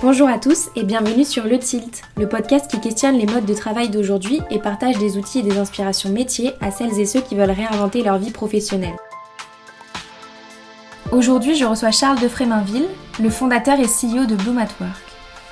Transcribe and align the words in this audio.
Bonjour 0.00 0.28
à 0.28 0.38
tous 0.38 0.68
et 0.76 0.84
bienvenue 0.84 1.24
sur 1.24 1.42
Le 1.42 1.58
Tilt, 1.58 2.02
le 2.16 2.28
podcast 2.28 2.70
qui 2.70 2.78
questionne 2.78 3.16
les 3.16 3.26
modes 3.26 3.46
de 3.46 3.54
travail 3.54 3.88
d'aujourd'hui 3.88 4.40
et 4.48 4.60
partage 4.60 4.96
des 4.98 5.18
outils 5.18 5.40
et 5.40 5.42
des 5.42 5.58
inspirations 5.58 6.10
métiers 6.10 6.52
à 6.60 6.70
celles 6.70 7.00
et 7.00 7.04
ceux 7.04 7.20
qui 7.20 7.34
veulent 7.34 7.50
réinventer 7.50 8.04
leur 8.04 8.16
vie 8.18 8.30
professionnelle. 8.30 8.94
Aujourd'hui, 11.10 11.56
je 11.56 11.64
reçois 11.64 11.90
Charles 11.90 12.20
de 12.20 12.28
Fréminville, 12.28 12.86
le 13.20 13.28
fondateur 13.28 13.80
et 13.80 13.86
CEO 13.86 14.26
de 14.26 14.36
Bloom 14.36 14.58
at. 14.58 14.68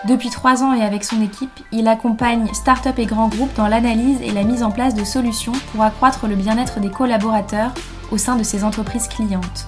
Depuis 0.06 0.30
trois 0.30 0.62
ans 0.62 0.74
et 0.74 0.82
avec 0.82 1.02
son 1.02 1.20
équipe, 1.22 1.50
il 1.72 1.88
accompagne 1.88 2.46
start-up 2.54 3.00
et 3.00 3.06
grands 3.06 3.28
groupes 3.28 3.56
dans 3.56 3.66
l'analyse 3.66 4.22
et 4.22 4.30
la 4.30 4.44
mise 4.44 4.62
en 4.62 4.70
place 4.70 4.94
de 4.94 5.02
solutions 5.02 5.54
pour 5.72 5.82
accroître 5.82 6.28
le 6.28 6.36
bien-être 6.36 6.78
des 6.78 6.90
collaborateurs 6.90 7.74
au 8.12 8.16
sein 8.16 8.36
de 8.36 8.44
ses 8.44 8.62
entreprises 8.62 9.08
clientes. 9.08 9.66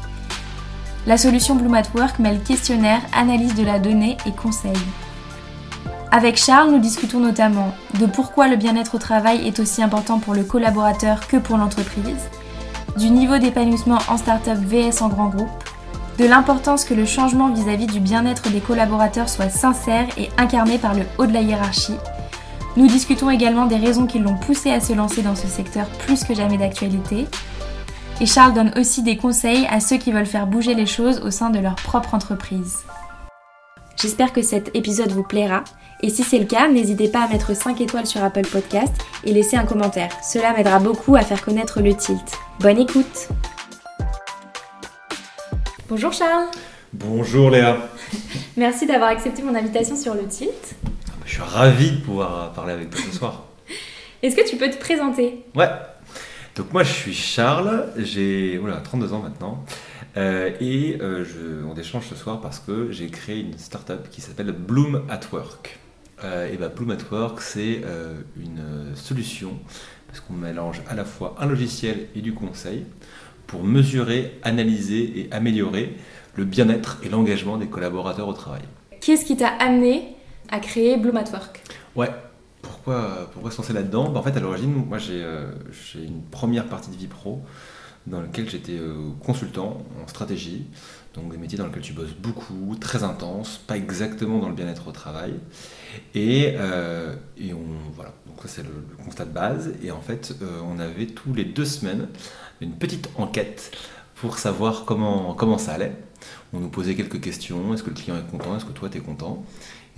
La 1.09 1.17
solution 1.17 1.55
Bloom 1.55 1.73
at 1.73 1.85
Work 1.95 2.19
mêle 2.19 2.43
questionnaire, 2.43 3.01
analyse 3.15 3.55
de 3.55 3.65
la 3.65 3.79
donnée 3.79 4.19
et 4.27 4.31
conseils. 4.31 4.73
Avec 6.13 6.37
Charles, 6.37 6.71
nous 6.71 6.81
discutons 6.81 7.19
notamment 7.19 7.73
de 7.99 8.05
pourquoi 8.05 8.47
le 8.47 8.57
bien-être 8.57 8.97
au 8.97 8.99
travail 8.99 9.49
est 9.49 9.59
aussi 9.59 9.83
important 9.83 10.19
pour 10.19 10.35
le 10.35 10.45
collaborateur 10.45 11.27
que 11.27 11.39
pour 11.39 11.57
l'entreprise, 11.57 12.29
du 12.99 13.09
niveau 13.09 13.39
d'épanouissement 13.39 14.01
en 14.11 14.19
start-up 14.19 14.59
VS 14.59 15.01
en 15.01 15.09
grand 15.09 15.29
groupe, 15.29 15.49
de 16.19 16.27
l'importance 16.27 16.85
que 16.85 16.93
le 16.93 17.07
changement 17.07 17.49
vis-à-vis 17.55 17.87
du 17.87 18.01
bien-être 18.01 18.51
des 18.51 18.61
collaborateurs 18.61 19.31
soit 19.31 19.49
sincère 19.49 20.09
et 20.19 20.29
incarné 20.37 20.77
par 20.77 20.93
le 20.93 21.05
haut 21.17 21.25
de 21.25 21.33
la 21.33 21.41
hiérarchie. 21.41 21.97
Nous 22.77 22.87
discutons 22.87 23.31
également 23.31 23.65
des 23.65 23.77
raisons 23.77 24.07
qui 24.07 24.19
l'ont 24.19 24.37
poussé 24.37 24.71
à 24.73 24.81
se 24.81 24.93
lancer 24.93 25.23
dans 25.23 25.37
ce 25.37 25.47
secteur 25.47 25.87
plus 26.01 26.25
que 26.25 26.35
jamais 26.35 26.59
d'actualité, 26.59 27.27
et 28.21 28.27
Charles 28.27 28.53
donne 28.53 28.73
aussi 28.77 29.03
des 29.03 29.17
conseils 29.17 29.67
à 29.71 29.81
ceux 29.81 29.97
qui 29.97 30.11
veulent 30.11 30.27
faire 30.27 30.47
bouger 30.47 30.75
les 30.75 30.87
choses 30.87 31.21
au 31.21 31.31
sein 31.31 31.51
de 31.51 31.59
leur 31.59 31.77
propre 31.77 32.15
entreprise. 32.15 32.79
J'espère 34.01 34.33
que 34.33 34.43
cet 34.43 34.75
épisode 34.75 35.13
vous 35.13 35.23
plaira. 35.23 35.65
Et 36.03 36.11
si 36.11 36.23
c'est 36.23 36.39
le 36.39 36.45
cas, 36.45 36.69
n'hésitez 36.69 37.09
pas 37.09 37.23
à 37.23 37.29
mettre 37.29 37.55
5 37.55 37.81
étoiles 37.81 38.07
sur 38.07 38.23
Apple 38.23 38.47
Podcast 38.47 38.93
et 39.25 39.33
laisser 39.33 39.57
un 39.57 39.65
commentaire. 39.65 40.11
Cela 40.23 40.53
m'aidera 40.53 40.79
beaucoup 40.79 41.17
à 41.17 41.23
faire 41.23 41.45
connaître 41.45 41.81
le 41.81 41.95
tilt. 41.95 42.39
Bonne 42.61 42.79
écoute 42.79 43.29
Bonjour 45.89 46.13
Charles 46.13 46.49
Bonjour 46.93 47.51
Léa 47.51 47.79
Merci 48.57 48.87
d'avoir 48.87 49.11
accepté 49.11 49.43
mon 49.43 49.55
invitation 49.55 49.97
sur 49.97 50.15
le 50.15 50.27
tilt. 50.27 50.77
Je 51.25 51.35
suis 51.35 51.43
ravi 51.43 51.93
de 51.93 52.01
pouvoir 52.01 52.53
parler 52.53 52.73
avec 52.73 52.91
toi 52.91 53.01
ce 53.11 53.17
soir. 53.17 53.45
Est-ce 54.23 54.35
que 54.35 54.49
tu 54.49 54.57
peux 54.57 54.71
te 54.71 54.79
présenter? 54.79 55.45
Ouais, 55.55 55.69
donc 56.59 56.73
moi 56.73 56.83
je 56.83 56.93
suis 56.93 57.15
Charles, 57.15 57.87
j'ai 57.99 58.61
32 58.83 59.13
ans 59.13 59.21
maintenant 59.21 59.65
euh, 60.17 60.51
et 60.61 60.99
euh, 61.01 61.25
je, 61.25 61.65
on 61.65 61.79
échange 61.79 62.07
ce 62.09 62.17
soir 62.17 62.41
parce 62.41 62.59
que 62.59 62.91
j'ai 62.91 63.07
créé 63.07 63.41
une 63.41 63.57
startup 63.57 64.11
qui 64.11 64.21
s'appelle 64.21 64.51
Bloom 64.51 65.05
at 65.09 65.21
Work. 65.33 65.79
Euh, 66.25 66.53
et 66.53 66.57
bah, 66.57 66.67
Bloom 66.67 66.91
at 66.91 67.13
Work 67.13 67.41
c'est 67.41 67.83
une 68.37 68.97
solution 68.97 69.57
parce 70.09 70.19
qu'on 70.19 70.33
mélange 70.33 70.83
à 70.89 70.97
la 70.97 71.05
fois 71.05 71.37
un 71.39 71.47
logiciel 71.47 72.09
et 72.17 72.21
du 72.21 72.35
conseil 72.35 72.85
pour 73.47 73.63
mesurer, 73.63 74.41
analyser 74.43 75.13
et 75.17 75.29
améliorer 75.31 75.95
le 76.35 76.45
bien-être 76.45 76.99
et 77.05 77.09
l'engagement 77.09 77.57
des 77.57 77.69
collaborateurs 77.69 78.27
au 78.27 78.33
travail. 78.33 78.63
Qu'est-ce 79.01 79.25
qui 79.25 79.37
t'a 79.37 79.51
amené 79.61 80.17
à 80.51 80.59
créer 80.59 80.97
Bloom 80.97 81.19
at 81.19 81.31
Work? 81.33 81.63
Ouais, 81.95 82.11
pourquoi, 82.63 83.31
se 83.51 83.57
lancer 83.59 83.73
là-dedans 83.73 84.11
bah, 84.11 84.21
En 84.21 84.23
fait, 84.23 84.37
à 84.37 84.41
l'origine, 84.41 84.73
moi 84.73 84.99
euh, 85.11 85.53
j'ai 85.71 86.05
une 86.05 86.23
première 86.23 86.67
partie 86.67 86.91
de 86.91 86.97
vie 86.97 87.07
pro 87.07 87.43
dans 88.07 88.21
laquelle 88.23 88.49
j'étais 88.49 88.79
euh, 88.79 89.11
consultant 89.21 89.83
en 90.03 90.09
stratégie, 90.09 90.65
donc 91.15 91.31
des 91.31 91.37
métiers 91.37 91.59
dans 91.59 91.67
lesquels 91.67 91.83
tu 91.83 91.93
bosses 91.93 92.15
beaucoup, 92.15 92.77
très 92.81 93.05
intense, 93.05 93.59
pas 93.59 93.77
exactement 93.77 94.39
dans 94.39 94.49
le 94.49 94.55
bien-être 94.55 94.89
au 94.89 94.93
travail. 94.93 95.35
Et, 96.15 96.55
euh, 96.57 97.15
voilà, 97.95 98.15
donc 98.27 98.41
ça 98.43 98.49
c'est 98.49 98.63
le, 98.63 98.71
constat 99.05 99.27
de 99.27 99.33
base. 99.33 99.73
Et 99.83 99.91
en 99.91 100.01
fait, 100.01 100.35
on 100.65 100.79
avait 100.79 101.07
tous 101.07 101.35
les 101.35 101.45
deux 101.45 101.67
semaines 101.67 102.09
une 102.61 102.73
petite 102.73 103.11
enquête 103.17 103.77
pour 104.15 104.39
savoir 104.39 104.85
comment, 104.85 105.35
comment 105.35 105.59
ça 105.59 105.73
allait. 105.73 105.93
On 106.53 106.61
nous 106.61 106.69
posait 106.69 106.95
quelques 106.95 107.21
questions, 107.21 107.75
est-ce 107.75 107.83
que 107.83 107.91
le 107.91 107.97
client 107.97 108.17
est 108.17 108.31
content, 108.31 108.57
est-ce 108.57 108.65
que 108.65 108.73
toi 108.73 108.89
tu 108.89 108.99
es 108.99 109.01
content? 109.01 109.45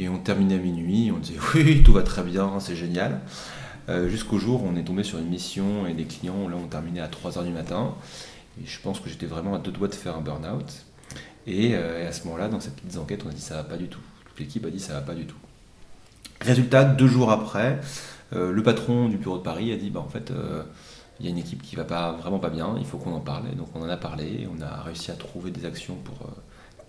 Et 0.00 0.08
on 0.08 0.18
terminait 0.18 0.54
à 0.54 0.58
minuit, 0.58 1.12
on 1.14 1.18
disait 1.18 1.38
oui, 1.54 1.82
tout 1.82 1.92
va 1.92 2.02
très 2.02 2.22
bien, 2.22 2.58
c'est 2.58 2.76
génial. 2.76 3.20
Euh, 3.88 4.08
jusqu'au 4.08 4.38
jour 4.38 4.62
où 4.64 4.68
on 4.68 4.76
est 4.76 4.84
tombé 4.84 5.02
sur 5.02 5.18
une 5.18 5.28
mission 5.28 5.86
et 5.86 5.94
des 5.94 6.04
clients, 6.04 6.48
là 6.48 6.56
on 6.56 6.66
terminait 6.66 7.00
à 7.00 7.08
3h 7.08 7.44
du 7.44 7.52
matin. 7.52 7.94
Et 8.60 8.66
je 8.66 8.80
pense 8.80 9.00
que 9.00 9.08
j'étais 9.08 9.26
vraiment 9.26 9.54
à 9.54 9.58
deux 9.58 9.70
doigts 9.70 9.88
de 9.88 9.94
faire 9.94 10.16
un 10.16 10.20
burn-out. 10.20 10.86
Et, 11.46 11.74
euh, 11.74 12.08
à 12.08 12.12
ce 12.12 12.24
moment-là, 12.24 12.48
dans 12.48 12.60
cette 12.60 12.76
petites 12.76 12.98
enquêtes, 12.98 13.22
on 13.26 13.30
a 13.30 13.32
dit 13.32 13.40
ça 13.40 13.56
va 13.56 13.64
pas 13.64 13.76
du 13.76 13.88
tout. 13.88 14.00
Toute 14.26 14.38
l'équipe 14.38 14.64
a 14.64 14.70
dit 14.70 14.80
ça 14.80 14.94
va 14.94 15.00
pas 15.02 15.14
du 15.14 15.26
tout. 15.26 15.36
Résultat, 16.40 16.84
deux 16.84 17.06
jours 17.06 17.30
après, 17.30 17.80
euh, 18.32 18.52
le 18.52 18.62
patron 18.62 19.08
du 19.08 19.18
bureau 19.18 19.36
de 19.36 19.42
Paris 19.42 19.72
a 19.72 19.76
dit 19.76 19.90
bah 19.90 20.00
en 20.00 20.08
fait 20.08 20.32
il 21.18 21.26
y 21.26 21.28
a 21.28 21.32
une 21.32 21.38
équipe 21.38 21.60
qui 21.60 21.76
va 21.76 21.84
pas 21.84 22.12
vraiment 22.12 22.38
pas 22.38 22.48
bien, 22.48 22.76
il 22.78 22.86
faut 22.86 22.96
qu'on 22.96 23.12
en 23.12 23.20
parle. 23.20 23.44
Et 23.52 23.54
donc 23.54 23.68
on 23.74 23.82
en 23.82 23.88
a 23.88 23.98
parlé, 23.98 24.48
on 24.56 24.62
a 24.62 24.82
réussi 24.82 25.10
à 25.10 25.14
trouver 25.14 25.50
des 25.50 25.66
actions 25.66 25.96
pour 25.96 26.30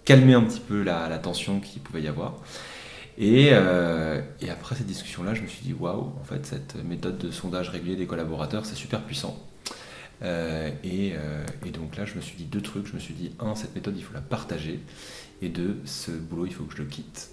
calmer 0.06 0.34
un 0.34 0.44
petit 0.44 0.62
peu 0.62 0.84
la, 0.84 1.10
la 1.10 1.18
tension 1.18 1.60
qu'il 1.60 1.82
pouvait 1.82 2.02
y 2.02 2.08
avoir. 2.08 2.36
Euh, 3.20 4.22
et, 4.42 4.50
après 4.50 4.76
cette 4.76 4.88
discussion-là, 4.88 5.34
je 5.34 5.42
me 5.42 5.48
suis 5.48 5.64
dit, 5.64 5.74
waouh, 5.74 6.14
en 6.20 6.24
fait, 6.24 6.46
cette 6.46 6.76
méthode 6.84 7.18
de 7.18 7.32
sondage 7.32 7.70
régulier 7.70 7.96
des 7.96 8.06
collaborateurs, 8.06 8.66
c'est 8.66 8.76
super 8.76 9.02
puissant. 9.02 9.38
Euh, 10.24 10.70
euh, 10.86 11.46
et, 11.66 11.70
donc 11.72 11.98
là, 11.98 12.06
je 12.06 12.16
me 12.16 12.22
suis 12.22 12.36
dit 12.38 12.46
deux 12.46 12.62
trucs. 12.62 12.88
Je 12.88 12.94
me 12.94 13.00
suis 13.00 13.14
dit, 13.14 13.32
un, 13.40 13.56
cette 13.56 13.76
méthode, 13.76 13.96
il 13.98 14.04
faut 14.04 14.14
la 14.14 14.22
partager. 14.22 14.80
Et 15.42 15.50
deux, 15.50 15.78
ce 15.86 16.12
boulot, 16.12 16.46
il 16.46 16.54
faut 16.54 16.64
que 16.66 16.76
je 16.76 16.84
le 16.84 16.88
quitte. 16.88 17.30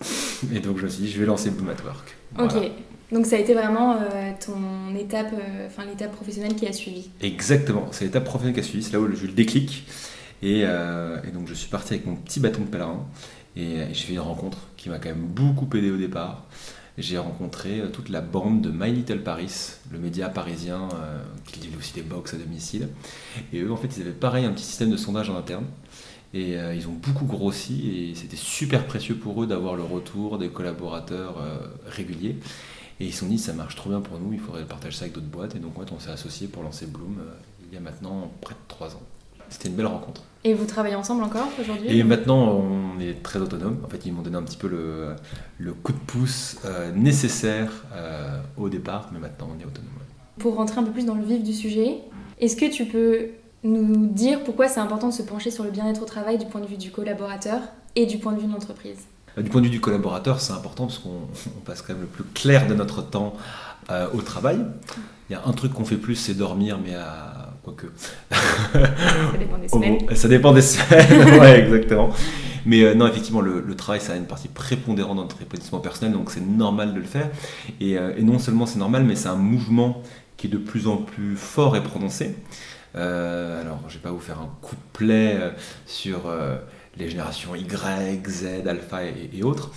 et 0.54 0.60
donc 0.60 0.78
je 0.78 0.84
me 0.84 0.88
suis 0.88 1.04
dit, 1.04 1.10
je 1.10 1.20
vais 1.20 1.26
lancer 1.26 1.50
Bloom 1.50 1.68
at 1.68 1.82
Work. 1.84 2.16
Ok. 2.38 2.70
Donc 3.12 3.24
ça 3.24 3.36
a 3.36 3.38
été 3.38 3.54
vraiment 3.54 3.98
ton 4.44 4.94
étape, 4.94 5.32
enfin 5.66 5.86
l'étape 5.86 6.12
professionnelle 6.12 6.54
qui 6.54 6.66
a 6.66 6.74
suivi. 6.74 7.08
Exactement, 7.22 7.88
c'est 7.90 8.04
l'étape 8.04 8.24
professionnelle 8.24 8.54
qui 8.54 8.60
a 8.60 8.62
suivi. 8.62 8.82
C'est 8.82 8.92
là 8.92 9.00
où 9.00 9.10
j'ai 9.14 9.24
eu 9.24 9.28
le 9.28 9.32
déclic. 9.32 9.86
Et, 10.42 10.60
et, 10.60 11.30
donc 11.32 11.48
je 11.48 11.54
suis 11.54 11.68
parti 11.70 11.94
avec 11.94 12.06
mon 12.06 12.16
petit 12.16 12.40
bâton 12.40 12.62
de 12.62 12.66
pèlerin. 12.66 13.06
Et, 13.58 13.92
j'ai 13.92 14.06
fait 14.06 14.12
une 14.14 14.20
rencontre 14.20 14.58
qui 14.76 14.88
m'a 14.88 14.98
quand 14.98 15.08
même 15.08 15.26
beaucoup 15.26 15.68
aidé 15.76 15.90
au 15.90 15.96
départ. 15.96 16.44
J'ai 16.96 17.18
rencontré 17.18 17.80
euh, 17.80 17.88
toute 17.88 18.08
la 18.08 18.20
bande 18.20 18.60
de 18.60 18.70
My 18.70 18.90
Little 18.92 19.22
Paris, 19.22 19.72
le 19.92 19.98
média 19.98 20.28
parisien 20.28 20.88
euh, 20.94 21.22
qui 21.46 21.60
livre 21.60 21.78
aussi 21.78 21.92
des 21.92 22.02
box 22.02 22.34
à 22.34 22.38
domicile. 22.38 22.88
Et 23.52 23.60
eux, 23.60 23.72
en 23.72 23.76
fait, 23.76 23.96
ils 23.96 24.02
avaient 24.02 24.10
pareil 24.10 24.44
un 24.44 24.52
petit 24.52 24.64
système 24.64 24.90
de 24.90 24.96
sondage 24.96 25.30
en 25.30 25.36
interne. 25.36 25.64
Et 26.34 26.58
euh, 26.58 26.74
ils 26.74 26.86
ont 26.88 26.92
beaucoup 26.92 27.24
grossi 27.24 27.88
et 27.88 28.14
c'était 28.14 28.36
super 28.36 28.86
précieux 28.86 29.14
pour 29.14 29.42
eux 29.42 29.46
d'avoir 29.46 29.76
le 29.76 29.82
retour 29.82 30.38
des 30.38 30.48
collaborateurs 30.48 31.36
réguliers. 31.86 32.36
Et 33.00 33.06
ils 33.06 33.12
se 33.12 33.20
sont 33.20 33.26
dit, 33.26 33.38
ça 33.38 33.52
marche 33.52 33.76
trop 33.76 33.90
bien 33.90 34.00
pour 34.00 34.18
nous, 34.18 34.32
il 34.32 34.40
faudrait 34.40 34.64
partager 34.64 34.96
ça 34.96 35.04
avec 35.04 35.14
d'autres 35.14 35.26
boîtes. 35.26 35.54
Et 35.54 35.60
donc, 35.60 35.74
fait, 35.78 35.92
on 35.92 36.00
s'est 36.00 36.10
associés 36.10 36.48
pour 36.48 36.62
lancer 36.62 36.86
Bloom 36.86 37.16
il 37.70 37.74
y 37.74 37.76
a 37.76 37.80
maintenant 37.80 38.30
près 38.40 38.54
de 38.54 38.60
trois 38.66 38.94
ans. 38.94 39.02
C'était 39.50 39.68
une 39.68 39.74
belle 39.74 39.86
rencontre. 39.86 40.22
Et 40.44 40.54
vous 40.54 40.66
travaillez 40.66 40.94
ensemble 40.94 41.24
encore 41.24 41.48
aujourd'hui 41.60 41.88
Et 41.98 42.04
maintenant, 42.04 42.52
on 42.52 43.00
est 43.00 43.22
très 43.22 43.40
autonome. 43.40 43.78
En 43.84 43.88
fait, 43.88 44.06
ils 44.06 44.12
m'ont 44.12 44.22
donné 44.22 44.36
un 44.36 44.42
petit 44.42 44.56
peu 44.56 44.68
le, 44.68 45.16
le 45.58 45.72
coup 45.72 45.92
de 45.92 45.98
pouce 45.98 46.58
euh, 46.64 46.92
nécessaire 46.92 47.70
euh, 47.92 48.38
au 48.56 48.68
départ, 48.68 49.10
mais 49.12 49.18
maintenant, 49.18 49.48
on 49.56 49.60
est 49.60 49.64
autonome. 49.66 49.90
Pour 50.38 50.54
rentrer 50.54 50.78
un 50.80 50.84
peu 50.84 50.92
plus 50.92 51.04
dans 51.04 51.16
le 51.16 51.24
vif 51.24 51.42
du 51.42 51.52
sujet, 51.52 51.98
est-ce 52.40 52.54
que 52.56 52.70
tu 52.70 52.84
peux 52.84 53.30
nous 53.64 54.06
dire 54.06 54.44
pourquoi 54.44 54.68
c'est 54.68 54.78
important 54.78 55.08
de 55.08 55.12
se 55.14 55.22
pencher 55.22 55.50
sur 55.50 55.64
le 55.64 55.70
bien-être 55.70 56.02
au 56.02 56.06
travail 56.06 56.38
du 56.38 56.46
point 56.46 56.60
de 56.60 56.66
vue 56.66 56.76
du 56.76 56.92
collaborateur 56.92 57.60
et 57.96 58.06
du 58.06 58.18
point 58.18 58.32
de 58.32 58.38
vue 58.40 58.46
de 58.46 58.52
l'entreprise? 58.52 58.98
Euh, 59.36 59.42
Du 59.42 59.50
point 59.50 59.60
de 59.60 59.66
vue 59.66 59.72
du 59.72 59.80
collaborateur, 59.80 60.40
c'est 60.40 60.52
important 60.52 60.86
parce 60.86 61.00
qu'on 61.00 61.22
passe 61.64 61.82
quand 61.82 61.94
même 61.94 62.02
le 62.02 62.06
plus 62.08 62.24
clair 62.24 62.68
de 62.68 62.74
notre 62.74 63.02
temps 63.02 63.34
au 64.12 64.20
travail. 64.20 64.60
Il 65.28 65.32
y 65.32 65.34
a 65.36 65.42
un 65.46 65.52
truc 65.52 65.72
qu'on 65.72 65.86
fait 65.86 65.96
plus, 65.96 66.14
c'est 66.14 66.34
dormir, 66.34 66.78
mais 66.84 66.94
à 66.94 67.37
quoique. 67.72 67.86
ça 68.30 69.38
dépend 69.38 69.58
des 69.58 69.68
semaines. 69.68 70.16
ça 70.16 70.28
dépend 70.28 70.52
des 70.52 70.62
semaines, 70.62 71.40
ouais, 71.40 71.60
exactement. 71.60 72.10
Mais 72.66 72.82
euh, 72.82 72.94
non, 72.94 73.06
effectivement, 73.06 73.40
le, 73.40 73.74
travail, 73.76 74.00
ça 74.00 74.12
a 74.12 74.16
une 74.16 74.26
partie 74.26 74.48
prépondérante 74.48 75.16
dans 75.16 75.22
notre 75.22 75.40
épanouissement 75.40 75.80
personnel, 75.80 76.12
donc 76.12 76.30
c'est 76.30 76.44
normal 76.44 76.92
de 76.92 76.98
le 76.98 77.06
faire. 77.06 77.30
Euh, 77.80 78.14
et, 78.16 78.22
non 78.22 78.38
seulement 78.38 78.66
c'est 78.66 78.78
normal, 78.78 79.04
mais 79.04 79.16
c'est 79.16 79.28
un 79.28 79.36
mouvement 79.36 80.02
qui 80.36 80.48
est 80.48 80.50
de 80.50 80.58
plus 80.58 80.86
en 80.86 80.98
plus 80.98 81.36
fort 81.36 81.76
et 81.76 81.82
prononcé. 81.82 82.36
Euh, 82.94 83.60
alors, 83.60 83.80
je 83.88 83.94
ne 83.94 83.98
vais 83.98 84.02
pas 84.02 84.10
vous 84.10 84.20
faire 84.20 84.38
un 84.38 84.50
coup 84.60 84.74
de 84.74 84.80
plaie 84.92 85.38
sur 85.86 86.30
les 86.96 87.08
générations 87.08 87.54
Y, 87.54 88.28
Z, 88.28 88.66
Alpha 88.66 89.04
et 89.04 89.42
autres, 89.42 89.70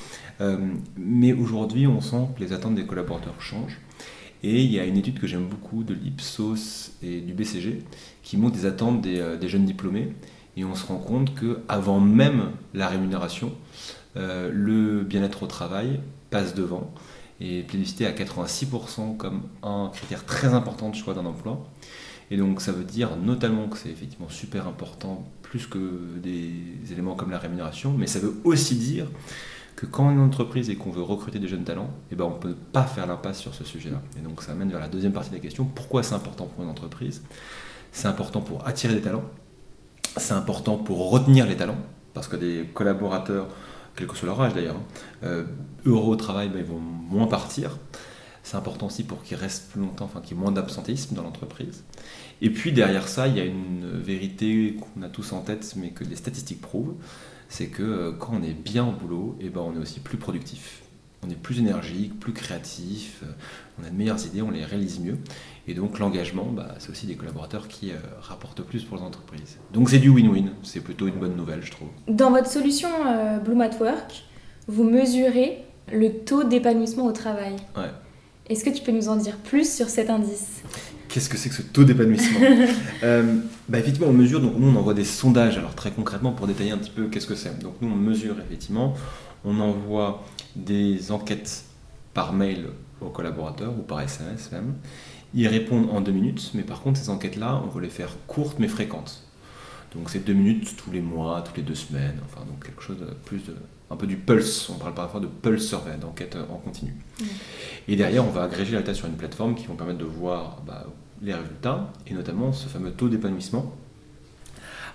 mais 0.97 1.33
aujourd'hui, 1.33 1.87
on 1.87 2.01
sent 2.01 2.27
que 2.35 2.43
les 2.43 2.51
attentes 2.51 2.75
des 2.75 2.85
collaborateurs 2.85 3.39
changent. 3.39 3.79
Et 4.43 4.63
il 4.63 4.71
y 4.71 4.79
a 4.79 4.85
une 4.85 4.97
étude 4.97 5.19
que 5.19 5.27
j'aime 5.27 5.47
beaucoup 5.47 5.83
de 5.83 5.93
l'Ipsos 5.93 6.93
et 7.03 7.21
du 7.21 7.33
BCG 7.33 7.83
qui 8.23 8.37
montre 8.37 8.55
des 8.55 8.65
attentes 8.65 9.05
euh, 9.05 9.37
des, 9.37 9.47
jeunes 9.47 9.65
diplômés. 9.65 10.13
Et 10.57 10.65
on 10.65 10.75
se 10.75 10.85
rend 10.85 10.97
compte 10.97 11.31
qu'avant 11.35 11.99
même 11.99 12.51
la 12.73 12.87
rémunération, 12.87 13.51
euh, 14.17 14.49
le 14.51 15.03
bien-être 15.03 15.43
au 15.43 15.47
travail 15.47 15.99
passe 16.29 16.55
devant 16.55 16.91
et 17.39 17.59
est 17.59 17.63
plébiscité 17.63 18.05
à 18.05 18.11
86% 18.11 19.17
comme 19.17 19.43
un 19.63 19.89
critère 19.93 20.25
très 20.25 20.53
important 20.53 20.89
de 20.89 20.95
choix 20.95 21.13
d'un 21.13 21.25
emploi. 21.25 21.65
Et 22.29 22.37
donc 22.37 22.61
ça 22.61 22.71
veut 22.71 22.83
dire 22.83 23.17
notamment 23.17 23.67
que 23.67 23.77
c'est 23.77 23.89
effectivement 23.89 24.29
super 24.29 24.67
important, 24.67 25.27
plus 25.41 25.67
que 25.67 26.17
des 26.23 26.53
éléments 26.91 27.15
comme 27.15 27.31
la 27.31 27.39
rémunération, 27.39 27.93
mais 27.97 28.07
ça 28.07 28.19
veut 28.19 28.35
aussi 28.43 28.75
dire 28.75 29.07
que 29.75 29.85
quand 29.85 30.07
on 30.07 30.11
est 30.11 30.13
une 30.13 30.19
entreprise 30.21 30.69
et 30.69 30.75
qu'on 30.75 30.91
veut 30.91 31.01
recruter 31.01 31.39
des 31.39 31.47
jeunes 31.47 31.63
talents, 31.63 31.89
eh 32.11 32.15
ben 32.15 32.25
on 32.25 32.35
ne 32.35 32.39
peut 32.39 32.55
pas 32.71 32.83
faire 32.83 33.07
l'impasse 33.07 33.39
sur 33.39 33.53
ce 33.53 33.63
sujet-là. 33.63 34.01
Et 34.17 34.21
donc 34.21 34.41
ça 34.41 34.51
amène 34.51 34.69
vers 34.69 34.79
la 34.79 34.87
deuxième 34.87 35.13
partie 35.13 35.29
de 35.29 35.35
la 35.35 35.41
question, 35.41 35.65
pourquoi 35.65 36.03
c'est 36.03 36.15
important 36.15 36.45
pour 36.45 36.63
une 36.63 36.69
entreprise? 36.69 37.23
C'est 37.91 38.07
important 38.07 38.41
pour 38.41 38.67
attirer 38.67 38.93
des 38.93 39.01
talents, 39.01 39.23
c'est 40.17 40.33
important 40.33 40.77
pour 40.77 41.09
retenir 41.09 41.45
les 41.45 41.55
talents, 41.55 41.79
parce 42.13 42.27
que 42.27 42.35
des 42.35 42.69
collaborateurs, 42.73 43.47
quel 43.95 44.07
que 44.07 44.15
soit 44.15 44.27
leur 44.27 44.41
âge 44.41 44.53
d'ailleurs, 44.53 44.75
hein, 44.75 45.23
euh, 45.23 45.43
heureux 45.85 46.13
au 46.13 46.15
travail, 46.15 46.49
ben, 46.49 46.59
ils 46.59 46.65
vont 46.65 46.79
moins 46.79 47.27
partir. 47.27 47.77
C'est 48.43 48.57
important 48.57 48.87
aussi 48.87 49.03
pour 49.03 49.21
qu'ils 49.21 49.37
restent 49.37 49.69
plus 49.71 49.81
longtemps, 49.81 50.05
enfin 50.05 50.19
qu'il 50.19 50.35
y 50.35 50.39
ait 50.39 50.43
moins 50.43 50.51
d'absentéisme 50.51 51.15
dans 51.15 51.21
l'entreprise. 51.21 51.83
Et 52.41 52.49
puis 52.49 52.71
derrière 52.71 53.07
ça, 53.07 53.27
il 53.27 53.37
y 53.37 53.39
a 53.39 53.45
une 53.45 53.87
vérité 54.01 54.77
qu'on 54.79 55.03
a 55.03 55.09
tous 55.09 55.31
en 55.33 55.41
tête, 55.41 55.73
mais 55.75 55.91
que 55.91 56.03
les 56.03 56.15
statistiques 56.15 56.61
prouvent, 56.61 56.95
c'est 57.51 57.67
que 57.67 57.83
euh, 57.83 58.11
quand 58.17 58.31
on 58.39 58.43
est 58.43 58.53
bien 58.53 58.87
au 58.87 58.93
boulot, 58.93 59.35
et 59.39 59.47
eh 59.47 59.49
ben 59.49 59.61
on 59.61 59.75
est 59.75 59.81
aussi 59.81 59.99
plus 59.99 60.17
productif. 60.17 60.81
On 61.23 61.29
est 61.29 61.35
plus 61.35 61.59
énergique, 61.59 62.17
plus 62.19 62.31
créatif, 62.31 63.21
euh, 63.23 63.27
on 63.79 63.85
a 63.85 63.89
de 63.89 63.95
meilleures 63.95 64.25
idées, 64.25 64.41
on 64.41 64.51
les 64.51 64.63
réalise 64.63 64.99
mieux. 65.01 65.17
Et 65.67 65.73
donc 65.73 65.99
l'engagement, 65.99 66.45
bah, 66.45 66.75
c'est 66.79 66.89
aussi 66.89 67.05
des 67.05 67.15
collaborateurs 67.15 67.67
qui 67.67 67.91
euh, 67.91 67.97
rapportent 68.21 68.63
plus 68.63 68.85
pour 68.85 68.97
les 68.97 69.03
entreprises. 69.03 69.57
Donc 69.73 69.89
c'est 69.89 69.99
du 69.99 70.09
win-win, 70.09 70.51
c'est 70.63 70.79
plutôt 70.79 71.07
une 71.07 71.19
bonne 71.19 71.35
nouvelle, 71.35 71.61
je 71.61 71.71
trouve. 71.71 71.89
Dans 72.07 72.31
votre 72.31 72.49
solution 72.49 72.89
Bloom 73.43 73.61
at 73.61 73.77
Work, 73.79 74.23
vous 74.67 74.85
mesurez 74.85 75.59
le 75.91 76.23
taux 76.23 76.45
d'épanouissement 76.45 77.05
au 77.05 77.11
travail. 77.11 77.57
Ouais. 77.75 77.91
Est-ce 78.47 78.63
que 78.63 78.69
tu 78.69 78.81
peux 78.81 78.93
nous 78.93 79.09
en 79.09 79.17
dire 79.17 79.35
plus 79.35 79.71
sur 79.71 79.89
cet 79.89 80.09
indice? 80.09 80.63
Qu'est-ce 81.11 81.27
que 81.27 81.37
c'est 81.37 81.49
que 81.49 81.55
ce 81.55 81.61
taux 81.61 81.83
d'épanouissement 81.83 82.39
euh, 83.03 83.39
bah, 83.67 83.79
Effectivement, 83.79 84.07
on 84.07 84.13
mesure, 84.13 84.39
donc 84.39 84.53
nous 84.57 84.69
on 84.69 84.75
envoie 84.77 84.93
des 84.93 85.03
sondages, 85.03 85.57
alors 85.57 85.75
très 85.75 85.91
concrètement 85.91 86.31
pour 86.31 86.47
détailler 86.47 86.71
un 86.71 86.77
petit 86.77 86.89
peu 86.89 87.07
qu'est-ce 87.07 87.27
que 87.27 87.35
c'est. 87.35 87.59
Donc 87.59 87.75
nous 87.81 87.89
on 87.89 87.95
mesure 87.95 88.35
effectivement, 88.39 88.95
on 89.43 89.59
envoie 89.59 90.23
des 90.55 91.11
enquêtes 91.11 91.65
par 92.13 92.31
mail 92.31 92.67
aux 93.01 93.09
collaborateurs 93.09 93.73
ou 93.77 93.81
par 93.81 93.99
SMS 93.99 94.51
même. 94.53 94.75
Ils 95.33 95.47
répondent 95.47 95.89
en 95.91 95.99
deux 95.99 96.11
minutes, 96.13 96.51
mais 96.53 96.63
par 96.63 96.81
contre 96.81 96.99
ces 96.99 97.09
enquêtes-là, 97.09 97.61
on 97.65 97.67
veut 97.67 97.81
les 97.81 97.89
faire 97.89 98.15
courtes 98.27 98.57
mais 98.59 98.69
fréquentes. 98.69 99.23
Donc 99.93 100.09
c'est 100.09 100.23
deux 100.23 100.33
minutes 100.33 100.77
tous 100.77 100.91
les 100.91 101.01
mois, 101.01 101.41
toutes 101.41 101.57
les 101.57 101.63
deux 101.63 101.75
semaines, 101.75 102.19
enfin 102.25 102.45
donc 102.45 102.65
quelque 102.65 102.81
chose 102.81 102.97
de 102.97 103.07
plus 103.25 103.39
de, 103.39 103.55
un 103.89 103.97
peu 103.97 104.07
du 104.07 104.15
pulse. 104.15 104.69
On 104.69 104.75
parle 104.75 104.93
parfois 104.93 105.19
de 105.19 105.27
pulse 105.27 105.67
survey, 105.67 105.97
d'enquête 105.99 106.37
en 106.49 106.55
continu. 106.55 106.95
Et 107.87 107.95
derrière, 107.97 108.25
on 108.25 108.31
va 108.31 108.43
agréger 108.43 108.71
la 108.73 108.79
data 108.79 108.93
sur 108.93 109.07
une 109.07 109.15
plateforme 109.15 109.55
qui 109.55 109.67
va 109.67 109.73
permettre 109.73 109.99
de 109.99 110.05
voir 110.05 110.61
bah, 110.65 110.87
les 111.21 111.33
résultats 111.33 111.91
et 112.07 112.13
notamment 112.13 112.53
ce 112.53 112.67
fameux 112.67 112.91
taux 112.91 113.09
d'épanouissement. 113.09 113.75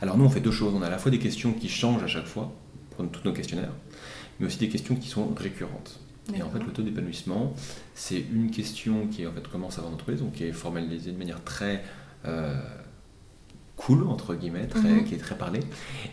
Alors 0.03 0.19
nous, 0.19 0.25
on 0.25 0.29
fait 0.29 0.41
deux 0.41 0.51
choses. 0.51 0.75
On 0.75 0.83
a 0.83 0.87
à 0.87 0.91
la 0.91 0.99
fois 0.99 1.11
des 1.11 1.19
questions 1.19 1.53
qui 1.53 1.69
changent 1.69 2.03
à 2.03 2.07
chaque 2.07 2.27
fois 2.27 2.53
pour 2.91 3.09
tous 3.09 3.25
nos 3.25 3.33
questionnaires, 3.33 3.73
mais 4.39 4.47
aussi 4.47 4.59
des 4.59 4.69
questions 4.69 4.97
qui 4.97 5.09
sont 5.09 5.33
récurrentes. 5.35 6.01
Et 6.35 6.43
en 6.43 6.51
fait, 6.51 6.59
le 6.59 6.73
taux 6.73 6.83
d'épanouissement, 6.83 7.55
c'est 7.95 8.19
une 8.19 8.51
question 8.51 9.07
qui 9.07 9.27
en 9.27 9.33
fait 9.33 9.47
commence 9.49 9.79
avant 9.79 9.91
l'entreprise, 9.91 10.21
donc 10.21 10.33
qui 10.33 10.45
est 10.45 10.53
formalisée 10.53 11.13
de 11.13 11.19
manière 11.19 11.43
très 11.45 11.85
euh, 12.27 12.61
cool, 13.77 14.07
entre 14.09 14.35
guillemets, 14.35 14.69
mhm. 14.75 15.05
qui 15.05 15.15
est 15.15 15.19
très 15.19 15.37
parlé, 15.37 15.61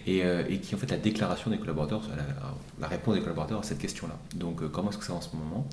euh, 0.07 0.43
et, 0.49 0.59
qui 0.59 0.73
est 0.73 0.75
en 0.75 0.77
fait 0.77 0.91
la 0.91 0.97
déclaration 0.97 1.49
des 1.49 1.57
collaborateurs, 1.57 2.01
la, 2.79 2.87
réponse 2.87 3.15
des 3.15 3.21
collaborateurs 3.21 3.59
à 3.59 3.63
cette 3.63 3.79
question-là. 3.79 4.17
Donc 4.35 4.61
euh, 4.61 4.67
comment 4.67 4.89
est-ce 4.89 4.97
que 4.97 5.05
ça 5.05 5.13
va 5.13 5.19
en 5.19 5.21
ce 5.21 5.35
moment? 5.35 5.65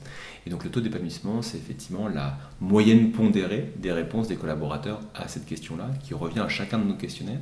Et 0.46 0.50
donc 0.50 0.64
le 0.64 0.70
taux 0.70 0.81
d'épanouissement, 0.81 1.42
c'est 1.42 1.58
effectivement 1.58 2.08
la 2.08 2.38
moyenne 2.60 3.10
pondérée 3.10 3.72
des 3.76 3.92
réponses 3.92 4.28
des 4.28 4.37
collaborateurs 4.37 5.00
à 5.14 5.26
cette 5.26 5.46
question-là, 5.46 5.90
qui 6.04 6.14
revient 6.14 6.40
à 6.40 6.48
chacun 6.48 6.78
de 6.78 6.84
nos 6.84 6.94
questionnaires, 6.94 7.40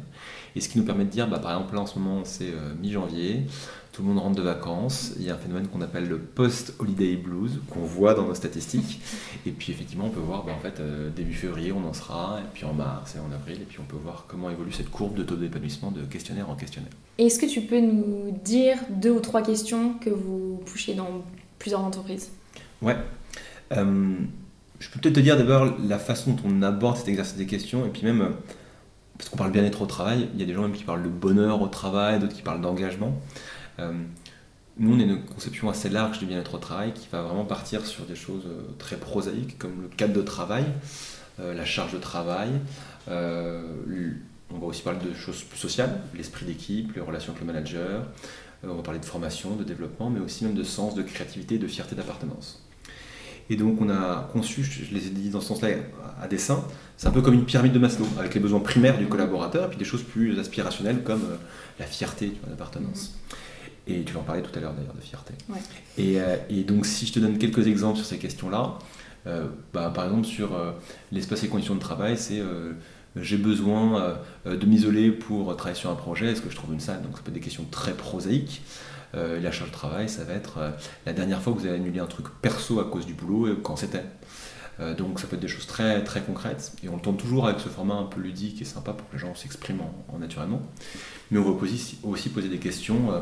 et 0.57 0.61
ce 0.61 0.69
qui 0.69 0.79
nous 0.79 0.85
permet 0.85 1.05
de 1.05 1.11
dire, 1.11 1.29
bah, 1.29 1.39
par 1.39 1.53
exemple 1.53 1.75
là 1.75 1.83
en 1.83 1.87
ce 1.87 1.99
moment 1.99 2.23
c'est 2.25 2.51
euh, 2.51 2.75
mi-janvier, 2.81 3.47
tout 3.93 4.03
le 4.03 4.09
monde 4.09 4.19
rentre 4.19 4.37
de 4.37 4.43
vacances. 4.43 5.13
Il 5.19 5.25
y 5.25 5.31
a 5.31 5.35
un 5.35 5.39
phénomène 5.39 5.67
qu'on 5.67 5.81
appelle 5.81 6.09
le 6.09 6.19
post-holiday 6.19 7.17
blues, 7.17 7.61
qu'on 7.71 7.81
voit 7.81 8.15
dans 8.15 8.27
nos 8.27 8.35
statistiques. 8.35 9.01
Et 9.47 9.51
puis 9.51 9.73
effectivement, 9.73 10.07
on 10.07 10.11
peut 10.11 10.21
voir, 10.21 10.45
bah, 10.45 10.53
en 10.57 10.61
fait, 10.61 10.81
euh, 10.81 11.11
début 11.11 11.33
février, 11.33 11.73
on 11.73 11.85
en 11.87 11.93
sera, 11.93 12.41
et 12.41 12.49
puis 12.53 12.65
en 12.65 12.75
mars 12.75 13.15
et 13.17 13.19
en 13.19 13.33
avril, 13.33 13.57
et 13.61 13.65
puis 13.65 13.79
on 13.81 13.85
peut 13.85 13.97
voir 14.03 14.27
comment 14.29 14.51
évolue 14.51 14.73
cette 14.73 14.91
courbe 14.91 15.15
de 15.15 15.23
taux 15.23 15.37
d'épanouissement 15.37 15.91
de 15.91 16.03
questionnaire 16.03 16.51
en 16.51 16.55
questionnaire. 16.55 16.93
Est-ce 17.19 17.39
que 17.39 17.47
tu 17.47 17.63
peux 17.63 17.81
nous 17.81 18.37
dire 18.45 18.79
deux 18.91 19.11
ou 19.11 19.21
trois 19.21 19.43
questions 19.43 19.95
que 19.95 20.11
vous 20.11 20.61
poussez 20.67 20.95
dans 20.95 21.25
plusieurs 21.59 21.81
entreprises? 21.81 22.31
Ouais. 22.83 22.97
Euh, 23.73 24.17
je 24.79 24.89
peux 24.91 25.01
peut-être 25.01 25.17
te 25.17 25.21
dire 25.21 25.37
d'abord 25.37 25.75
la 25.87 25.99
façon 25.99 26.33
dont 26.33 26.43
on 26.47 26.63
aborde 26.63 26.97
cet 26.97 27.09
exercice 27.09 27.37
des 27.37 27.47
questions, 27.47 27.85
et 27.87 27.89
puis 27.89 28.05
même, 28.05 28.21
euh, 28.21 28.31
parce 29.17 29.31
qu'on 29.31 29.37
parle 29.37 29.51
bien-être 29.51 29.83
au 29.83 29.87
travail, 29.87 30.29
il 30.35 30.41
y 30.41 30.43
a 30.43 30.47
des 30.47 30.55
gens 30.55 30.63
même 30.63 30.73
qui 30.73 30.85
parlent 30.85 31.03
de 31.03 31.09
bonheur 31.09 31.61
au 31.63 31.69
travail, 31.69 32.21
d'autres 32.21 32.35
qui 32.35 32.43
parlent 32.43 32.61
d'engagement. 32.61 33.13
Euh, 33.79 33.93
nous, 34.79 34.95
on 34.95 35.01
a 35.01 35.03
une 35.03 35.25
conception 35.25 35.69
assez 35.69 35.89
large 35.89 36.19
du 36.19 36.27
bien-être 36.27 36.55
au 36.55 36.59
travail 36.59 36.93
qui 36.93 37.09
va 37.11 37.23
vraiment 37.23 37.45
partir 37.45 37.85
sur 37.85 38.05
des 38.05 38.15
choses 38.15 38.45
euh, 38.47 38.63
très 38.79 38.97
prosaïques 38.97 39.59
comme 39.59 39.83
le 39.83 39.89
cadre 39.89 40.15
de 40.15 40.23
travail, 40.23 40.65
euh, 41.41 41.53
la 41.55 41.65
charge 41.65 41.93
de 41.93 41.99
travail. 41.99 42.51
on 43.09 44.59
va 44.59 44.67
aussi 44.67 44.83
parler 44.83 45.01
de 45.05 45.15
choses 45.15 45.43
plus 45.43 45.59
sociales, 45.59 46.01
l'esprit 46.15 46.47
d'équipe, 46.47 46.95
les 46.95 47.01
relations 47.01 47.33
avec 47.33 47.41
le 47.41 47.53
manager. 47.53 48.07
on 48.63 48.75
va 48.75 48.83
parler 48.83 49.01
de 49.01 49.05
formation, 49.05 49.57
de 49.57 49.65
développement, 49.65 50.11
mais 50.11 50.21
aussi 50.21 50.45
même 50.45 50.55
de 50.55 50.63
sens, 50.63 50.95
de 50.95 51.03
créativité, 51.03 51.59
de 51.59 51.67
fierté 51.67 51.95
d'appartenance. 51.97 52.65
Et 53.51 53.57
donc 53.57 53.81
on 53.81 53.89
a 53.89 54.29
conçu, 54.33 54.63
je 54.63 54.95
les 54.95 55.07
ai 55.07 55.11
dit 55.11 55.31
dans 55.31 55.41
ce 55.41 55.49
sens-là 55.49 55.69
à 56.21 56.29
dessin, 56.29 56.65
c'est 56.97 57.09
un 57.09 57.11
peu 57.11 57.23
comme 57.23 57.35
une 57.35 57.47
pyramide 57.47 57.73
de 57.73 57.79
Maslow, 57.79 58.07
avec 58.19 58.35
les 58.35 58.41
besoins 58.41 58.61
primaires 58.61 58.99
du 58.99 59.07
collaborateur, 59.07 59.67
et 59.67 59.69
puis 59.69 59.79
des 59.79 59.87
choses 59.87 60.03
plus 60.03 60.39
aspirationnelles 60.39 61.03
comme 61.03 61.23
la 61.79 61.87
fierté 61.87 62.33
d'appartenance. 62.47 63.19
Et 63.89 64.03
tu 64.05 64.13
vas 64.13 64.21
en 64.21 64.25
parler 64.25 64.43
tout 64.43 64.57
à 64.57 64.61
l'heure 64.61 64.75
d'ailleurs 64.75 64.95
de 64.95 65.01
fierté. 65.01 65.35
Euh, 65.99 66.37
et, 66.51 66.63
donc 66.63 66.85
si 66.85 67.07
je 67.07 67.13
te 67.13 67.19
donne 67.19 67.39
quelques 67.39 67.67
exemples 67.67 67.97
sur 67.97 68.07
ces 68.07 68.19
questions-là, 68.19 68.79
euh, 69.27 69.47
bah, 69.73 69.91
par 69.95 70.05
exemple 70.05 70.27
sur 70.27 70.55
euh, 70.55 70.73
l'espace 71.11 71.43
et 71.45 71.49
conditions 71.49 71.75
de 71.75 71.81
travail, 71.81 72.17
c'est 72.17 72.43
j'ai 73.17 73.39
besoin 73.39 74.19
de 74.45 74.67
m'isoler 74.67 75.11
pour 75.11 75.57
travailler 75.57 75.79
sur 75.79 75.91
un 75.91 75.97
projet, 75.97 76.27
est-ce 76.27 76.43
que 76.43 76.51
je 76.51 76.57
trouve 76.57 76.73
une 76.73 76.81
salle? 76.81 77.03
Donc 77.03 77.17
ça 77.17 77.23
peut 77.23 77.31
être 77.31 77.35
des 77.35 77.41
questions 77.41 77.67
très 77.71 77.95
prosaïques. 77.95 78.63
la 79.15 79.51
charge 79.51 79.71
de 79.71 79.75
travail, 79.75 80.09
ça 80.09 80.23
va 80.23 80.35
être 80.35 80.59
la 81.07 81.13
dernière 81.13 81.41
fois 81.41 81.53
que 81.55 81.59
vous 81.59 81.67
avez 81.67 81.77
annulé 81.77 81.99
un 81.99 82.07
truc 82.07 82.27
perso 82.43 82.79
à 82.79 82.85
cause 82.85 83.07
du 83.07 83.15
boulot 83.15 83.49
et 83.49 83.57
quand 83.61 83.77
c'était? 83.77 84.05
Donc 84.97 85.19
ça 85.19 85.27
peut 85.27 85.35
être 85.35 85.43
des 85.43 85.49
choses 85.49 85.67
très, 85.67 86.05
très 86.05 86.21
concrètes 86.21 86.73
et 86.85 86.89
on 86.89 86.99
tourne 86.99 87.17
toujours 87.17 87.49
avec 87.49 87.59
ce 87.59 87.69
format 87.69 87.95
un 87.95 88.05
peu 88.05 88.21
ludique 88.21 88.63
et 88.63 88.65
sympa 88.65 88.93
pour 88.93 89.09
que 89.09 89.15
les 89.15 89.19
gens 89.19 89.35
s'expriment 89.35 89.83
en, 90.09 90.19
naturellement. 90.19 90.63
Mais 91.31 91.39
on 91.39 91.51
va 91.51 91.67
aussi 92.05 92.29
poser 92.29 92.49
des 92.49 92.59
questions 92.59 93.13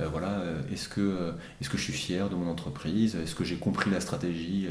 euh, 0.00 0.08
voilà, 0.08 0.40
euh, 0.40 0.60
est-ce 0.72 0.88
que, 0.88 1.00
euh, 1.00 1.32
est 1.60 1.68
que 1.68 1.78
je 1.78 1.82
suis 1.82 1.92
fier 1.92 2.28
de 2.28 2.34
mon 2.34 2.50
entreprise? 2.50 3.16
Est-ce 3.16 3.34
que 3.34 3.44
j'ai 3.44 3.56
compris 3.56 3.90
la 3.90 4.00
stratégie? 4.00 4.68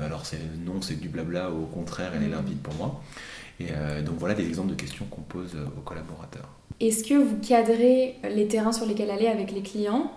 Alors 0.00 0.26
c'est 0.26 0.38
non, 0.64 0.82
c'est 0.82 1.00
du 1.00 1.08
blabla, 1.08 1.50
au 1.50 1.64
contraire, 1.64 2.12
elle 2.14 2.24
est 2.24 2.28
mm. 2.28 2.32
limpide 2.32 2.58
pour 2.58 2.74
moi. 2.74 3.02
Et 3.58 3.68
donc 4.04 4.16
voilà 4.18 4.34
des 4.34 4.46
exemples 4.46 4.68
de 4.68 4.74
questions 4.74 5.06
qu'on 5.06 5.22
pose 5.22 5.56
aux 5.78 5.80
collaborateurs. 5.80 6.48
Est-ce 6.78 7.02
que 7.04 7.14
vous 7.14 7.38
cadrez 7.38 8.16
les 8.22 8.46
terrains 8.46 8.72
sur 8.72 8.84
lesquels 8.84 9.10
aller 9.10 9.28
avec 9.28 9.50
les 9.50 9.62
clients? 9.62 10.12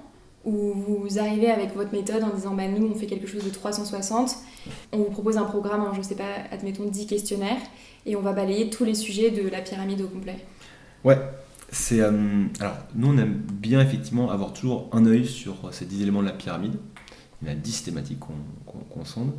Ou 0.45 0.73
vous 0.73 1.19
arrivez 1.19 1.49
avec 1.49 1.75
votre 1.75 1.91
méthode 1.91 2.23
en 2.23 2.33
disant 2.33 2.53
bah, 2.53 2.67
nous 2.67 2.87
on 2.87 2.95
fait 2.95 3.07
quelque 3.07 3.27
chose 3.27 3.43
de 3.43 3.49
360, 3.49 4.35
on 4.93 4.97
vous 4.97 5.11
propose 5.11 5.37
un 5.37 5.43
programme 5.43 5.81
en 5.81 5.93
je 5.93 6.01
sais 6.01 6.15
pas, 6.15 6.23
admettons 6.51 6.85
10 6.85 7.07
questionnaires 7.07 7.61
et 8.05 8.15
on 8.15 8.21
va 8.21 8.33
balayer 8.33 8.69
tous 8.69 8.85
les 8.85 8.95
sujets 8.95 9.31
de 9.31 9.47
la 9.49 9.61
pyramide 9.61 10.01
au 10.01 10.07
complet 10.07 10.37
Ouais, 11.03 11.17
c'est, 11.71 12.01
euh, 12.01 12.45
alors, 12.59 12.77
nous, 12.95 13.09
on 13.09 13.17
aime 13.17 13.41
bien 13.53 13.81
effectivement 13.81 14.31
avoir 14.31 14.53
toujours 14.53 14.89
un 14.91 15.05
œil 15.05 15.25
sur 15.25 15.55
ces 15.71 15.85
10 15.85 16.01
éléments 16.01 16.21
de 16.21 16.27
la 16.27 16.33
pyramide. 16.33 16.75
Il 17.41 17.47
y 17.47 17.51
a 17.51 17.55
10 17.55 17.83
thématiques 17.83 18.19
qu'on, 18.19 19.05
sonde. 19.05 19.31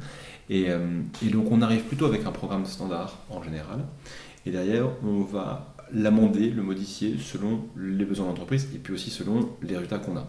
Euh, 0.50 1.02
et, 1.22 1.28
donc, 1.28 1.50
on 1.50 1.60
arrive 1.60 1.82
plutôt 1.82 2.06
avec 2.06 2.24
un 2.24 2.32
programme 2.32 2.64
standard 2.64 3.18
en 3.28 3.42
général. 3.42 3.84
Et 4.46 4.50
derrière, 4.50 4.86
on 5.04 5.20
va 5.20 5.74
l'amender, 5.92 6.50
le 6.50 6.62
modifier 6.62 7.16
selon 7.18 7.64
les 7.76 8.04
besoins 8.04 8.26
de 8.26 8.30
l'entreprise 8.30 8.68
et 8.74 8.78
puis 8.78 8.94
aussi 8.94 9.10
selon 9.10 9.50
les 9.60 9.74
résultats 9.74 9.98
qu'on 9.98 10.16
a. 10.16 10.26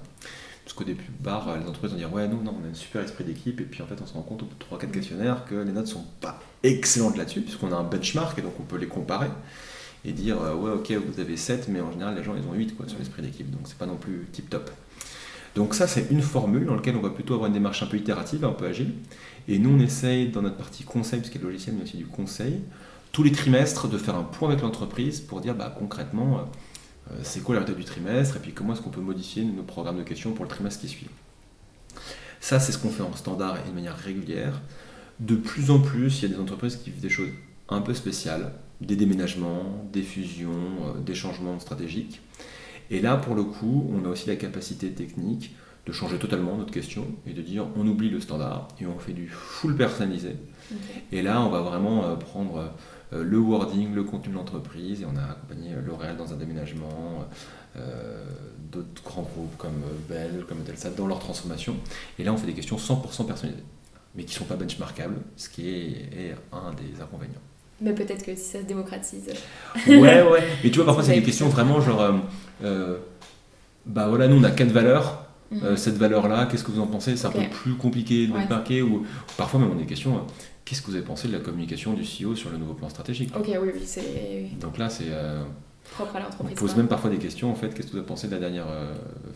Parce 0.63 0.73
qu'au 0.73 0.83
départ, 0.83 1.57
les 1.57 1.65
entreprises 1.65 1.91
vont 1.91 1.97
dire 1.97 2.13
Ouais, 2.13 2.27
nous, 2.27 2.41
non, 2.43 2.55
on 2.61 2.65
a 2.65 2.69
un 2.69 2.73
super 2.73 3.01
esprit 3.01 3.23
d'équipe. 3.23 3.59
Et 3.59 3.65
puis 3.65 3.81
en 3.81 3.87
fait, 3.87 3.95
on 4.01 4.05
se 4.05 4.13
rend 4.13 4.21
compte 4.21 4.43
au 4.43 4.45
bout 4.45 4.55
de 4.55 4.77
3-4 4.77 4.91
questionnaires 4.91 5.45
que 5.45 5.55
les 5.55 5.71
notes 5.71 5.87
sont 5.87 6.05
pas 6.19 6.39
excellentes 6.63 7.17
là-dessus, 7.17 7.41
puisqu'on 7.41 7.71
a 7.71 7.75
un 7.75 7.83
benchmark 7.83 8.37
et 8.37 8.41
donc 8.41 8.53
on 8.59 8.63
peut 8.63 8.77
les 8.77 8.87
comparer 8.87 9.27
et 10.05 10.11
dire 10.13 10.41
euh, 10.41 10.55
ouais 10.55 10.71
ok 10.71 10.91
vous 10.91 11.19
avez 11.19 11.37
7 11.37 11.67
mais 11.67 11.79
en 11.79 11.91
général 11.91 12.15
les 12.15 12.23
gens 12.23 12.33
ils 12.35 12.47
ont 12.47 12.53
8 12.53 12.75
quoi, 12.75 12.87
sur 12.87 12.97
l'esprit 12.97 13.21
d'équipe 13.21 13.49
donc 13.49 13.61
c'est 13.65 13.77
pas 13.77 13.85
non 13.85 13.97
plus 13.97 14.27
tip 14.31 14.49
top. 14.49 14.69
Donc 15.55 15.75
ça 15.75 15.87
c'est 15.87 16.07
une 16.11 16.21
formule 16.21 16.65
dans 16.65 16.75
laquelle 16.75 16.95
on 16.95 17.01
va 17.01 17.09
plutôt 17.09 17.33
avoir 17.33 17.47
une 17.47 17.53
démarche 17.53 17.83
un 17.83 17.87
peu 17.87 17.97
itérative, 17.97 18.45
un 18.45 18.51
peu 18.51 18.65
agile 18.65 18.93
et 19.47 19.59
nous 19.59 19.69
on 19.69 19.79
essaye 19.79 20.29
dans 20.29 20.41
notre 20.41 20.57
partie 20.57 20.83
conseil, 20.83 21.19
parce 21.19 21.29
qu'il 21.29 21.41
y 21.41 21.43
a 21.43 21.47
le 21.47 21.51
logiciel 21.51 21.75
mais 21.75 21.83
aussi 21.83 21.97
du 21.97 22.05
conseil, 22.05 22.61
tous 23.11 23.23
les 23.23 23.31
trimestres 23.31 23.87
de 23.87 23.97
faire 23.97 24.15
un 24.15 24.23
point 24.23 24.49
avec 24.49 24.61
l'entreprise 24.61 25.19
pour 25.19 25.41
dire 25.41 25.55
bah, 25.55 25.75
concrètement 25.77 26.39
euh, 26.39 26.41
c'est 27.23 27.41
quoi 27.41 27.55
la 27.55 27.61
résultat 27.61 27.79
du 27.79 27.85
trimestre 27.85 28.37
et 28.37 28.39
puis 28.39 28.53
comment 28.53 28.73
est-ce 28.73 28.81
qu'on 28.81 28.89
peut 28.89 29.01
modifier 29.01 29.43
nos 29.43 29.63
programmes 29.63 29.97
de 29.97 30.03
questions 30.03 30.33
pour 30.33 30.45
le 30.45 30.49
trimestre 30.49 30.81
qui 30.81 30.87
suit? 30.87 31.07
Ça 32.39 32.59
c'est 32.59 32.71
ce 32.71 32.77
qu'on 32.77 32.89
fait 32.89 33.03
en 33.03 33.15
standard 33.15 33.57
et 33.59 33.69
de 33.69 33.73
manière 33.73 33.97
régulière. 33.97 34.61
De 35.19 35.35
plus 35.35 35.69
en 35.69 35.79
plus, 35.79 36.21
il 36.21 36.29
y 36.29 36.33
a 36.33 36.35
des 36.35 36.41
entreprises 36.41 36.77
qui 36.77 36.89
vivent 36.89 37.01
des 37.01 37.09
choses 37.09 37.29
un 37.69 37.81
peu 37.81 37.93
spéciales, 37.93 38.53
des 38.81 38.95
déménagements, 38.95 39.87
des 39.93 40.01
fusions, 40.01 40.51
euh, 40.51 40.99
des 40.99 41.13
changements 41.15 41.59
stratégiques. 41.59 42.21
Et 42.89 42.99
là, 42.99 43.15
pour 43.17 43.35
le 43.35 43.43
coup, 43.43 43.89
on 43.93 44.05
a 44.05 44.09
aussi 44.09 44.27
la 44.27 44.35
capacité 44.35 44.89
technique 44.91 45.55
de 45.85 45.91
changer 45.91 46.17
totalement 46.17 46.57
notre 46.57 46.71
question 46.71 47.07
et 47.25 47.33
de 47.33 47.41
dire 47.41 47.65
on 47.75 47.87
oublie 47.87 48.09
le 48.09 48.19
standard 48.19 48.67
et 48.79 48.85
on 48.85 48.99
fait 48.99 49.13
du 49.13 49.27
full 49.27 49.75
personnalisé. 49.75 50.35
Et 51.11 51.21
là, 51.21 51.41
on 51.41 51.49
va 51.49 51.61
vraiment 51.61 52.05
euh, 52.05 52.15
prendre 52.15 52.57
euh, 52.57 52.67
le 53.11 53.37
wording, 53.37 53.93
le 53.93 54.03
contenu 54.03 54.31
de 54.31 54.37
l'entreprise 54.37 55.01
et 55.01 55.05
on 55.05 55.17
a 55.17 55.31
accompagné 55.31 55.71
L'Oréal 55.85 56.15
dans 56.17 56.31
un 56.31 56.37
déménagement, 56.37 57.27
d'autres 58.71 59.03
grands 59.03 59.23
groupes 59.23 59.57
comme 59.57 59.83
Bell, 60.07 60.45
comme 60.47 60.59
Telsat 60.59 60.91
dans 60.91 61.07
leur 61.07 61.19
transformation. 61.19 61.75
Et 62.17 62.23
là, 62.23 62.31
on 62.31 62.37
fait 62.37 62.47
des 62.47 62.53
questions 62.53 62.77
100% 62.77 63.25
personnalisées, 63.25 63.63
mais 64.15 64.23
qui 64.23 64.33
ne 64.35 64.39
sont 64.39 64.45
pas 64.45 64.55
benchmarkables, 64.55 65.17
ce 65.35 65.49
qui 65.49 65.69
est 65.69 66.35
un 66.53 66.71
des 66.71 67.01
inconvénients. 67.01 67.41
Mais 67.81 67.93
peut-être 67.93 68.23
que 68.23 68.35
si 68.35 68.43
ça 68.43 68.59
se 68.59 68.65
démocratise. 68.65 69.29
ouais, 69.87 69.97
ouais. 69.97 70.43
Mais 70.63 70.69
tu 70.69 70.77
vois, 70.77 70.85
parfois, 70.85 71.03
c'est 71.03 71.15
des 71.15 71.23
questions 71.23 71.49
vraiment 71.49 71.81
genre. 71.81 72.01
Euh, 72.01 72.11
euh, 72.63 72.97
bah 73.87 74.07
voilà, 74.07 74.27
nous, 74.27 74.37
on 74.37 74.43
a 74.43 74.51
quatre 74.51 74.71
valeurs. 74.71 75.25
Mhm. 75.49 75.63
Euh, 75.63 75.75
cette 75.75 75.97
valeur-là, 75.97 76.45
qu'est-ce 76.45 76.63
que 76.63 76.71
vous 76.71 76.79
en 76.79 76.87
pensez? 76.87 77.17
C'est 77.17 77.25
un 77.25 77.31
peu 77.31 77.41
plus 77.51 77.73
compliqué 77.73 78.27
de 78.27 78.31
ouais. 78.31 78.81
ou 78.83 79.05
parfois 79.35 79.59
même 79.59 79.71
on 79.71 79.75
a 79.75 79.79
des 79.79 79.87
questions. 79.87 80.21
Qu'est-ce 80.65 80.81
que 80.81 80.87
vous 80.87 80.95
avez 80.95 81.05
pensé 81.05 81.27
de 81.27 81.33
la 81.33 81.39
communication 81.39 81.93
du 81.93 82.03
CEO 82.03 82.35
sur 82.35 82.49
le 82.49 82.57
nouveau 82.57 82.73
plan 82.73 82.89
stratégique 82.89 83.31
Ok, 83.35 83.47
oui, 83.47 83.69
oui, 83.73 83.81
c'est. 83.85 84.49
Donc 84.59 84.77
là, 84.77 84.89
c'est. 84.89 85.05
Propre 85.91 86.15
à 86.15 86.19
l'entreprise. 86.19 86.55
On 86.57 86.59
pose 86.59 86.75
même 86.75 86.87
parfois 86.87 87.09
des 87.09 87.17
questions 87.17 87.51
en 87.51 87.55
fait. 87.55 87.69
Qu'est-ce 87.69 87.87
que 87.87 87.91
vous 87.93 87.97
avez 87.97 88.05
pensé 88.05 88.27
de 88.27 88.33
la 88.33 88.39
dernière 88.39 88.67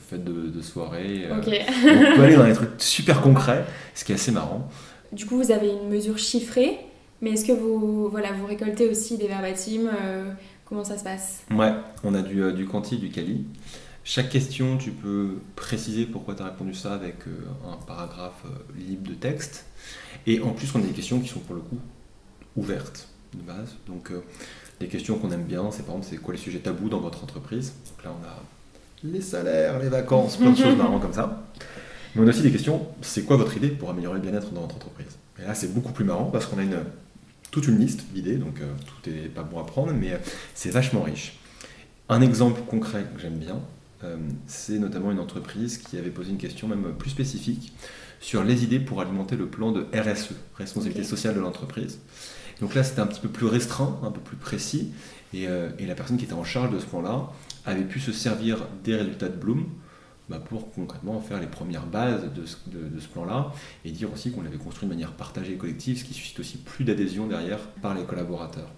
fête 0.10 0.24
de, 0.24 0.62
soirée 0.62 1.26
Ok. 1.32 1.48
on 1.84 2.16
peut 2.16 2.24
aller 2.24 2.36
dans 2.36 2.46
des 2.46 2.54
trucs 2.54 2.80
super 2.80 3.22
concrets, 3.22 3.66
ce 3.94 4.06
qui 4.06 4.12
est 4.12 4.16
assez 4.16 4.32
marrant. 4.32 4.70
Du 5.12 5.26
coup, 5.26 5.38
vous 5.38 5.52
avez 5.52 5.70
une 5.70 5.90
mesure 5.90 6.18
chiffrée 6.18 6.80
mais 7.22 7.32
est-ce 7.32 7.46
que 7.46 7.54
vous, 7.54 8.10
voilà, 8.10 8.32
vous 8.34 8.46
récoltez 8.46 8.90
aussi 8.90 9.18
des 9.18 9.28
verbatims 9.28 9.88
euh, 9.88 10.32
Comment 10.66 10.84
ça 10.84 10.98
se 10.98 11.04
passe? 11.04 11.44
Ouais, 11.52 11.72
on 12.04 12.14
a 12.14 12.22
du, 12.22 12.42
euh, 12.42 12.52
du 12.52 12.66
quanti, 12.66 12.98
du 12.98 13.10
quali. 13.10 13.46
Chaque 14.08 14.30
question, 14.30 14.78
tu 14.78 14.92
peux 14.92 15.40
préciser 15.56 16.06
pourquoi 16.06 16.36
tu 16.36 16.44
as 16.44 16.46
répondu 16.46 16.74
ça 16.76 16.94
avec 16.94 17.28
euh, 17.28 17.46
un 17.68 17.76
paragraphe 17.76 18.44
libre 18.78 19.10
de 19.10 19.16
texte. 19.16 19.66
Et 20.28 20.40
en 20.42 20.52
plus, 20.52 20.74
on 20.76 20.80
a 20.80 20.84
des 20.84 20.94
questions 20.94 21.20
qui 21.20 21.28
sont 21.28 21.40
pour 21.40 21.56
le 21.56 21.62
coup 21.62 21.80
ouvertes 22.56 23.10
de 23.34 23.42
base. 23.42 23.76
Donc, 23.88 24.12
les 24.80 24.88
questions 24.88 25.18
qu'on 25.18 25.32
aime 25.32 25.44
bien, 25.44 25.72
c'est 25.72 25.84
par 25.84 25.96
exemple, 25.96 26.08
c'est 26.10 26.22
quoi 26.22 26.34
les 26.34 26.40
sujets 26.40 26.60
tabous 26.60 26.88
dans 26.88 27.00
votre 27.00 27.24
entreprise? 27.24 27.74
Donc 27.90 28.06
là, 28.06 28.12
on 28.22 28.26
a 28.26 29.12
les 29.12 29.22
salaires, 29.22 29.80
les 29.80 29.90
vacances, 29.90 30.38
plein 30.38 30.52
de 30.52 30.58
choses 30.58 30.78
marrantes 30.78 31.02
comme 31.02 31.14
ça. 31.14 31.44
Mais 32.16 32.22
on 32.22 32.28
a 32.28 32.30
aussi 32.30 32.44
des 32.44 32.52
questions, 32.52 32.88
c'est 33.02 33.24
quoi 33.24 33.38
votre 33.38 33.58
idée 33.58 33.70
pour 33.70 33.90
améliorer 33.90 34.16
le 34.16 34.22
bien-être 34.22 34.52
dans 34.52 34.62
votre 34.62 34.76
entreprise? 34.76 35.18
Et 35.40 35.44
là, 35.44 35.54
c'est 35.54 35.74
beaucoup 35.74 35.92
plus 35.92 36.06
marrant 36.06 36.26
parce 36.26 36.46
qu'on 36.46 36.60
a 36.60 36.64
une 36.64 36.80
toute 37.52 37.68
une 37.68 37.80
liste 37.80 38.06
d'idées, 38.14 38.38
donc 38.38 38.60
euh, 38.62 38.74
tout 38.86 39.10
n'est 39.10 39.30
pas 39.30 39.44
bon 39.44 39.60
à 39.60 39.66
prendre, 39.66 39.94
mais 39.94 40.14
euh, 40.14 40.18
c'est 40.54 40.70
vachement 40.70 41.02
riche. 41.02 41.40
Un 42.10 42.22
exemple 42.22 42.62
concret 42.68 43.06
que 43.16 43.22
j'aime 43.22 43.38
bien, 43.38 43.56
euh, 43.56 43.75
c'est 44.48 44.80
notamment 44.80 45.12
une 45.12 45.20
entreprise 45.20 45.78
qui 45.78 45.98
avait 45.98 46.10
posé 46.10 46.32
une 46.32 46.38
question 46.38 46.68
même 46.68 46.94
plus 46.98 47.10
spécifique 47.10 47.74
sur 48.20 48.44
les 48.44 48.64
idées 48.64 48.80
pour 48.80 49.02
alimenter 49.02 49.36
le 49.36 49.48
plan 49.48 49.72
de 49.72 49.86
RSE, 49.94 50.32
responsabilité 50.56 51.04
sociale 51.04 51.36
de 51.36 51.40
l'entreprise. 51.40 52.00
Donc 52.62 52.74
là, 52.74 52.84
c'était 52.84 53.02
un 53.02 53.08
petit 53.08 53.20
peu 53.20 53.28
plus 53.28 53.46
restreint, 53.46 54.00
un 54.04 54.12
peu 54.12 54.22
plus 54.22 54.38
précis, 54.38 54.94
et, 55.34 55.44
et, 55.44 55.86
la 55.86 55.96
personne 55.96 56.18
qui 56.18 56.24
était 56.24 56.34
en 56.34 56.46
charge 56.46 56.72
de 56.72 56.80
ce 56.80 56.86
plan-là 56.86 57.30
avait 57.66 57.84
pu 57.84 58.00
se 58.00 58.14
servir 58.14 58.68
des 58.84 58.96
résultats 58.96 59.28
de 59.28 59.36
Bloom 59.36 59.66
bah, 60.30 60.40
pour 60.40 60.72
concrètement 60.72 61.20
faire 61.22 61.40
les 61.40 61.48
premières 61.48 61.86
bases 61.86 62.24
de 62.34 62.46
ce, 62.46 62.58
de, 62.68 63.00
ce 63.00 63.08
plan-là 63.08 63.52
et 63.84 63.92
dire 63.92 64.12
aussi 64.12 64.32
qu'on 64.32 64.42
l'avait 64.42 64.58
construit 64.58 64.88
de 64.88 64.94
manière 64.94 65.14
partagée 65.14 65.54
et 65.54 65.58
collective, 65.58 66.00
ce 66.00 66.04
qui 66.04 66.14
suscite 66.14 66.40
aussi 66.40 66.58
plus 66.58 66.84
d'adhésion 66.84 67.28
derrière 67.28 67.60
par 67.82 67.94
les 67.94 68.04
collaborateurs. 68.04 68.72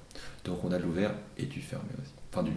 Donc 0.44 0.64
on 0.64 0.72
a 0.72 0.78
de 0.78 0.84
l'ouvert 0.84 1.14
et 1.38 1.46
du 1.46 1.62
fermé 1.62 1.90
aussi. 2.02 2.12
Enfin, 2.34 2.44
du, 2.44 2.52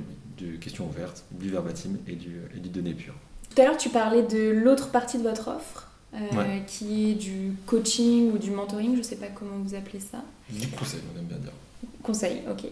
du 0.44 0.58
question 0.58 0.86
ouverte, 0.86 1.24
du 1.30 1.50
verbatim 1.50 1.96
et 2.06 2.16
du, 2.16 2.40
et 2.56 2.60
du 2.60 2.68
donné 2.68 2.94
pur. 2.94 3.14
Tout 3.54 3.62
à 3.62 3.64
l'heure, 3.64 3.76
tu 3.76 3.88
parlais 3.88 4.22
de 4.22 4.50
l'autre 4.50 4.90
partie 4.90 5.18
de 5.18 5.22
votre 5.22 5.48
offre, 5.48 5.88
euh, 6.14 6.58
qui 6.66 7.10
est 7.10 7.14
du 7.14 7.52
coaching 7.66 8.32
ou 8.32 8.38
du 8.38 8.50
mentoring, 8.50 8.92
je 8.94 8.98
ne 8.98 9.02
sais 9.02 9.16
pas 9.16 9.28
comment 9.28 9.58
vous 9.64 9.74
appelez 9.74 10.00
ça. 10.00 10.22
Du 10.48 10.66
conseil, 10.68 11.00
on 11.14 11.18
aime 11.18 11.26
bien 11.26 11.38
dire. 11.38 11.52
Conseil, 12.02 12.42
ok. 12.50 12.66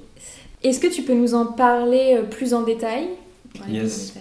Est-ce 0.63 0.81
que 0.81 0.89
tu 0.89 1.03
peux 1.03 1.15
nous 1.15 1.35
en 1.35 1.47
parler 1.47 2.17
euh, 2.19 2.23
plus 2.25 2.53
en 2.55 2.63
détail? 2.63 3.09
Yes. 3.69 4.15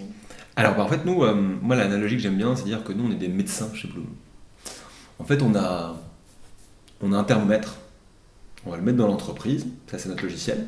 Alors, 0.58 0.74
bah, 0.74 0.82
en 0.82 0.88
fait, 0.88 1.04
nous, 1.04 1.22
euh, 1.22 1.34
moi, 1.62 1.76
l'analogie 1.76 2.16
que 2.16 2.22
j'aime 2.22 2.36
bien, 2.36 2.56
c'est 2.56 2.64
dire 2.64 2.82
que 2.82 2.92
nous, 2.92 3.04
on 3.04 3.12
est 3.12 3.14
des 3.14 3.28
médecins 3.28 3.72
chez 3.74 3.86
Bloom. 3.86 4.08
En 5.20 5.24
fait, 5.24 5.40
on 5.40 5.54
a, 5.54 5.96
on 7.00 7.12
a 7.12 7.16
un 7.16 7.22
thermomètre, 7.22 7.76
on 8.66 8.72
va 8.72 8.76
le 8.76 8.82
mettre 8.82 8.98
dans 8.98 9.06
l'entreprise, 9.06 9.68
ça 9.86 9.98
c'est 9.98 10.08
notre 10.08 10.24
logiciel. 10.24 10.66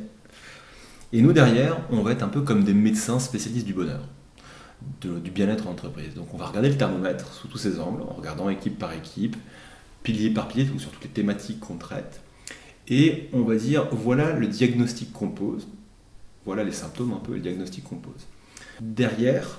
Et 1.12 1.20
nous, 1.22 1.32
derrière, 1.32 1.76
on 1.90 2.02
va 2.02 2.12
être 2.12 2.22
un 2.22 2.28
peu 2.28 2.42
comme 2.42 2.62
des 2.62 2.72
médecins 2.72 3.18
spécialistes 3.18 3.66
du 3.66 3.74
bonheur, 3.74 4.02
du 5.02 5.32
bien-être 5.32 5.66
en 5.66 5.72
entreprise. 5.72 6.14
Donc, 6.14 6.32
on 6.32 6.36
va 6.36 6.46
regarder 6.46 6.68
le 6.68 6.76
thermomètre 6.76 7.32
sous 7.32 7.48
tous 7.48 7.58
ses 7.58 7.80
angles, 7.80 8.02
en 8.02 8.14
regardant 8.14 8.48
équipe 8.48 8.78
par 8.78 8.92
équipe, 8.92 9.36
pilier 10.04 10.30
par 10.30 10.46
pilier, 10.46 10.70
sur 10.78 10.92
toutes 10.92 11.02
les 11.02 11.10
thématiques 11.10 11.58
qu'on 11.58 11.78
traite. 11.78 12.20
Et 12.86 13.28
on 13.32 13.42
va 13.42 13.56
dire, 13.56 13.88
voilà 13.90 14.34
le 14.34 14.46
diagnostic 14.46 15.12
qu'on 15.12 15.30
pose, 15.30 15.66
voilà 16.44 16.62
les 16.62 16.70
symptômes 16.70 17.12
un 17.12 17.18
peu, 17.18 17.34
le 17.34 17.40
diagnostic 17.40 17.82
qu'on 17.82 17.96
pose. 17.96 18.28
Derrière, 18.80 19.58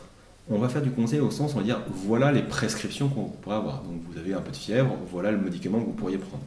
on 0.51 0.60
va 0.60 0.70
faire 0.70 0.81
du 0.81 0.91
conseil 0.91 1.20
au 1.20 1.31
sens, 1.31 1.53
on 1.55 1.60
va 1.60 1.63
dire, 1.63 1.81
voilà 1.88 2.31
les 2.31 2.43
prescriptions 2.43 3.08
qu'on 3.08 3.29
pourrait 3.29 3.55
avoir. 3.55 3.84
Donc 3.84 4.01
vous 4.10 4.17
avez 4.20 4.34
un 4.34 4.41
peu 4.41 4.51
de 4.51 4.55
fièvre, 4.55 4.98
voilà 5.10 5.31
le 5.31 5.38
médicament 5.38 5.79
que 5.79 5.86
vous 5.86 5.93
pourriez 5.93 6.17
prendre. 6.17 6.43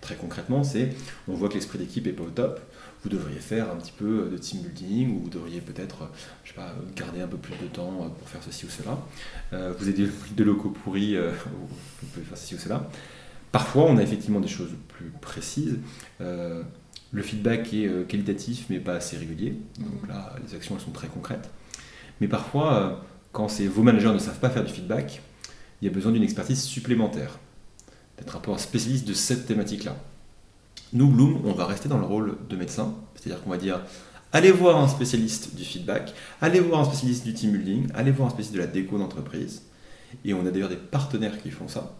Très 0.00 0.16
concrètement, 0.16 0.64
c'est, 0.64 0.90
on 1.28 1.34
voit 1.34 1.48
que 1.48 1.54
l'esprit 1.54 1.78
d'équipe 1.78 2.04
n'est 2.04 2.12
pas 2.12 2.24
au 2.24 2.30
top, 2.30 2.60
vous 3.04 3.10
devriez 3.10 3.38
faire 3.38 3.70
un 3.70 3.76
petit 3.76 3.92
peu 3.92 4.28
de 4.30 4.36
team 4.36 4.60
building, 4.60 5.16
ou 5.16 5.20
vous 5.24 5.30
devriez 5.30 5.60
peut-être, 5.60 6.10
je 6.42 6.50
sais 6.50 6.54
pas, 6.56 6.74
garder 6.96 7.20
un 7.20 7.28
peu 7.28 7.36
plus 7.36 7.54
de 7.62 7.68
temps 7.68 8.10
pour 8.18 8.28
faire 8.28 8.42
ceci 8.42 8.66
ou 8.66 8.70
cela. 8.70 8.98
Euh, 9.52 9.72
vous 9.78 9.88
avez 9.88 10.08
des 10.36 10.44
locaux 10.44 10.70
pourris, 10.70 11.16
euh, 11.16 11.30
vous 12.02 12.08
pouvez 12.08 12.26
faire 12.26 12.36
ceci 12.36 12.56
ou 12.56 12.58
cela. 12.58 12.88
Parfois, 13.52 13.84
on 13.84 13.98
a 13.98 14.02
effectivement 14.02 14.40
des 14.40 14.48
choses 14.48 14.72
plus 14.88 15.12
précises. 15.20 15.78
Euh, 16.20 16.62
le 17.12 17.22
feedback 17.22 17.72
est 17.72 18.08
qualitatif, 18.08 18.66
mais 18.68 18.80
pas 18.80 18.94
assez 18.94 19.16
régulier. 19.16 19.56
Donc 19.78 20.08
là, 20.08 20.34
les 20.44 20.56
actions, 20.56 20.74
elles 20.74 20.82
sont 20.82 20.90
très 20.90 21.06
concrètes. 21.06 21.48
Mais 22.20 22.26
parfois, 22.26 23.04
quand 23.34 23.50
vos 23.60 23.82
managers 23.82 24.12
ne 24.12 24.18
savent 24.18 24.38
pas 24.38 24.48
faire 24.48 24.64
du 24.64 24.72
feedback, 24.72 25.20
il 25.82 25.88
y 25.88 25.90
a 25.90 25.92
besoin 25.92 26.12
d'une 26.12 26.22
expertise 26.22 26.62
supplémentaire, 26.62 27.40
d'être 28.16 28.36
un 28.36 28.38
peu 28.38 28.52
un 28.52 28.58
spécialiste 28.58 29.06
de 29.06 29.12
cette 29.12 29.46
thématique-là. 29.46 29.96
Nous, 30.92 31.08
Bloom, 31.08 31.40
on 31.44 31.52
va 31.52 31.66
rester 31.66 31.88
dans 31.88 31.98
le 31.98 32.04
rôle 32.04 32.36
de 32.48 32.56
médecin, 32.56 32.94
c'est-à-dire 33.16 33.42
qu'on 33.42 33.50
va 33.50 33.58
dire 33.58 33.80
allez 34.32 34.52
voir 34.52 34.80
un 34.80 34.88
spécialiste 34.88 35.56
du 35.56 35.64
feedback, 35.64 36.14
allez 36.40 36.60
voir 36.60 36.80
un 36.80 36.84
spécialiste 36.84 37.24
du 37.24 37.34
team 37.34 37.50
building, 37.50 37.88
allez 37.94 38.12
voir 38.12 38.28
un 38.28 38.30
spécialiste 38.30 38.54
de 38.54 38.60
la 38.60 38.66
déco 38.68 38.98
d'entreprise, 38.98 39.62
et 40.24 40.32
on 40.32 40.46
a 40.46 40.50
d'ailleurs 40.50 40.68
des 40.68 40.76
partenaires 40.76 41.42
qui 41.42 41.50
font 41.50 41.66
ça, 41.66 41.96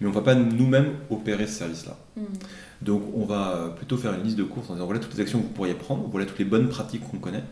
mais 0.00 0.06
on 0.06 0.10
ne 0.10 0.14
va 0.14 0.20
pas 0.20 0.34
nous-mêmes 0.34 0.92
opérer 1.08 1.46
ce 1.46 1.54
service-là. 1.54 1.98
Hmm. 2.16 2.24
Donc 2.82 3.02
on 3.14 3.24
va 3.24 3.74
plutôt 3.76 3.96
faire 3.96 4.12
une 4.12 4.24
liste 4.24 4.36
de 4.36 4.44
courses 4.44 4.68
en 4.68 4.74
disant 4.74 4.84
voilà 4.84 5.00
toutes 5.00 5.14
les 5.14 5.20
actions 5.20 5.40
que 5.40 5.46
vous 5.46 5.52
pourriez 5.52 5.74
prendre, 5.74 6.06
voilà 6.08 6.26
toutes 6.26 6.38
les 6.38 6.44
bonnes 6.44 6.68
pratiques 6.68 7.08
qu'on 7.10 7.18
connaît, 7.18 7.44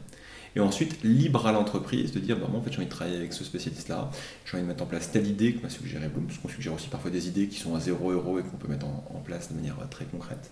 et 0.56 0.61
ensuite, 0.61 1.02
libre 1.02 1.46
à 1.46 1.52
l'entreprise 1.52 2.12
de 2.12 2.20
dire, 2.20 2.38
bah, 2.38 2.46
moi, 2.49 2.61
en 2.61 2.62
fait, 2.62 2.70
j'ai 2.70 2.78
envie 2.78 2.87
de 2.87 2.90
travailler 2.90 3.16
avec 3.16 3.32
ce 3.32 3.42
spécialiste-là, 3.42 4.11
j'ai 4.44 4.56
envie 4.56 4.62
de 4.62 4.68
mettre 4.68 4.84
en 4.84 4.87
place 4.87 5.11
telle 5.11 5.26
idée 5.26 5.54
que 5.54 5.62
m'a 5.62 5.68
suggéré 5.68 6.08
Bloom, 6.08 6.26
parce 6.26 6.38
qu'on 6.38 6.49
suggère 6.49 6.75
aussi 6.75 6.88
parfois 6.88 7.11
des 7.11 7.26
idées 7.26 7.49
qui 7.49 7.58
sont 7.58 7.75
à 7.75 7.80
0 7.80 8.12
euros 8.12 8.38
et 8.38 8.42
qu'on 8.42 8.56
peut 8.56 8.68
mettre 8.68 8.87
en, 8.87 9.20
place 9.25 9.50
de 9.50 9.56
manière 9.56 9.76
euh, 9.80 9.87
très 9.90 10.04
concrète. 10.04 10.50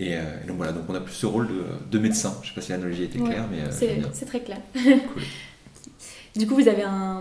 Euh, 0.00 0.42
et, 0.42 0.46
donc 0.46 0.56
voilà, 0.56 0.72
donc 0.72 0.84
on 0.88 0.94
a 0.94 1.00
plus 1.00 1.14
ce 1.14 1.26
rôle 1.26 1.48
de, 1.90 1.98
médecin. 1.98 2.34
Je 2.42 2.46
ne 2.46 2.48
sais 2.48 2.54
pas 2.54 2.60
si 2.60 2.72
l'analogie 2.72 3.04
était 3.04 3.18
claire, 3.18 3.46
mais... 3.50 3.60
Euh, 3.60 4.02
c'est 4.12 4.26
très 4.26 4.40
clair. 4.40 4.58
cool. 4.74 5.22
Du 6.34 6.46
coup, 6.46 6.54
vous 6.54 6.66
avez 6.66 6.82
un, 6.82 7.20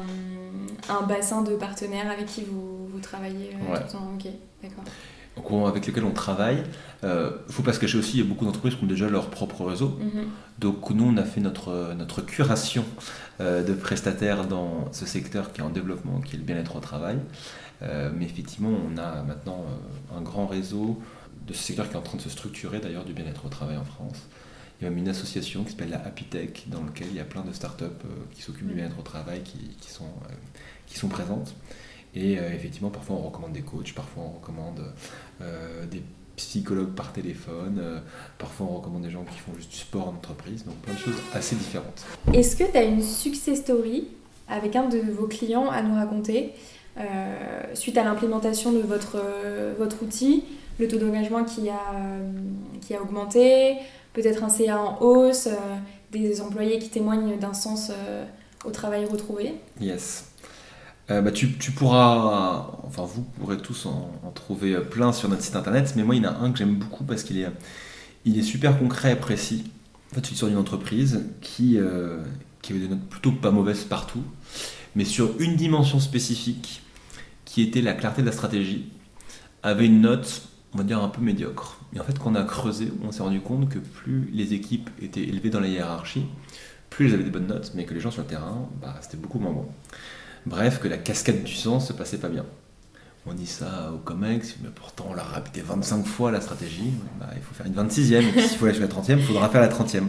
bassin 1.06 1.41
de 1.41 1.56
partenaires 1.58 2.10
avec 2.10 2.27
qui 2.27 2.44
vous, 2.44 2.98
travaillez 3.01 3.50
tout 3.50 3.74
le 3.74 3.91
temps 3.91 4.12
Ok, 4.15 4.32
d'accord 4.63 4.86
avec 5.68 5.86
lesquels 5.86 6.04
on 6.04 6.12
travaille. 6.12 6.64
Il 7.04 7.08
euh, 7.08 7.32
ne 7.48 7.52
faut 7.52 7.64
pas 7.64 7.74
se 7.74 7.80
cacher 7.80 7.98
aussi, 7.98 8.18
il 8.18 8.20
y 8.20 8.24
a 8.24 8.26
beaucoup 8.26 8.46
d'entreprises 8.46 8.76
qui 8.76 8.84
ont 8.84 8.88
déjà 8.88 9.10
leur 9.10 9.30
propre 9.30 9.66
réseau. 9.66 9.98
Mhm. 10.00 10.28
Donc 10.60 10.90
nous, 10.92 11.06
on 11.06 11.18
a 11.18 11.24
fait 11.24 11.42
notre, 11.42 11.94
notre 11.98 12.22
curation 12.22 12.86
euh, 13.40 13.64
de 13.64 13.74
prestataires 13.74 14.46
dans 14.48 14.92
ce 14.92 15.06
secteur 15.06 15.52
qui 15.52 15.62
est 15.62 15.64
en 15.64 15.70
développement, 15.70 16.22
qui 16.22 16.36
est 16.36 16.40
le 16.40 16.46
bien-être 16.46 16.76
au 16.76 16.80
travail. 16.80 17.18
Euh, 17.82 18.12
mais 18.16 18.26
effectivement, 18.26 18.70
on 18.70 18.98
a 18.98 19.24
maintenant 19.24 19.66
un 20.16 20.22
grand 20.22 20.46
réseau 20.46 21.02
de 21.48 21.54
ce 21.54 21.64
secteur 21.64 21.90
qui 21.90 21.96
est 21.96 21.98
en 21.98 22.04
train 22.04 22.18
de 22.18 22.24
se 22.24 22.30
structurer 22.30 22.80
d'ailleurs 22.80 23.06
du 23.06 23.14
bien-être 23.14 23.46
au 23.46 23.50
travail 23.50 23.78
en 23.78 23.86
France. 23.86 24.28
Il 24.80 24.84
y 24.84 24.88
a 24.88 24.90
même 24.90 25.00
une 25.00 25.10
association 25.10 25.64
qui 25.64 25.72
s'appelle 25.72 25.90
la 25.90 26.04
Happy 26.06 26.26
Tech, 26.26 26.64
dans 26.68 26.84
laquelle 26.84 27.08
il 27.10 27.16
y 27.16 27.20
a 27.20 27.24
plein 27.24 27.44
de 27.44 27.54
startups 27.54 27.86
qui 28.32 28.42
s'occupent 28.42 28.68
du 28.68 28.74
mhm. 28.74 28.80
bien-être 28.80 29.00
au 29.00 29.04
travail 29.04 29.42
qui, 29.42 29.76
qui 29.80 29.92
sont, 29.92 30.10
qui 30.86 31.00
sont 31.00 31.08
présentes. 31.08 31.56
Et 32.15 32.38
euh, 32.38 32.53
effectivement, 32.53 32.89
parfois 32.89 33.15
on 33.18 33.22
recommande 33.22 33.53
des 33.53 33.62
coachs, 33.62 33.94
parfois 33.94 34.24
on 34.24 34.39
recommande 34.39 34.82
euh, 35.41 35.86
des 35.86 36.01
psychologues 36.36 36.94
par 36.94 37.13
téléphone, 37.13 37.80
euh, 37.82 38.00
parfois 38.38 38.68
on 38.70 38.77
recommande 38.77 39.03
des 39.03 39.12
gens 39.12 39.24
qui 39.24 39.38
font 39.38 39.53
juste 39.56 39.72
du 39.72 39.77
sport 39.77 40.10
en 40.10 40.12
entreprise, 40.12 40.65
donc 40.65 40.75
plein 40.77 40.94
de 40.94 41.00
choses 41.00 41.15
assez 41.34 41.56
différentes. 41.56 42.03
Est-ce 42.34 42.56
que 42.56 42.70
tu 42.70 42.77
as 42.77 42.84
une 42.84 43.01
success 43.01 43.60
story 43.60 44.08
avec 44.50 44.75
un 44.75 44.89
de 44.89 45.00
vos 45.00 45.27
clients 45.27 45.70
à 45.70 45.82
nous 45.82 45.96
raconter 45.96 46.53
suite 47.74 47.98
à 47.98 48.03
l'implémentation 48.03 48.74
de 48.74 48.80
votre, 48.80 49.24
votre 49.80 50.03
outil, 50.03 50.44
le 50.77 50.89
taux 50.89 50.98
d'engagement 50.98 51.46
qui 51.46 51.70
a, 51.70 51.80
qui 52.82 52.94
a 52.94 53.01
augmenté, 53.01 53.77
peut-être 54.12 54.44
un 54.44 54.50
CA 54.50 54.77
en 54.77 55.01
hausse, 55.01 55.48
des 56.12 56.41
employés 56.41 56.80
qui 56.80 56.89
témoignent 56.89 57.39
d'un 57.39 57.53
sens 57.53 57.94
au 58.65 58.72
travail 58.72 59.06
retrouvé? 59.06 59.53
Yes. 59.80 60.31
Euh, 61.12 61.22
bah, 61.22 61.32
tu, 61.32 61.48
pourras, 61.72 62.68
enfin 62.86 63.03
vous 63.03 63.24
pourrez 63.24 63.58
tous 63.58 63.86
en, 63.86 64.12
trouver 64.34 64.77
plein 64.80 65.12
sur 65.12 65.27
notre 65.30 65.44
site 65.44 65.56
internet, 65.56 65.94
mais 65.96 66.03
moi 66.03 66.15
il 66.15 66.24
y 66.24 66.27
en 66.27 66.32
a 66.32 66.38
un 66.38 66.51
que 66.51 66.58
j'aime 66.58 66.75
beaucoup 66.75 67.03
parce 67.03 67.24
qu'il 67.24 67.38
est, 67.38 67.50
il 68.25 68.39
est 68.39 68.44
super 68.44 68.80
concret 68.80 69.13
et 69.13 69.15
précis. 69.15 69.65
En 70.12 70.15
fait, 70.15 70.25
c'est 70.25 70.36
sur 70.36 70.48
une 70.48 70.58
entreprise 70.58 71.25
qui, 71.41 71.77
euh, 71.77 72.20
qui 72.62 72.74
avait 72.74 72.82
des 72.82 72.88
notes 72.88 73.08
plutôt 73.10 73.32
pas 73.32 73.51
mauvaises 73.51 73.84
partout, 73.84 74.24
mais 74.96 75.06
sur 75.06 75.39
une 75.39 75.56
dimension 75.56 76.00
spécifique 76.00 76.82
qui 77.46 77.62
était 77.62 77.82
la 77.82 77.94
clarté 77.94 78.22
de 78.22 78.27
la 78.27 78.32
stratégie, 78.32 78.89
avait 79.63 79.86
une 79.86 80.01
note, 80.01 80.44
on 80.74 80.77
va 80.77 80.84
dire, 80.84 81.01
un 81.01 81.10
peu 81.10 81.22
médiocre. 81.22 81.80
Et 81.94 82.00
en 82.00 82.03
fait, 82.03 82.18
quand 82.18 82.32
on 82.32 82.36
a 82.36 82.44
creusé, 82.44 82.91
on 83.03 83.12
s'est 83.12 83.24
rendu 83.24 83.41
compte 83.41 83.70
que 83.70 83.80
plus 83.80 84.30
les 84.34 84.53
équipes 84.53 84.89
étaient 85.01 85.24
élevées 85.24 85.50
dans 85.50 85.60
la 85.60 85.68
hiérarchie, 85.68 86.25
plus 86.89 87.08
elles 87.08 87.15
avaient 87.15 87.24
des 87.24 87.30
bonnes 87.30 87.48
notes, 87.48 87.72
mais 87.75 87.86
que 87.86 87.94
les 87.94 88.00
gens 88.00 88.12
sur 88.12 88.22
le 88.22 88.27
terrain, 88.27 88.70
bah, 88.82 88.96
c'était 89.01 89.18
beaucoup 89.18 89.39
moins 89.39 89.51
bon. 89.51 89.65
Bref, 90.45 90.79
que 90.79 90.88
la 90.88 90.98
cascade 90.98 91.43
du 91.43 91.53
sang 91.53 91.79
se 91.79 91.93
passait 91.93 92.17
pas 92.17 92.29
bien. 92.29 92.45
On 93.27 93.33
dit 93.33 93.45
ça 93.45 93.91
au 93.93 93.98
COMEX, 93.98 94.55
mais 94.63 94.69
pourtant 94.74 95.07
on 95.10 95.13
l'a 95.13 95.24
répété 95.24 95.62
25 95.62 96.05
fois 96.05 96.31
la 96.31 96.41
stratégie. 96.41 96.91
Bah, 97.19 97.29
il 97.36 97.41
faut 97.41 97.53
faire 97.53 97.67
une 97.67 97.75
26e, 97.75 98.36
et 98.36 98.41
s'il 98.41 98.57
faut 98.57 98.65
aller 98.65 98.74
jusqu'à 98.74 98.93
la 98.93 99.01
30e, 99.01 99.17
il 99.19 99.24
faudra 99.24 99.50
faire 99.50 99.62
la 99.62 99.69
30e. 99.69 100.05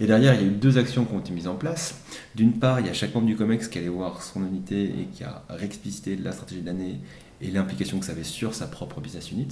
Et 0.00 0.06
derrière, 0.06 0.34
il 0.34 0.40
y 0.40 0.44
a 0.44 0.46
eu 0.46 0.52
deux 0.52 0.78
actions 0.78 1.04
qui 1.04 1.12
ont 1.12 1.18
été 1.18 1.32
mises 1.32 1.48
en 1.48 1.56
place. 1.56 1.96
D'une 2.34 2.58
part, 2.58 2.80
il 2.80 2.86
y 2.86 2.88
a 2.88 2.92
chaque 2.94 3.14
membre 3.14 3.26
du 3.26 3.36
COMEX 3.36 3.68
qui 3.68 3.78
allait 3.78 3.88
voir 3.88 4.22
son 4.22 4.46
unité 4.46 4.84
et 4.84 5.08
qui 5.12 5.24
a 5.24 5.44
réexplicité 5.50 6.16
la 6.16 6.32
stratégie 6.32 6.62
de 6.62 6.66
l'année 6.66 7.00
et 7.42 7.50
l'implication 7.50 7.98
que 7.98 8.06
ça 8.06 8.12
avait 8.12 8.24
sur 8.24 8.54
sa 8.54 8.66
propre 8.66 9.00
business 9.00 9.30
unit. 9.30 9.48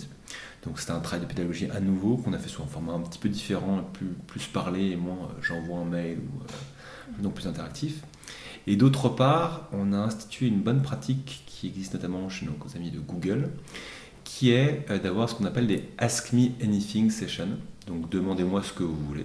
Donc 0.65 0.79
c'était 0.79 0.93
un 0.93 1.01
travail 1.01 1.27
de 1.27 1.33
pédagogie 1.33 1.69
à 1.71 1.81
nouveau 1.81 2.17
qu'on 2.17 2.33
a 2.33 2.39
fait 2.39 2.49
sous 2.49 2.63
un 2.63 2.67
format 2.67 2.93
un 2.93 3.01
petit 3.01 3.19
peu 3.19 3.29
différent, 3.29 3.83
plus, 3.93 4.15
plus 4.27 4.47
parlé 4.47 4.91
et 4.91 4.97
moins 4.97 5.17
euh, 5.17 5.43
j'envoie 5.43 5.79
un 5.79 5.85
mail 5.85 6.19
ou 6.19 6.43
euh, 6.43 7.23
donc 7.23 7.35
plus 7.35 7.47
interactif. 7.47 8.03
Et 8.71 8.77
d'autre 8.77 9.09
part, 9.09 9.67
on 9.73 9.95
a 9.95 9.97
institué 9.97 10.47
une 10.47 10.61
bonne 10.61 10.83
pratique 10.83 11.43
qui 11.47 11.69
existe 11.69 11.95
notamment 11.95 12.29
chez 12.29 12.45
nos 12.45 12.53
amis 12.77 12.91
de 12.91 13.01
Google, 13.01 13.49
qui 14.25 14.51
est 14.51 14.85
euh, 14.91 14.99
d'avoir 14.99 15.31
ce 15.31 15.35
qu'on 15.35 15.47
appelle 15.47 15.67
des 15.67 15.89
Ask 15.97 16.35
Me 16.35 16.49
Anything 16.63 17.11
sessions. 17.11 17.49
Donc 17.87 18.11
demandez-moi 18.11 18.63
ce 18.63 18.75
que 18.75 18.83
vous 18.83 19.07
voulez. 19.07 19.25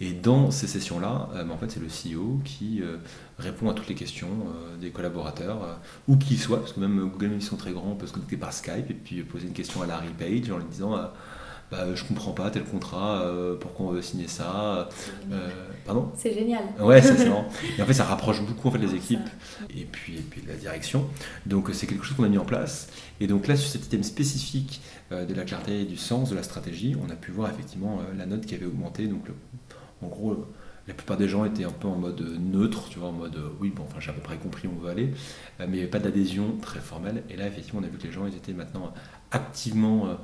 Et 0.00 0.12
dans 0.12 0.50
ces 0.50 0.68
sessions-là, 0.68 1.28
euh, 1.34 1.46
en 1.50 1.58
fait, 1.58 1.70
c'est 1.70 1.80
le 1.80 1.88
CEO 1.88 2.40
qui 2.46 2.80
euh, 2.80 2.96
répond 3.38 3.68
à 3.68 3.74
toutes 3.74 3.88
les 3.88 3.94
questions 3.94 4.46
des 4.80 4.88
collaborateurs, 4.88 5.78
où 6.08 6.16
qu'ils 6.16 6.40
soient, 6.40 6.60
parce 6.60 6.72
que 6.72 6.80
même 6.80 6.98
Google, 7.10 7.32
ils 7.34 7.42
sont 7.42 7.58
très 7.58 7.72
grands, 7.72 7.90
on 7.90 7.94
peut 7.94 8.06
se 8.06 8.14
connecter 8.14 8.38
par 8.38 8.54
Skype 8.54 8.90
et 8.90 8.94
puis 8.94 9.22
poser 9.22 9.48
une 9.48 9.52
question 9.52 9.82
à 9.82 9.86
Larry 9.86 10.14
Page 10.18 10.50
en 10.50 10.56
lui 10.56 10.64
disant 10.70 10.96
bah, 11.70 11.94
je 11.94 12.04
comprends 12.04 12.30
pas 12.30 12.48
tel 12.50 12.62
contrat, 12.62 13.22
euh, 13.22 13.56
pourquoi 13.56 13.86
on 13.86 13.90
veut 13.90 14.02
signer 14.02 14.28
ça. 14.28 14.88
Euh, 15.32 15.48
pardon 15.84 16.12
C'est 16.16 16.32
génial. 16.32 16.62
Ouais, 16.80 17.02
c'est 17.02 17.14
excellent. 17.14 17.48
Et 17.78 17.82
en 17.82 17.86
fait, 17.86 17.92
ça 17.92 18.04
rapproche 18.04 18.40
beaucoup 18.42 18.68
en 18.68 18.70
fait, 18.70 18.78
les 18.78 18.94
équipes 18.94 19.28
et 19.70 19.84
puis, 19.84 20.16
et 20.16 20.20
puis 20.20 20.42
la 20.46 20.54
direction. 20.54 21.08
Donc, 21.44 21.70
c'est 21.72 21.88
quelque 21.88 22.04
chose 22.04 22.16
qu'on 22.16 22.24
a 22.24 22.28
mis 22.28 22.38
en 22.38 22.44
place. 22.44 22.88
Et 23.18 23.26
donc 23.26 23.48
là, 23.48 23.56
sur 23.56 23.68
cet 23.68 23.86
item 23.86 24.04
spécifique 24.04 24.80
euh, 25.10 25.24
de 25.24 25.34
la 25.34 25.44
clarté 25.44 25.80
et 25.80 25.84
du 25.84 25.96
sens 25.96 26.30
de 26.30 26.36
la 26.36 26.44
stratégie, 26.44 26.96
on 27.04 27.10
a 27.10 27.16
pu 27.16 27.32
voir 27.32 27.50
effectivement 27.50 27.98
la 28.16 28.26
note 28.26 28.46
qui 28.46 28.54
avait 28.54 28.66
augmenté. 28.66 29.08
Donc, 29.08 29.26
en 30.02 30.06
gros, 30.06 30.46
la 30.86 30.94
plupart 30.94 31.16
des 31.16 31.28
gens 31.28 31.44
étaient 31.44 31.64
un 31.64 31.70
peu 31.70 31.88
en 31.88 31.96
mode 31.96 32.20
neutre, 32.38 32.88
tu 32.90 33.00
vois, 33.00 33.08
en 33.08 33.12
mode 33.12 33.36
oui, 33.60 33.72
bon, 33.74 33.82
enfin 33.88 33.98
j'ai 33.98 34.10
à 34.10 34.12
peu 34.12 34.20
près 34.20 34.36
compris 34.36 34.68
où 34.68 34.72
on 34.78 34.84
veut 34.84 34.90
aller, 34.90 35.12
mais 35.58 35.66
il 35.66 35.72
n'y 35.72 35.78
avait 35.80 35.88
pas 35.88 35.98
d'adhésion 35.98 36.58
très 36.62 36.78
formelle. 36.78 37.24
Et 37.28 37.36
là, 37.36 37.48
effectivement, 37.48 37.80
on 37.80 37.84
a 37.84 37.88
vu 37.88 37.98
que 37.98 38.04
les 38.04 38.12
gens, 38.12 38.24
ils 38.24 38.36
étaient 38.36 38.52
maintenant 38.52 38.94
activement 39.32 40.16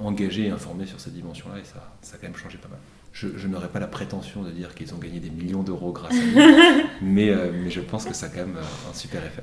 engagés 0.00 0.46
et 0.46 0.50
informés 0.50 0.86
sur 0.86 1.00
cette 1.00 1.14
dimension-là, 1.14 1.58
et 1.58 1.64
ça, 1.64 1.96
ça 2.02 2.16
a 2.16 2.18
quand 2.18 2.26
même 2.26 2.36
changé 2.36 2.58
pas 2.58 2.68
mal. 2.68 2.78
Je, 3.12 3.48
n'aurais 3.48 3.68
pas 3.68 3.80
la 3.80 3.88
prétention 3.88 4.42
de 4.42 4.50
dire 4.50 4.74
qu'ils 4.76 4.94
ont 4.94 4.98
gagné 4.98 5.18
des 5.18 5.30
millions 5.30 5.64
d'euros 5.64 5.90
grâce 5.92 6.14
à 6.14 6.24
nous, 6.24 6.84
mais, 7.02 7.30
euh, 7.30 7.50
mais, 7.52 7.70
je 7.70 7.80
pense 7.80 8.04
que 8.04 8.14
ça 8.14 8.26
a 8.26 8.28
quand 8.28 8.46
même 8.46 8.56
euh, 8.56 8.90
un 8.90 8.94
super 8.94 9.24
effet. 9.24 9.42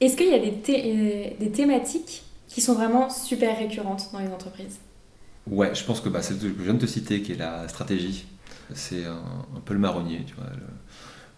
Est-ce 0.00 0.16
qu'il 0.16 0.28
y 0.28 0.34
a 0.34 0.38
des, 0.38 1.36
des, 1.38 1.50
thématiques 1.50 2.22
qui 2.48 2.62
sont 2.62 2.72
vraiment 2.72 3.10
super 3.10 3.58
récurrentes 3.58 4.08
dans 4.14 4.20
les 4.20 4.28
entreprises? 4.28 4.78
Ouais, 5.46 5.74
je 5.74 5.84
pense 5.84 6.00
que 6.00 6.08
bah, 6.08 6.22
celle 6.22 6.38
que 6.38 6.48
je 6.48 6.62
viens 6.62 6.72
de 6.72 6.78
te 6.78 6.86
citer, 6.86 7.20
qui 7.20 7.32
est 7.32 7.36
la 7.36 7.68
stratégie, 7.68 8.24
c'est 8.72 9.04
un, 9.04 9.60
peu 9.66 9.74
le 9.74 9.80
marronnier. 9.80 10.24
Tu 10.26 10.34
vois, 10.34 10.46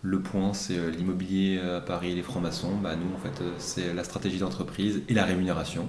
le, 0.02 0.20
point, 0.20 0.52
c'est 0.52 0.78
l'immobilier 0.90 1.58
à 1.58 1.80
Paris, 1.80 2.14
les 2.14 2.22
francs-maçons. 2.22 2.76
Bah, 2.76 2.94
nous, 2.94 3.12
en 3.12 3.18
fait, 3.18 3.42
c'est 3.58 3.92
la 3.92 4.04
stratégie 4.04 4.38
d'entreprise 4.38 5.02
et 5.08 5.14
la 5.14 5.24
rémunération. 5.24 5.88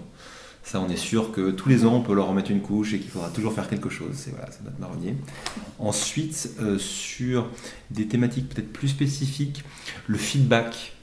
Ça, 0.64 0.80
on 0.80 0.88
est 0.88 0.96
sûr 0.96 1.34
que 1.34 1.52
tous 1.52 1.68
les 1.68 1.86
ans, 1.86 1.96
on 1.96 2.02
peut 2.02 2.14
leur 2.14 2.28
remettre 2.28 2.50
une 2.50 2.62
couche 2.62 2.94
et 2.94 3.00
qu'il 3.00 3.12
faudra 3.12 3.30
toujours 3.30 3.52
faire 3.54 3.68
quelque 3.68 3.90
chose. 3.90 4.12
C'est 4.16 4.32
voilà, 4.32 4.48
notre 4.64 4.80
marronnier. 4.80 5.16
Ensuite, 5.78 6.52
euh, 6.62 6.80
sur 6.80 7.50
des 7.92 8.08
thématiques 8.08 8.48
peut-être 8.48 8.72
plus 8.72 8.88
spécifiques, 8.88 9.64
le 10.08 10.18
feedback 10.18 10.94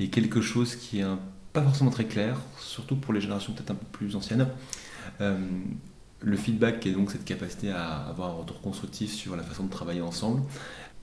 est 0.00 0.08
quelque 0.08 0.40
chose 0.40 0.74
qui 0.74 0.98
est 0.98 1.06
pas 1.52 1.62
forcément 1.62 1.90
très 1.90 2.06
clair, 2.06 2.40
surtout 2.58 2.96
pour 2.96 3.14
les 3.14 3.20
générations 3.20 3.52
peut-être 3.52 3.70
un 3.70 3.76
peu 3.76 3.86
plus 3.92 4.16
anciennes. 4.16 4.48
Euh, 5.20 5.38
le 6.20 6.36
feedback 6.36 6.84
est 6.84 6.92
donc 6.92 7.12
cette 7.12 7.24
capacité 7.24 7.70
à 7.70 7.98
avoir 8.08 8.30
un 8.30 8.34
retour 8.34 8.60
constructif 8.60 9.12
sur 9.12 9.36
la 9.36 9.44
façon 9.44 9.64
de 9.64 9.70
travailler 9.70 10.02
ensemble. 10.02 10.42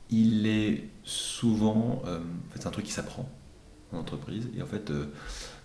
Il 0.09 0.47
est 0.47 0.89
souvent, 1.05 2.01
euh, 2.05 2.19
c'est 2.55 2.67
un 2.67 2.71
truc 2.71 2.85
qui 2.85 2.91
s'apprend 2.91 3.29
en 3.93 3.99
entreprise 3.99 4.49
et 4.57 4.61
en 4.61 4.65
fait 4.65 4.91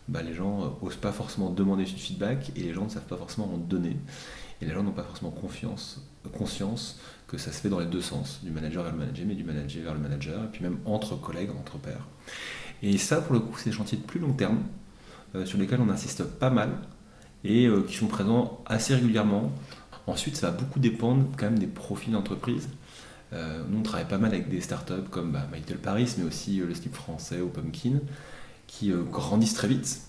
bah, 0.09 0.23
les 0.23 0.35
gens 0.35 0.79
n'osent 0.83 0.97
pas 0.97 1.12
forcément 1.12 1.51
demander 1.51 1.85
du 1.85 1.95
feedback 1.95 2.53
et 2.57 2.61
les 2.61 2.73
gens 2.73 2.85
ne 2.85 2.90
savent 2.90 3.07
pas 3.07 3.16
forcément 3.16 3.53
en 3.53 3.59
donner. 3.59 3.97
Et 4.61 4.66
les 4.66 4.73
gens 4.73 4.83
n'ont 4.83 4.92
pas 4.92 5.03
forcément 5.03 5.31
confiance, 5.31 6.01
conscience 6.33 6.99
que 7.27 7.38
ça 7.38 7.53
se 7.53 7.61
fait 7.61 7.69
dans 7.69 7.81
les 7.81 7.87
deux 7.87 8.01
sens, 8.01 8.40
du 8.42 8.51
manager 8.51 8.85
vers 8.85 8.92
le 8.92 8.99
manager, 8.99 9.27
mais 9.27 9.35
du 9.35 9.45
manager 9.45 9.83
vers 9.83 9.95
le 9.95 10.01
manager, 10.01 10.45
et 10.45 10.49
puis 10.49 10.62
même 10.62 10.79
entre 10.85 11.16
collègues, 11.16 11.51
entre 11.59 11.79
pairs. 11.79 12.07
Et 12.83 12.99
ça, 12.99 13.21
pour 13.21 13.35
le 13.35 13.40
coup, 13.40 13.57
c'est 13.59 13.71
des 13.71 13.77
chantiers 13.77 13.99
de 13.99 14.05
plus 14.05 14.21
long 14.21 14.33
terme, 14.33 14.59
euh, 15.35 15.45
sur 15.45 15.59
lesquels 15.59 15.81
on 15.81 15.88
insiste 15.88 16.25
pas 16.25 16.51
mal, 16.51 16.71
et 17.45 17.66
euh, 17.66 17.83
qui 17.83 17.95
sont 17.95 18.07
présents 18.07 18.62
assez 18.66 18.95
régulièrement. 18.95 19.53
Ensuite, 20.07 20.37
ça 20.37 20.51
va 20.51 20.57
beaucoup 20.57 20.79
dépendre 20.79 21.27
quand 21.37 21.47
même 21.47 21.59
des 21.59 21.66
profils 21.66 22.12
d'entreprise. 22.12 22.69
Euh, 23.33 23.62
nous, 23.69 23.81
on 23.81 23.83
travaille 23.83 24.07
pas 24.07 24.19
mal 24.19 24.33
avec 24.33 24.49
des 24.49 24.61
startups 24.61 25.09
comme 25.11 25.33
bah, 25.33 25.47
Paris, 25.83 26.14
mais 26.19 26.25
aussi 26.25 26.59
le 26.59 26.75
slip 26.75 26.95
français 26.95 27.40
ou 27.40 27.49
Pumpkin, 27.49 27.99
qui 28.66 28.92
euh, 28.92 29.02
grandissent 29.02 29.55
très 29.55 29.68
vite. 29.68 30.00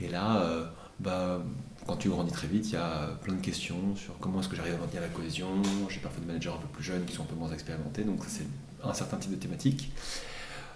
Et 0.00 0.08
là, 0.08 0.42
euh, 0.42 0.66
bah, 0.98 1.42
quand 1.86 1.96
tu 1.96 2.08
grandis 2.08 2.32
très 2.32 2.46
vite, 2.46 2.68
il 2.68 2.74
y 2.74 2.76
a 2.76 3.18
plein 3.22 3.34
de 3.34 3.40
questions 3.40 3.96
sur 3.96 4.18
comment 4.18 4.40
est-ce 4.40 4.48
que 4.48 4.56
j'arrive 4.56 4.74
à 4.74 4.78
maintenir 4.78 5.02
la 5.02 5.08
cohésion. 5.08 5.48
J'ai 5.88 6.00
parfois 6.00 6.20
des 6.20 6.26
managers 6.26 6.50
un 6.50 6.60
peu 6.60 6.68
plus 6.68 6.84
jeunes 6.84 7.04
qui 7.04 7.14
sont 7.14 7.22
un 7.22 7.26
peu 7.26 7.34
moins 7.34 7.52
expérimentés, 7.52 8.04
donc 8.04 8.20
c'est 8.26 8.46
un 8.82 8.94
certain 8.94 9.16
type 9.16 9.30
de 9.30 9.36
thématique. 9.36 9.92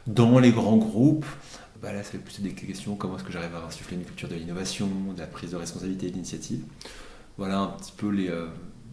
Dans 0.06 0.38
les 0.38 0.50
grands 0.50 0.76
groupes, 0.76 1.26
bah 1.80 1.92
là 1.92 2.02
c'est 2.02 2.18
plus 2.18 2.40
des 2.40 2.52
questions 2.52 2.94
comment 2.94 3.16
est-ce 3.16 3.24
que 3.24 3.32
j'arrive 3.32 3.54
à 3.54 3.66
insuffler 3.66 3.96
une 3.96 4.04
culture 4.04 4.28
de 4.28 4.34
l'innovation, 4.34 4.88
de 5.14 5.20
la 5.20 5.26
prise 5.26 5.50
de 5.52 5.56
responsabilité 5.56 6.08
et 6.08 6.10
d'initiative. 6.10 6.62
Voilà 7.36 7.58
un 7.58 7.68
petit 7.68 7.92
peu 7.96 8.10
les, 8.10 8.28
euh, 8.28 8.46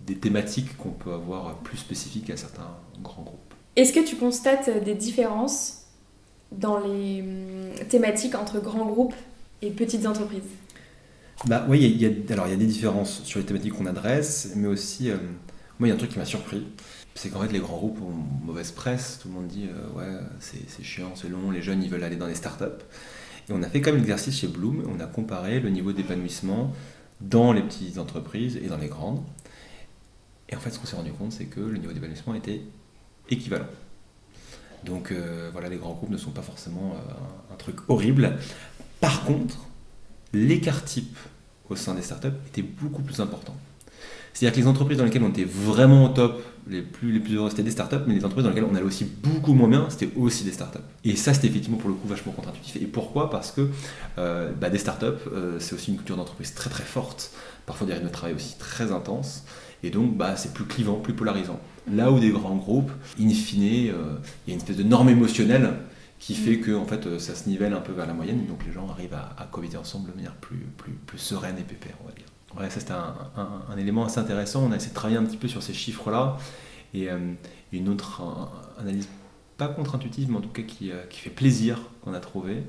des 0.06 0.16
thématiques 0.16 0.78
qu'on 0.78 0.92
peut 0.92 1.14
avoir 1.14 1.56
plus 1.60 1.78
spécifiques 1.78 2.30
à 2.30 2.38
certains 2.38 2.78
grands 3.02 3.24
groupes. 3.24 3.54
Est-ce 3.76 3.94
que 3.94 4.06
tu 4.06 4.16
constates 4.16 4.84
des 4.84 4.96
différences 4.96 5.81
dans 6.52 6.80
les 6.80 7.22
hum, 7.22 7.88
thématiques 7.88 8.36
entre 8.36 8.60
grands 8.60 8.86
groupes 8.86 9.16
et 9.62 9.72
petites 9.72 10.06
entreprises 10.06 10.44
bah, 11.46 11.66
Oui, 11.70 11.82
il 11.82 12.02
y, 12.02 12.06
a, 12.06 12.10
y 12.10 12.54
a 12.54 12.56
des 12.56 12.66
différences 12.66 13.24
sur 13.24 13.40
les 13.40 13.46
thématiques 13.46 13.74
qu'on 13.74 13.86
adresse, 13.86 14.54
mais 14.56 14.68
aussi, 14.68 15.10
euh, 15.10 15.18
moi, 15.80 15.88
il 15.88 15.90
y 15.90 15.92
a 15.92 15.96
un 15.96 15.98
truc 15.98 16.12
qui 16.12 16.20
m'a 16.20 16.26
surpris. 16.26 16.68
C'est 17.16 17.30
qu'en 17.30 17.42
fait, 17.42 17.52
les 17.52 17.60
grands 17.60 17.76
groupes 17.76 18.02
ont 18.02 18.46
mauvaise 18.46 18.72
presse. 18.72 19.20
Tout 19.22 19.28
le 19.28 19.34
monde 19.34 19.48
dit, 19.48 19.68
euh, 19.68 19.98
ouais, 19.98 20.20
c'est 20.40 20.84
chiant, 20.84 21.12
c'est 21.16 21.30
long, 21.30 21.52
les 21.52 21.62
jeunes, 21.62 21.84
ils 21.84 21.90
veulent 21.90 22.04
aller 22.04 22.16
dans 22.16 22.28
les 22.28 22.36
startups. 22.36 22.66
Et 23.50 23.54
on 23.54 23.64
a 23.64 23.70
fait 23.70 23.82
comme 23.82 23.96
l'exercice 23.96 24.40
chez 24.40 24.48
Bloom, 24.48 24.84
on 24.88 25.00
a 25.00 25.08
comparé 25.08 25.60
le 25.60 25.70
niveau 25.70 25.92
d'épanouissement 25.92 26.72
dans 27.20 27.54
les 27.54 27.62
petites 27.62 27.98
entreprises 27.98 28.58
et 28.58 28.68
dans 28.68 28.78
les 28.78 28.88
grandes. 28.88 29.22
Et 30.50 30.56
en 30.56 30.60
fait, 30.60 30.70
ce 30.70 30.80
qu'on 30.80 30.86
s'est 30.86 30.96
rendu 30.96 31.12
compte, 31.12 31.32
c'est 31.32 31.46
que 31.46 31.60
le 31.60 31.78
niveau 31.78 31.94
d'épanouissement 31.94 32.36
était 32.36 32.62
équivalent. 33.30 33.66
Donc 34.86 35.12
euh, 35.12 35.50
voilà, 35.52 35.70
les 35.70 35.78
grands 35.78 35.94
groupes 35.94 36.10
ne 36.10 36.18
sont 36.18 36.32
pas 36.32 36.42
forcément 36.42 36.96
euh, 36.96 37.54
un 37.54 37.58
truc 37.58 37.78
horrible. 37.88 38.38
Par 39.00 39.24
contre, 39.24 39.58
l'écart 40.34 40.84
type 40.84 41.18
au 41.70 41.76
sein 41.76 41.94
des 41.94 42.02
startups 42.02 42.28
était 42.48 42.62
beaucoup 42.62 43.02
plus 43.02 43.20
important. 43.20 43.56
C'est-à-dire 44.34 44.56
que 44.56 44.62
les 44.62 44.68
entreprises 44.68 44.98
dans 44.98 45.04
lesquelles 45.04 45.24
on 45.24 45.30
était 45.30 45.44
vraiment 45.44 46.06
au 46.06 46.10
top, 46.10 46.42
les 46.68 46.82
plus, 46.82 47.12
les 47.12 47.20
plus 47.20 47.36
heureux, 47.36 47.50
c'était 47.50 47.64
des 47.64 47.72
startups, 47.72 47.98
mais 48.08 48.14
les 48.14 48.24
entreprises 48.24 48.46
dans 48.46 48.50
lesquelles 48.50 48.68
on 48.70 48.76
allait 48.76 48.86
aussi 48.86 49.04
beaucoup 49.04 49.54
moins 49.54 49.68
bien, 49.68 49.90
c'était 49.90 50.10
aussi 50.16 50.46
des 50.46 50.54
startups. 50.54 50.80
Et 51.04 51.18
ça, 51.18 51.34
c'était 51.34 51.48
effectivement 51.48 51.78
pour 51.78 51.90
le 51.90 51.96
coup 51.96 52.08
vachement 52.08 52.32
contre-intuitif. 52.32 52.78
Et 52.78 52.86
pourquoi? 52.86 53.30
Parce 53.30 53.52
que 53.52 53.68
euh, 54.18 54.52
bah, 54.54 54.70
des 54.70 54.78
startups, 54.78 55.06
c'est 55.60 55.76
aussi 55.76 55.92
une 55.92 55.98
culture 55.98 56.16
d'entreprise 56.16 56.54
très 56.54 56.70
très 56.70 56.84
forte, 56.84 57.32
parfois 57.66 57.88
des 57.88 57.94
rythmes 57.94 58.08
de 58.08 58.12
travail 58.12 58.36
aussi 58.36 58.58
très 58.58 58.94
intenses, 58.94 59.44
et 59.84 59.90
donc 59.90 60.16
bah, 60.16 60.36
c'est 60.36 60.54
plus 60.54 60.66
clivant, 60.66 60.96
plus 60.96 61.14
polarisant. 61.14 61.60
Là 61.92 62.12
où 62.12 62.20
des 62.20 62.30
grands 62.30 62.56
groupes, 62.56 62.92
in 63.20 63.30
fine, 63.30 63.90
euh, 63.90 64.18
il 64.46 64.50
y 64.50 64.52
a 64.52 64.54
une 64.54 64.58
espèce 64.58 64.78
de 64.78 64.84
norme 64.84 65.10
émotionnelle 65.10 65.74
qui 66.20 66.36
fait 66.36 66.60
que 66.60 66.72
en 66.72 66.86
fait, 66.86 67.08
euh, 67.08 67.20
ça 67.20 67.34
se 67.34 67.50
nivelle 67.50 67.74
un 67.74 67.82
peu 67.82 67.92
vers 67.92 68.06
la 68.06 68.14
moyenne, 68.14 68.46
donc 68.46 68.64
les 68.66 68.72
gens 68.72 68.88
arrivent 68.90 69.16
à, 69.16 69.36
à 69.38 69.46
cohabiter 69.46 69.78
ensemble 69.78 70.12
de 70.12 70.16
manière 70.16 70.36
plus, 70.36 70.68
sereine 71.18 71.58
et 71.58 71.64
pépère, 71.64 71.96
on 72.04 72.08
va 72.08 72.14
dire. 72.14 72.26
Ouais, 72.60 72.70
ça 72.70 72.80
c'était 72.80 72.94
un, 72.94 73.78
élément 73.78 74.06
assez 74.06 74.20
intéressant. 74.20 74.66
On 74.68 74.72
a 74.72 74.76
essayé 74.76 74.90
de 74.90 74.96
travailler 74.96 75.18
un 75.18 75.24
petit 75.24 75.38
peu 75.38 75.48
sur 75.48 75.64
ces 75.64 75.74
chiffres-là. 75.74 76.38
Et 76.94 77.10
euh, 77.10 77.18
une 77.72 77.88
autre 77.88 78.22
analyse, 78.78 79.08
pas 79.58 79.70
contre-intuitive, 79.70 80.30
mais 80.30 80.38
en 80.38 80.42
tout 80.42 80.50
cas 80.50 80.64
qui, 80.64 80.92
qui 81.10 81.20
fait 81.20 81.30
plaisir 81.30 81.80
qu'on 82.02 82.14
a 82.14 82.20
trouvé, 82.20 82.64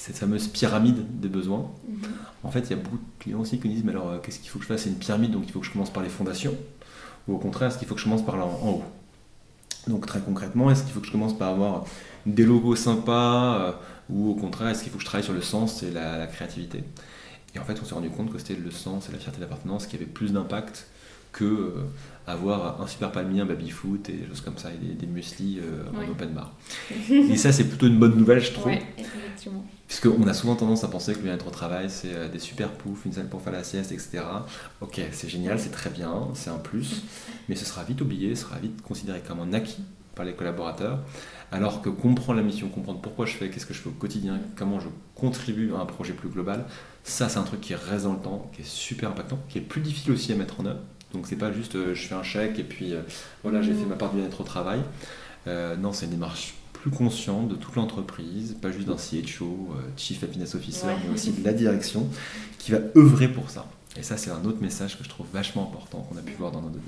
cette 0.00 0.16
fameuse 0.16 0.48
pyramide 0.48 1.20
des 1.20 1.28
besoins. 1.28 1.70
Mhm. 1.86 1.98
En 2.42 2.50
fait, 2.50 2.60
il 2.60 2.70
y 2.70 2.72
a 2.72 2.76
beaucoup 2.76 2.96
de 2.96 3.22
clients 3.22 3.40
aussi 3.40 3.58
qui 3.58 3.68
nous 3.68 3.74
disent 3.74 3.84
Mais 3.84 3.92
alors, 3.92 4.08
euh, 4.08 4.18
qu'est-ce 4.18 4.38
qu'il 4.38 4.48
faut 4.48 4.58
que 4.58 4.64
je 4.64 4.68
fasse? 4.68 4.84
C'est 4.84 4.88
une 4.88 4.96
pyramide, 4.96 5.32
donc 5.32 5.42
il 5.46 5.52
faut 5.52 5.60
que 5.60 5.66
je 5.66 5.72
commence 5.72 5.92
par 5.92 6.02
les 6.02 6.08
fondations. 6.08 6.54
Ou 7.28 7.34
au 7.34 7.38
contraire, 7.38 7.68
est-ce 7.68 7.78
qu'il 7.78 7.86
faut 7.86 7.94
que 7.94 8.00
je 8.00 8.06
commence 8.06 8.24
par 8.24 8.38
là 8.38 8.46
en, 8.46 8.66
en 8.66 8.70
haut? 8.70 8.84
Donc, 9.88 10.06
très 10.06 10.20
concrètement, 10.20 10.70
est-ce 10.70 10.84
qu'il 10.84 10.92
faut 10.92 11.00
que 11.00 11.06
je 11.06 11.12
commence 11.12 11.36
par 11.36 11.50
avoir 11.50 11.84
des 12.24 12.46
logos 12.46 12.76
sympas 12.76 13.60
euh, 13.60 13.72
Ou 14.08 14.30
au 14.30 14.34
contraire, 14.34 14.70
est-ce 14.70 14.82
qu'il 14.82 14.90
faut 14.90 14.96
que 14.96 15.02
je 15.02 15.06
travaille 15.06 15.24
sur 15.24 15.34
le 15.34 15.42
sens 15.42 15.82
et 15.82 15.90
la, 15.90 16.16
la 16.16 16.26
créativité? 16.26 16.82
Et 17.54 17.58
en 17.58 17.64
fait, 17.64 17.78
on 17.82 17.84
s'est 17.84 17.94
rendu 17.94 18.08
compte 18.08 18.32
que 18.32 18.38
c'était 18.38 18.54
le 18.54 18.70
sens 18.70 19.10
et 19.10 19.12
la 19.12 19.18
fierté 19.18 19.38
d'appartenance 19.38 19.86
qui 19.86 19.96
avait 19.96 20.06
plus 20.06 20.32
d'impact 20.32 20.86
que 21.32 21.44
euh, 21.44 21.72
avoir 22.26 22.80
un 22.80 22.86
super 22.86 23.10
palmier, 23.12 23.40
un 23.40 23.44
baby-foot 23.46 24.08
et 24.08 24.12
des 24.12 24.26
choses 24.26 24.40
comme 24.40 24.56
ça, 24.58 24.70
et 24.72 24.76
des, 24.76 24.94
des 24.94 25.06
muesli 25.06 25.58
euh, 25.60 25.84
Ouais. 25.98 26.06
en 26.06 26.10
open 26.10 26.30
bar. 26.30 26.54
et 27.10 27.36
ça, 27.36 27.52
c'est 27.52 27.64
plutôt 27.64 27.86
une 27.86 27.98
bonne 27.98 28.16
nouvelle, 28.16 28.40
je 28.40 28.52
trouve. 28.52 28.66
Ouais, 28.66 28.82
effectivement. 28.98 29.64
Puisqu'on 29.88 30.26
a 30.28 30.34
souvent 30.34 30.54
tendance 30.54 30.84
à 30.84 30.88
penser 30.88 31.12
que 31.12 31.18
le 31.18 31.24
bien-être 31.24 31.48
au 31.48 31.50
travail, 31.50 31.90
c'est 31.90 32.14
euh, 32.14 32.28
des 32.28 32.38
super 32.38 32.70
poufs, 32.70 33.04
une 33.06 33.12
salle 33.12 33.28
pour 33.28 33.42
faire 33.42 33.52
la 33.52 33.64
sieste, 33.64 33.90
etc. 33.92 34.22
Ok, 34.80 35.00
c'est 35.12 35.28
génial, 35.28 35.58
c'est 35.58 35.70
très 35.70 35.90
bien, 35.90 36.28
c'est 36.34 36.50
un 36.50 36.58
plus, 36.58 37.02
mais 37.48 37.56
ce 37.56 37.64
sera 37.64 37.82
vite 37.84 38.00
oublié, 38.00 38.34
ce 38.34 38.42
sera 38.42 38.58
vite 38.58 38.80
considéré 38.82 39.20
comme 39.26 39.40
un 39.40 39.52
acquis 39.52 39.82
par 40.14 40.24
les 40.24 40.34
collaborateurs, 40.34 40.98
alors 41.52 41.80
que 41.82 41.88
comprendre 41.88 42.38
la 42.38 42.44
mission, 42.44 42.68
comprendre 42.68 43.00
pourquoi 43.00 43.26
je 43.26 43.32
fais, 43.36 43.48
qu'est-ce 43.48 43.66
que 43.66 43.72
je 43.74 43.80
fais 43.80 43.88
au 43.88 43.92
quotidien, 43.92 44.38
comment 44.56 44.78
je 44.80 44.88
contribue 45.14 45.72
à 45.72 45.78
un 45.78 45.86
projet 45.86 46.12
plus 46.12 46.28
global, 46.28 46.66
ça 47.04 47.28
c'est 47.28 47.38
un 47.38 47.42
truc 47.44 47.60
qui 47.60 47.74
reste 47.74 48.04
dans 48.04 48.12
le 48.14 48.20
temps, 48.20 48.50
qui 48.54 48.62
est 48.62 48.66
super 48.68 49.10
impactant, 49.10 49.38
qui 49.48 49.58
est 49.58 49.62
plus 49.62 49.80
difficile 49.80 50.12
aussi 50.12 50.32
à 50.32 50.36
mettre 50.36 50.60
en 50.60 50.66
œuvre. 50.66 50.80
Donc 51.12 51.26
c'est 51.26 51.36
pas 51.36 51.52
juste 51.52 51.74
euh, 51.74 51.94
je 51.94 52.06
fais 52.06 52.14
un 52.14 52.22
chèque 52.22 52.58
et 52.58 52.64
puis 52.64 52.92
euh, 52.94 53.00
voilà 53.42 53.62
j'ai 53.62 53.72
fait 53.74 53.84
ma 53.84 53.96
part 53.96 54.10
du 54.12 54.18
bien-être 54.18 54.40
au 54.40 54.44
travail. 54.44 54.80
Euh, 55.46 55.76
non, 55.76 55.92
c'est 55.92 56.04
une 56.06 56.12
démarche 56.12 56.54
plus 56.72 56.90
consciente 56.90 57.48
de 57.48 57.56
toute 57.56 57.74
l'entreprise, 57.76 58.56
pas 58.60 58.70
juste 58.72 58.86
d'un 58.88 58.96
CHO, 58.96 59.68
Chief 59.96 60.22
Happiness 60.22 60.54
Officer, 60.54 60.86
Ouais. 60.86 60.96
mais 61.06 61.14
aussi 61.14 61.30
de 61.32 61.44
la 61.44 61.52
direction 61.52 62.08
qui 62.58 62.72
va 62.72 62.78
œuvrer 62.96 63.28
pour 63.28 63.50
ça. 63.50 63.66
Et 63.98 64.02
ça, 64.02 64.16
c'est 64.16 64.30
un 64.30 64.42
autre 64.46 64.62
message 64.62 64.96
que 64.96 65.04
je 65.04 65.08
trouve 65.08 65.26
vachement 65.32 65.64
important 65.64 65.98
qu'on 66.08 66.16
a 66.16 66.22
pu 66.22 66.32
voir 66.38 66.52
dans 66.52 66.62
nos 66.62 66.68
données. 66.70 66.82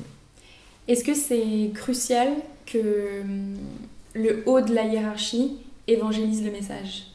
Est-ce 0.89 1.05
que 1.05 1.15
c'est 1.15 1.71
crucial 1.75 2.29
que 2.65 3.21
hum, 3.23 3.57
le 4.15 4.43
haut 4.47 4.61
de 4.63 4.75
la 4.75 4.85
hiérarchie 4.87 5.57
évangélise 5.89 6.43
le 6.45 6.53
message? 6.53 7.07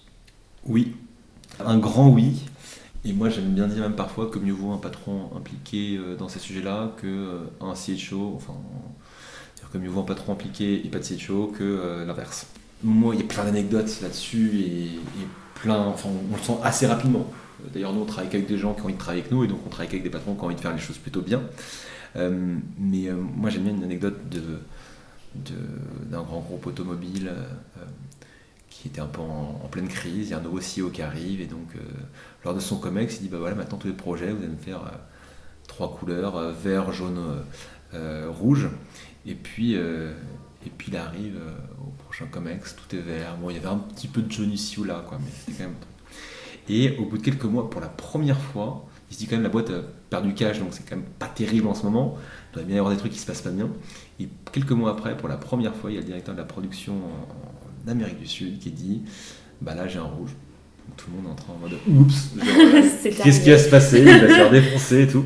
Oui, 0.66 0.94
un 1.66 1.78
grand 1.80 2.10
oui. 2.10 2.42
Et 3.08 3.14
moi, 3.14 3.30
j'aime 3.30 3.54
bien 3.54 3.68
dire 3.68 3.84
même 3.84 3.96
parfois 3.96 4.30
que 4.30 4.38
mieux 4.38 4.52
vaut 4.52 4.74
un 4.74 4.78
patron 4.78 5.30
impliqué 5.34 5.98
euh, 5.98 6.18
dans 6.18 6.28
ces 6.28 6.40
sujets-là 6.40 6.92
que 6.98 7.08
euh, 7.08 7.74
CHO, 7.74 8.34
enfin, 8.36 8.54
c'est-à-dire 9.56 9.72
que 9.72 9.78
mieux 9.78 9.90
vaut 9.90 10.02
un 10.02 10.06
patron 10.06 10.34
impliqué 10.34 10.86
et 10.86 10.90
pas 10.90 11.00
de 11.00 11.06
CHO 11.06 11.54
que 11.58 11.64
euh, 11.64 12.06
l'inverse. 12.06 12.48
Moi, 12.84 13.16
il 13.16 13.22
y 13.22 13.24
a 13.24 13.28
plein 13.28 13.46
d'anecdotes 13.46 14.02
là-dessus 14.02 14.60
et, 14.60 14.90
plein, 15.56 15.80
enfin, 15.80 16.10
on 16.10 16.36
le 16.36 16.42
sent 16.42 16.58
assez 16.64 16.86
rapidement. 16.86 17.32
D'ailleurs, 17.74 17.94
nous, 17.94 18.02
on 18.02 18.06
travaille 18.06 18.30
qu'avec 18.30 18.48
des 18.48 18.58
gens 18.58 18.74
qui 18.74 18.82
ont 18.82 18.86
envie 18.86 18.94
de 18.94 19.00
travailler 19.00 19.22
avec 19.22 19.32
nous 19.32 19.46
et 19.46 19.48
donc 19.48 19.60
on 19.66 19.70
travaille 19.70 19.88
qu'avec 19.88 20.04
des 20.04 20.10
patrons 20.10 20.36
qui 20.36 20.42
ont 20.42 20.46
envie 20.46 20.56
de 20.56 20.60
faire 20.60 20.74
les 20.74 20.80
choses 20.80 20.98
plutôt 20.98 21.22
bien. 21.22 21.42
Mais 22.16 23.10
moi, 23.36 23.50
j'aime 23.50 23.64
bien 23.64 23.74
une 23.74 23.84
anecdote 23.84 24.18
de, 24.30 24.42
d'un 26.12 26.22
grand 26.22 26.40
groupe 26.40 26.68
automobile 26.68 27.32
qui 28.82 28.88
était 28.90 29.02
un 29.02 29.08
peu 29.08 29.22
en, 29.22 29.68
pleine 29.72 29.88
crise. 29.88 30.28
Il 30.28 30.32
y 30.32 30.34
a 30.34 30.38
un 30.38 30.42
nouveau 30.42 30.60
CEO 30.60 30.90
qui 30.90 31.02
arrive 31.02 31.42
et 31.42 31.46
donc, 31.46 31.76
euh, 31.76 31.80
lors 32.46 32.54
de 32.54 32.60
son 32.60 32.78
COMEX, 32.78 33.18
il 33.18 33.24
dit 33.24 33.30
bah 33.30 33.40
voilà, 33.40 33.56
maintenant 33.56 33.78
tous 33.78 33.88
les 33.88 33.94
projets, 33.94 34.32
vous 34.32 34.44
allez 34.44 34.54
me 34.54 34.58
faire 34.58 34.82
euh, 34.82 34.98
trois 35.68 35.96
couleurs 35.96 36.38
euh, 36.38 36.52
vert, 36.52 36.92
jaune, 36.92 37.20
rouge. 38.30 38.70
Et 39.26 39.34
puis, 39.34 39.74
et 39.74 40.70
puis 40.78 40.90
il 40.90 40.98
arrive 40.98 41.40
au 41.82 41.90
prochain 42.04 42.28
COMEX, 42.28 42.76
tout 42.76 42.96
est 42.96 43.00
vert. 43.00 43.38
Bon, 43.38 43.50
il 43.50 43.56
y 43.56 43.60
avait 43.60 43.68
un 43.68 43.78
petit 43.78 44.08
peu 44.08 44.22
de 44.22 44.32
jaune 44.32 44.52
ici 44.52 44.80
ou 44.80 44.84
là, 44.84 45.04
quoi, 45.08 45.18
mais 45.20 45.32
c'était 45.32 45.64
quand 45.64 45.70
même. 45.70 45.78
Et 46.70 46.98
au 46.98 47.06
bout 47.06 47.18
de 47.18 47.24
quelques 47.24 47.46
mois, 47.46 47.70
pour 47.70 47.82
la 47.82 47.88
première 47.88 48.40
fois, 48.40 48.86
il 49.10 49.16
se 49.16 49.20
dit 49.20 49.28
quand 49.28 49.36
même 49.36 49.44
la 49.44 49.50
boîte 49.50 49.70
a 49.70 49.82
perdu 50.10 50.34
cash, 50.34 50.60
donc 50.60 50.70
c'est 50.72 50.88
quand 50.88 50.98
même 50.98 51.06
pas 51.18 51.28
terrible 51.28 51.68
en 51.68 51.74
ce 51.74 51.84
moment. 51.84 52.18
Il 52.52 52.56
doit 52.56 52.64
bien 52.64 52.76
y 52.76 52.80
avoir 52.80 52.94
des 52.94 53.00
trucs 53.00 53.14
qui 53.14 53.20
se 53.20 53.26
passent 53.26 53.42
pas 53.42 53.52
bien. 53.52 53.70
Et 54.20 54.28
quelques 54.52 54.72
mois 54.72 54.92
après, 54.92 55.16
pour 55.16 55.30
la 55.30 55.38
première 55.38 55.76
fois, 55.76 55.92
il 55.92 55.96
y 55.96 55.98
a 55.98 56.02
le 56.02 56.06
directeur 56.06 56.36
de 56.36 56.40
la 56.40 56.46
production 56.46 56.94
en, 56.94 57.47
en 57.88 57.92
Amérique 57.92 58.20
du 58.20 58.28
Sud 58.28 58.60
qui 58.60 58.72
dit 58.72 59.02
Bah 59.62 59.74
là, 59.76 59.88
j'ai 59.88 60.00
un 60.00 60.04
rouge. 60.04 60.32
Donc, 60.88 60.98
tout 60.98 61.08
le 61.16 61.22
monde 61.22 61.38
est 61.38 61.52
en 61.52 61.58
mode 61.58 61.78
Oups, 62.02 62.30
C'est 63.02 63.10
qu'est-ce 63.12 63.42
qui 63.42 63.50
va 63.50 63.58
se 63.58 63.70
passer? 63.70 64.00
Il 64.00 64.06
va 64.06 64.20
se 64.28 64.34
faire 64.34 64.52
défoncer 64.52 65.04
et 65.04 65.08
tout. 65.08 65.26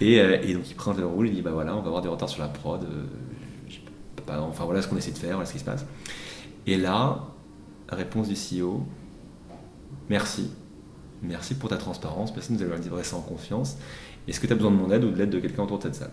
Et, 0.00 0.20
euh, 0.20 0.38
et 0.42 0.54
donc 0.54 0.68
il 0.70 0.74
prend 0.74 0.92
le 0.92 1.06
rouge, 1.06 1.28
il 1.30 1.34
dit 1.34 1.42
Bah 1.42 1.52
voilà, 1.52 1.74
on 1.76 1.80
va 1.80 1.86
avoir 1.86 2.02
des 2.02 2.08
retards 2.08 2.28
sur 2.28 2.42
la 2.42 2.48
prod. 2.48 2.82
euh, 2.84 3.04
pas- 4.26 4.40
enfin 4.40 4.64
voilà 4.64 4.82
ce 4.82 4.88
qu'on 4.88 4.96
essaie 4.96 5.12
de 5.12 5.18
faire, 5.18 5.34
voilà 5.34 5.46
ce 5.46 5.52
qui 5.52 5.58
se 5.58 5.64
passe. 5.64 5.84
Et 6.66 6.76
là, 6.76 7.24
réponse 7.88 8.28
du 8.28 8.34
CEO 8.34 8.84
Merci. 10.08 10.50
Merci 11.22 11.54
pour 11.54 11.68
ta 11.68 11.76
transparence. 11.76 12.32
Merci 12.34 12.52
de 12.52 12.58
nous 12.58 12.62
avoir 12.64 12.78
livré 12.78 13.02
ça 13.04 13.16
en 13.16 13.20
confiance. 13.20 13.76
Est-ce 14.28 14.38
que 14.40 14.46
tu 14.46 14.52
as 14.52 14.56
besoin 14.56 14.70
de 14.70 14.76
mon 14.76 14.90
aide 14.90 15.04
ou 15.04 15.10
de 15.10 15.16
l'aide 15.16 15.30
de 15.30 15.38
quelqu'un 15.40 15.62
autour 15.62 15.78
de 15.78 15.84
cette 15.84 15.94
salle? 15.94 16.10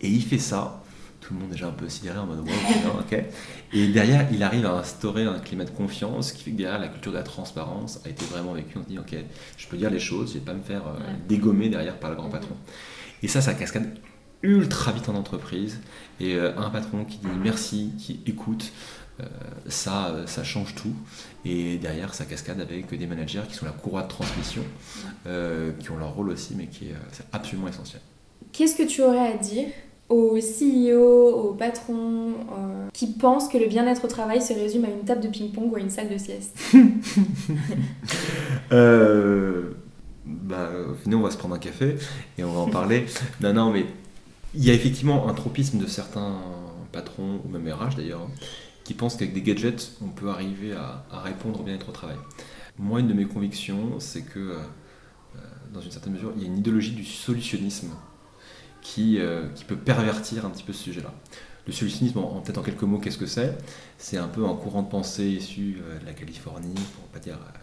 Et 0.00 0.08
il 0.08 0.22
fait 0.22 0.38
ça. 0.38 0.82
Tout 1.20 1.34
le 1.34 1.40
monde 1.40 1.50
est 1.50 1.52
déjà 1.52 1.68
un 1.68 1.72
peu 1.72 1.88
sidéré 1.88 2.18
en 2.18 2.26
mode 2.26 2.40
ouais, 2.40 2.46
bien, 2.46 2.90
ok. 2.98 3.24
Et 3.74 3.88
derrière, 3.88 4.26
il 4.32 4.42
arrive 4.42 4.64
à 4.66 4.72
instaurer 4.78 5.24
un 5.24 5.38
climat 5.38 5.64
de 5.64 5.70
confiance 5.70 6.32
qui 6.32 6.42
fait 6.44 6.50
que 6.52 6.56
derrière, 6.56 6.78
la 6.80 6.88
culture 6.88 7.12
de 7.12 7.16
la 7.18 7.22
transparence 7.22 8.00
a 8.04 8.08
été 8.08 8.24
vraiment 8.24 8.52
vécue. 8.54 8.78
On 8.78 8.82
se 8.82 8.88
dit 8.88 8.98
ok, 8.98 9.14
je 9.56 9.66
peux 9.68 9.76
dire 9.76 9.90
les 9.90 9.98
choses, 10.00 10.30
je 10.30 10.34
vais 10.38 10.44
pas 10.44 10.54
me 10.54 10.62
faire 10.62 10.82
euh, 10.86 10.98
Ouais. 10.98 11.14
dégommer 11.28 11.68
derrière 11.68 11.98
par 11.98 12.10
le 12.10 12.16
grand 12.16 12.30
patron. 12.30 12.56
Et 13.22 13.28
ça, 13.28 13.40
ça 13.42 13.52
cascade 13.54 13.98
ultra 14.42 14.92
vite 14.92 15.08
en 15.10 15.14
entreprise. 15.14 15.80
Et 16.20 16.34
euh, 16.34 16.56
un 16.58 16.70
patron 16.70 17.04
qui 17.04 17.18
dit 17.18 17.26
merci, 17.44 17.92
qui 17.98 18.20
écoute, 18.26 18.72
euh, 19.20 19.24
ça, 19.68 20.14
ça 20.24 20.42
change 20.42 20.74
tout. 20.74 20.94
Et 21.44 21.76
derrière, 21.76 22.14
ça 22.14 22.24
cascade 22.24 22.58
avec 22.62 22.88
des 22.96 23.06
managers 23.06 23.42
qui 23.46 23.54
sont 23.54 23.66
la 23.66 23.72
courroie 23.72 24.02
de 24.02 24.08
transmission, 24.08 24.62
euh, 25.26 25.72
qui 25.78 25.90
ont 25.90 25.98
leur 25.98 26.14
rôle 26.14 26.30
aussi, 26.30 26.54
mais 26.56 26.66
qui 26.66 26.86
est, 26.86 26.94
c'est 27.12 27.26
absolument 27.32 27.68
essentiel. 27.68 28.00
Qu'est-ce 28.52 28.74
que 28.74 28.82
tu 28.88 29.02
aurais 29.02 29.34
à 29.34 29.36
dire 29.36 29.68
aux 30.10 30.36
CEO, 30.36 31.50
aux 31.50 31.54
patrons 31.54 32.32
euh, 32.32 32.88
qui 32.92 33.06
pensent 33.06 33.48
que 33.48 33.56
le 33.56 33.66
bien-être 33.66 34.04
au 34.04 34.08
travail 34.08 34.42
se 34.42 34.52
résume 34.52 34.84
à 34.84 34.88
une 34.88 35.04
table 35.04 35.22
de 35.22 35.28
ping-pong 35.28 35.72
ou 35.72 35.76
à 35.76 35.80
une 35.80 35.90
salle 35.90 36.08
de 36.08 36.18
sieste 36.18 36.58
Euh, 38.72 39.72
bah, 40.24 40.70
au 40.90 40.94
final, 40.94 41.18
on 41.18 41.22
va 41.22 41.30
se 41.32 41.36
prendre 41.36 41.56
un 41.56 41.58
café 41.58 41.96
et 42.38 42.44
on 42.44 42.52
va 42.52 42.60
en 42.60 42.68
parler. 42.68 43.06
non, 43.40 43.52
non, 43.52 43.70
mais 43.72 43.84
il 44.54 44.64
y 44.64 44.70
a 44.70 44.74
effectivement 44.74 45.28
un 45.28 45.34
tropisme 45.34 45.78
de 45.78 45.86
certains 45.86 46.34
patrons, 46.92 47.40
ou 47.44 47.48
même 47.48 47.66
RH 47.68 47.96
d'ailleurs, 47.96 48.28
qui 48.84 48.94
pensent 48.94 49.16
qu'avec 49.16 49.34
des 49.34 49.42
gadgets, 49.42 49.92
on 50.02 50.08
peut 50.08 50.28
arriver 50.28 50.72
à, 50.72 51.04
à 51.10 51.20
répondre 51.20 51.60
au 51.60 51.62
bien-être 51.64 51.88
au 51.88 51.92
travail. 51.92 52.16
Moi, 52.78 53.00
une 53.00 53.08
de 53.08 53.14
mes 53.14 53.26
convictions, 53.26 53.98
c'est 53.98 54.22
que, 54.22 54.38
euh, 54.38 54.54
euh, 55.36 55.38
dans 55.72 55.80
une 55.80 55.90
certaine 55.90 56.12
mesure, 56.12 56.32
il 56.36 56.42
y 56.42 56.44
a 56.44 56.48
une 56.48 56.58
idéologie 56.58 56.92
du 56.92 57.04
solutionnisme 57.04 57.90
qui, 58.82 59.18
euh, 59.18 59.48
qui 59.54 59.64
peut 59.64 59.76
pervertir 59.76 60.46
un 60.46 60.50
petit 60.50 60.62
peu 60.62 60.72
ce 60.72 60.84
sujet-là. 60.84 61.12
Le 61.66 61.72
solutionnisme, 61.72 62.18
en, 62.18 62.40
peut-être 62.40 62.58
en 62.58 62.62
quelques 62.62 62.82
mots, 62.82 62.98
qu'est-ce 62.98 63.18
que 63.18 63.26
c'est? 63.26 63.56
C'est 63.98 64.16
un 64.16 64.28
peu 64.28 64.44
un 64.46 64.54
courant 64.54 64.82
de 64.82 64.88
pensée 64.88 65.26
issu 65.26 65.78
euh, 65.82 65.98
de 65.98 66.06
la 66.06 66.12
Californie, 66.12 66.74
pour 66.74 67.04
pas 67.12 67.18
dire 67.18 67.34
euh, 67.34 67.58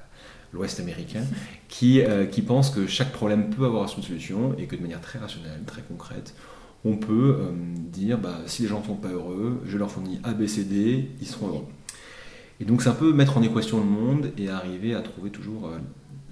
l'Ouest 0.53 0.79
américain, 0.79 1.23
qui, 1.67 2.01
euh, 2.01 2.25
qui 2.25 2.41
pense 2.41 2.69
que 2.69 2.87
chaque 2.87 3.11
problème 3.11 3.49
peut 3.49 3.65
avoir 3.65 3.91
une 3.95 4.03
solution 4.03 4.55
et 4.57 4.65
que 4.65 4.75
de 4.75 4.81
manière 4.81 5.01
très 5.01 5.19
rationnelle, 5.19 5.61
très 5.65 5.81
concrète, 5.81 6.33
on 6.85 6.97
peut 6.97 7.37
euh, 7.39 7.51
dire 7.91 8.17
bah, 8.17 8.39
si 8.45 8.63
les 8.63 8.67
gens 8.67 8.79
ne 8.81 8.85
sont 8.85 8.95
pas 8.95 9.09
heureux, 9.09 9.61
je 9.65 9.77
leur 9.77 9.91
fournis 9.91 10.19
A, 10.23 10.33
B, 10.33 10.47
C, 10.47 10.63
D, 10.63 11.09
ils 11.19 11.27
seront 11.27 11.47
heureux. 11.47 11.65
Et 12.59 12.65
donc 12.65 12.81
c'est 12.81 12.89
un 12.89 12.93
peu 12.93 13.13
mettre 13.13 13.37
en 13.37 13.43
équation 13.43 13.79
le 13.79 13.85
monde 13.85 14.31
et 14.37 14.49
arriver 14.49 14.95
à 14.95 15.01
trouver 15.01 15.29
toujours 15.29 15.67
euh, 15.67 15.77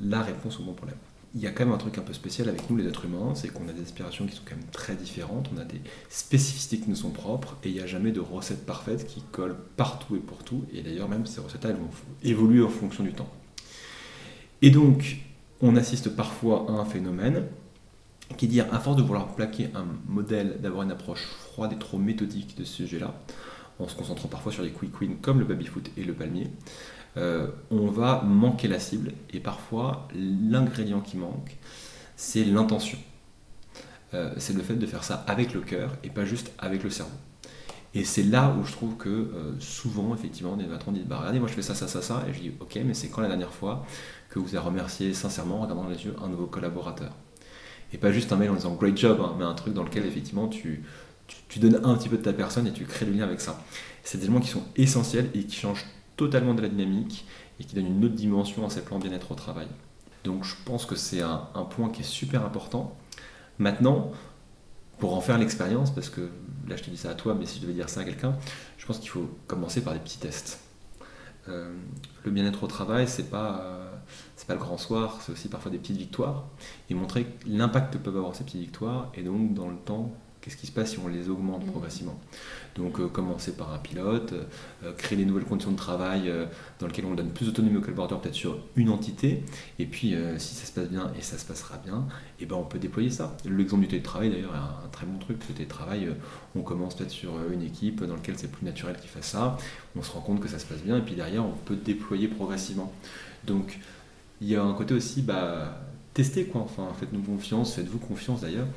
la 0.02 0.22
réponse 0.22 0.60
au 0.60 0.64
bon 0.64 0.74
problème. 0.74 0.98
Il 1.36 1.42
y 1.42 1.48
a 1.48 1.52
quand 1.52 1.66
même 1.66 1.74
un 1.74 1.78
truc 1.78 1.98
un 1.98 2.02
peu 2.02 2.14
spécial 2.14 2.48
avec 2.48 2.70
nous 2.70 2.78
les 2.78 2.88
êtres 2.88 3.06
humains, 3.06 3.36
c'est 3.36 3.50
qu'on 3.50 3.68
a 3.68 3.74
des 3.74 3.82
aspirations 3.82 4.26
qui 4.26 4.36
sont 4.36 4.44
quand 4.46 4.56
même 4.56 4.66
très 4.72 4.96
différentes, 4.96 5.50
on 5.54 5.60
a 5.60 5.66
des 5.66 5.82
spécificités 6.10 6.80
qui 6.80 6.90
nous 6.90 6.96
sont 6.96 7.10
propres 7.10 7.58
et 7.64 7.70
il 7.70 7.74
n'y 7.76 7.82
a 7.82 7.86
jamais 7.88 8.12
de 8.12 8.22
recette 8.22 8.66
parfaite 8.66 9.06
qui 9.06 9.22
colle 9.32 9.58
partout 9.76 10.16
et 10.16 10.20
pour 10.20 10.44
tout. 10.44 10.64
Et 10.74 10.82
d'ailleurs 10.82 11.10
même 11.10 11.26
ces 11.26 11.42
recettes-là 11.42 11.72
elles 11.72 11.76
vont 11.76 11.90
évoluer 12.24 12.64
en 12.64 12.70
fonction 12.70 13.04
du 13.04 13.12
temps. 13.12 13.30
Et 14.62 14.70
donc, 14.70 15.18
on 15.62 15.76
assiste 15.76 16.10
parfois 16.16 16.66
à 16.70 16.72
un 16.72 16.86
phénomène 16.86 17.44
qui 18.38 18.46
est 18.46 18.48
dire, 18.48 18.66
à 18.74 18.80
force 18.80 18.98
de 18.98 19.02
vouloir 19.02 19.36
plaquer 19.36 19.70
un 19.76 19.86
modèle, 20.08 20.58
d'avoir 20.62 20.84
une 20.84 20.92
approche 20.92 21.26
froide 21.26 21.74
et 21.74 21.78
trop 21.78 21.98
méthodique 21.98 22.58
de 22.58 22.64
ce 22.64 22.74
sujet-là, 22.74 23.14
en 23.80 23.88
se 23.88 23.96
concentrant 23.96 24.28
parfois 24.28 24.52
sur 24.52 24.64
des 24.64 24.72
quick 24.72 25.00
wins 25.00 25.18
comme 25.22 25.40
le 25.40 25.46
baby-foot 25.46 25.92
et 25.98 26.04
le 26.04 26.14
palmier, 26.14 26.48
euh, 27.18 27.48
on 27.72 27.88
va 27.88 28.22
manquer 28.24 28.68
la 28.68 28.80
cible 28.80 29.14
et 29.32 29.40
parfois 29.40 30.08
l'ingrédient 30.14 31.02
qui 31.02 31.18
manque, 31.18 31.58
c'est 32.16 32.44
l'intention. 32.44 32.98
Euh, 34.14 34.34
c'est 34.38 34.54
le 34.54 34.62
fait 34.62 34.76
de 34.76 34.86
faire 34.86 35.04
ça 35.04 35.24
avec 35.28 35.54
le 35.54 35.62
cœur 35.62 35.92
et 36.04 36.10
pas 36.10 36.26
juste 36.26 36.52
avec 36.58 36.84
le 36.84 36.90
cerveau. 36.90 37.16
Et 37.94 38.04
c'est 38.04 38.24
là 38.24 38.54
où 38.60 38.66
je 38.66 38.74
trouve 38.74 38.98
que 38.98 39.10
euh, 39.10 39.54
souvent, 39.60 40.14
effectivement, 40.14 40.58
des 40.58 40.66
patrons 40.66 40.92
disent 40.92 41.06
bah, 41.06 41.18
Regardez, 41.20 41.40
moi 41.40 41.48
je 41.48 41.54
fais 41.54 41.62
ça, 41.62 41.74
ça, 41.74 41.88
ça, 41.88 42.02
ça. 42.02 42.26
Et 42.30 42.34
je 42.34 42.40
dis 42.42 42.52
Ok, 42.60 42.78
mais 42.86 42.94
c'est 42.94 43.08
quand 43.08 43.22
la 43.22 43.30
dernière 43.30 43.54
fois 43.54 43.86
que 44.30 44.38
vous 44.38 44.56
avez 44.56 44.66
remercié 44.66 45.14
sincèrement, 45.14 45.60
en 45.60 45.62
regardant 45.62 45.88
les 45.88 46.04
yeux, 46.04 46.14
un 46.22 46.28
de 46.28 46.36
vos 46.36 46.48
collaborateurs? 46.48 47.14
Et 47.94 47.98
pas 47.98 48.12
juste 48.12 48.34
un 48.34 48.36
mail 48.36 48.50
en 48.50 48.56
disant 48.56 48.76
Great 48.76 48.98
job, 48.98 49.22
hein, 49.22 49.36
mais 49.38 49.46
un 49.46 49.54
truc 49.54 49.74
dans 49.74 49.84
lequel, 49.84 50.06
effectivement, 50.06 50.50
tu, 50.50 50.84
tu, 51.48 51.60
donnes 51.60 51.80
un 51.86 51.96
petit 51.96 52.10
peu 52.10 52.18
de 52.18 52.22
ta 52.22 52.34
personne 52.34 52.68
et 52.68 52.74
tu 52.74 52.84
crées 52.84 53.06
du 53.06 53.14
lien 53.14 53.24
avec 53.24 53.40
ça. 53.40 53.64
C'est 54.04 54.18
des 54.18 54.26
éléments 54.26 54.42
qui 54.42 54.50
sont 54.50 54.64
essentiels 54.76 55.30
et 55.34 55.46
qui 55.46 55.56
changent 55.56 55.86
totalement 56.16 56.54
de 56.54 56.62
la 56.62 56.70
dynamique 56.70 57.26
et 57.60 57.64
qui 57.64 57.76
donne 57.76 57.88
une 57.88 58.06
autre 58.06 58.16
dimension 58.16 58.66
à 58.66 58.70
ces 58.70 58.84
plans 58.84 59.00
bien-être 59.00 59.32
au 59.32 59.36
travail. 59.36 59.68
Donc 60.24 60.44
je 60.44 60.56
pense 60.66 60.86
que 60.86 60.96
c'est 60.96 61.22
un, 61.22 61.48
point 61.70 61.90
qui 61.90 62.02
est 62.02 62.06
super 62.06 62.44
important. 62.44 62.98
Maintenant, 63.60 64.12
pour 65.00 65.16
en 65.16 65.22
faire 65.22 65.38
l'expérience, 65.38 65.94
parce 65.94 66.10
que 66.10 66.22
là 66.68 66.76
je 66.76 66.84
te 66.84 66.90
dis 66.90 66.98
ça 66.98 67.12
à 67.12 67.14
toi, 67.14 67.36
mais 67.36 67.46
si 67.46 67.58
je 67.58 67.64
devais 67.64 67.74
dire 67.74 67.90
ça 67.90 68.02
à 68.02 68.04
quelqu'un, 68.04 68.36
je 68.78 68.86
pense 68.86 69.00
qu'il 69.00 69.10
faut 69.10 69.30
commencer 69.48 69.82
par 69.82 69.94
des 69.94 70.00
petits 70.00 70.18
tests. 70.18 70.62
Euh, 71.48 71.76
le 72.24 72.32
bien-être 72.32 72.64
au 72.64 72.68
travail, 72.68 73.08
c'est 73.08 73.30
pas, 73.30 73.62
euh, 73.62 73.92
c'est 74.36 74.48
pas 74.48 74.56
le 74.56 74.60
grand 74.60 74.80
soir, 74.80 75.20
c'est 75.22 75.32
aussi 75.32 75.48
parfois 75.48 75.72
des 75.72 75.78
petites 75.78 75.98
victoires, 75.98 76.46
et 76.90 76.96
montrer 76.96 77.28
l'impact 77.46 77.94
que 77.94 77.98
peuvent 78.00 78.18
avoir 78.18 78.36
ces 78.36 78.44
petites 78.44 78.62
victoires, 78.62 79.12
et 79.14 79.22
donc 79.22 79.54
dans 79.54 79.70
le 79.70 79.78
temps, 79.78 80.12
qu'est-ce 80.46 80.58
qui 80.58 80.68
se 80.68 80.72
passe 80.72 80.92
si 80.92 81.00
on 81.00 81.08
les 81.08 81.28
augmente 81.28 81.66
mmh. 81.66 81.72
progressivement. 81.72 82.20
Donc 82.76 83.00
euh, 83.00 83.08
commencer 83.08 83.54
par 83.54 83.74
un 83.74 83.80
pilote, 83.80 84.34
euh, 84.84 84.94
créer 84.94 85.18
des 85.18 85.26
nouvelles 85.26 85.46
conditions 85.46 85.72
de 85.72 85.78
travail 85.78 86.30
euh, 86.30 86.46
dans 86.80 86.86
lesquelles 86.86 87.06
on 87.06 87.16
donne 87.16 87.32
plus 87.32 87.48
d'autonomie 87.48 87.78
au 87.78 87.82
collaborateur 87.82 88.22
peut-être 88.22 88.36
sur 88.36 88.60
une 88.76 88.90
entité, 88.90 89.44
et 89.80 89.88
puis 89.88 90.14
si 90.38 90.54
ça 90.54 90.66
se 90.66 90.72
passe 90.72 90.90
bien, 90.90 91.12
et 91.18 91.22
ça 91.22 91.40
se 91.40 91.46
passera 91.46 91.78
bien, 91.78 92.06
et 92.40 92.44
eh 92.44 92.46
ben 92.46 92.58
on 92.58 92.64
peut 92.64 92.78
déployer 92.78 93.10
ça. 93.10 93.36
L'exemple 93.46 93.84
du 93.84 93.88
télétravail 93.88 94.30
d'ailleurs 94.30 94.54
est 94.54 94.86
un, 94.86 94.90
très 94.92 95.06
bon 95.06 95.18
truc, 95.18 95.38
le 95.50 95.56
télétravail, 95.56 96.10
on 96.56 96.62
commence 96.62 96.96
peut-être 96.96 97.12
sur 97.12 97.32
une 97.52 97.64
équipe 97.64 98.04
dans 98.04 98.16
laquelle 98.16 98.38
c'est 98.38 98.52
plus 98.52 98.66
naturel 98.66 98.98
qu'il 98.98 99.10
fasse 99.10 99.30
ça, 99.30 99.58
on 99.96 100.04
se 100.04 100.12
rend 100.12 100.22
compte 100.22 100.42
que 100.42 100.48
ça 100.48 100.60
se 100.60 100.66
passe 100.66 100.82
bien, 100.84 100.98
et 100.98 101.02
puis 101.02 101.16
derrière 101.16 101.46
on 101.46 101.54
peut 101.66 101.76
déployer 101.76 102.28
progressivement. 102.28 102.94
Donc 103.46 103.80
il 104.42 104.50
y 104.50 104.56
a 104.56 104.64
un 104.64 104.74
côté 104.74 104.94
aussi, 104.94 105.22
bah, 105.22 105.82
tester 106.14 106.46
quoi, 106.46 106.62
enfin 106.62 106.88
faites-nous 107.00 107.22
confiance, 107.22 107.74
faites-vous 107.76 108.00
confiance 108.00 108.42
d'ailleurs, 108.42 108.68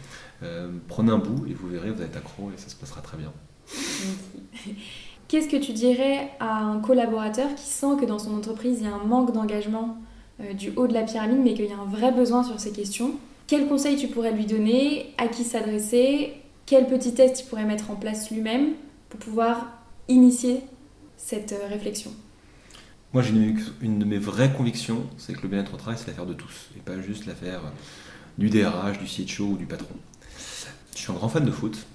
prenez 0.89 1.13
un 1.13 1.19
bout 1.19 1.47
et 1.47 1.55
vous 1.55 1.69
verrez, 1.69 1.91
vous 1.91 2.03
êtes 2.03 2.17
accro 2.17 2.51
et 2.55 2.59
ça 2.59 2.69
se 2.69 2.77
passera 2.77 3.01
très 3.01 3.17
bien. 3.17 3.33
Qu'est-ce 5.29 5.49
que 5.49 5.59
tu 5.59 5.73
dirais 5.73 6.31
à 6.41 6.63
un 6.63 6.81
collaborateur 6.81 7.55
qui 7.55 7.67
sent 7.67 7.97
que 8.01 8.07
dans 8.07 8.19
son 8.19 8.35
entreprise, 8.35 8.79
il 8.81 8.87
y 8.87 8.89
a 8.89 8.95
un 8.95 9.05
manque 9.05 9.33
d'engagement 9.35 9.99
euh, 10.41 10.55
du 10.55 10.73
haut 10.75 10.87
de 10.87 10.95
la 10.95 11.03
pyramide, 11.03 11.41
mais 11.45 11.53
qu'il 11.53 11.67
y 11.67 11.73
a 11.73 11.79
un 11.79 11.85
vrai 11.85 12.13
besoin 12.13 12.43
sur 12.43 12.59
ces 12.59 12.73
questions? 12.73 13.13
Quels 13.47 13.69
conseils 13.69 13.97
tu 13.97 14.09
pourrais 14.09 14.33
lui 14.33 14.47
donner? 14.47 15.15
À 15.19 15.29
qui 15.29 15.45
s'adresser? 15.45 16.33
Quel 16.65 16.87
petit 16.87 17.13
test 17.13 17.41
il 17.41 17.47
pourrait 17.47 17.67
mettre 17.67 17.91
en 17.91 17.97
place 17.97 18.31
lui-même 18.31 18.71
pour 19.11 19.21
pouvoir 19.21 19.67
initier 20.09 20.63
cette 21.19 21.53
euh, 21.53 21.69
réflexion? 21.69 22.11
Moi, 23.13 23.23
j'ai 23.23 23.35
une, 23.35 23.59
une, 23.83 23.99
de 23.99 24.05
mes 24.07 24.19
vraies 24.19 24.53
convictions, 24.53 25.05
c'est 25.19 25.35
que 25.35 25.43
le 25.43 25.49
bien-être 25.49 25.75
au 25.75 25.77
travail, 25.77 25.99
c'est 25.99 26.09
l'affaire 26.09 26.27
de 26.27 26.35
tous, 26.35 26.71
et 26.77 26.81
pas 26.81 27.01
juste 27.01 27.27
l'affaire 27.27 27.61
du 28.39 28.49
DRH, 28.49 28.99
du 28.99 29.07
CHO 29.07 29.45
ou 29.45 29.57
du 29.57 29.67
patron. 29.67 29.95
Je 30.99 31.05
suis 31.05 31.13
un 31.13 31.15
grand 31.15 31.29
fan 31.29 31.45
de 31.45 31.51
foot, 31.53 31.87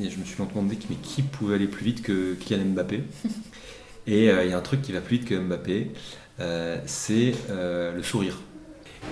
et 0.00 0.08
je 0.08 0.18
me 0.20 0.24
suis 0.24 0.38
longtemps 0.38 0.60
demandé 0.60 0.78
mais 0.88 0.94
qui 0.94 1.22
pouvait 1.22 1.56
aller 1.56 1.66
plus 1.66 1.84
vite 1.84 2.00
que 2.00 2.34
Kylian 2.34 2.66
Mbappé. 2.66 3.02
Et 4.06 4.30
euh, 4.30 4.44
il 4.44 4.50
y 4.50 4.52
a 4.52 4.58
un 4.58 4.62
truc 4.62 4.82
qui 4.82 4.92
va 4.92 5.00
plus 5.00 5.16
vite 5.16 5.28
que 5.28 5.34
Mbappé, 5.34 5.90
euh, 6.38 6.80
c'est 6.86 7.34
euh, 7.50 7.92
le 7.92 8.04
sourire. 8.04 8.38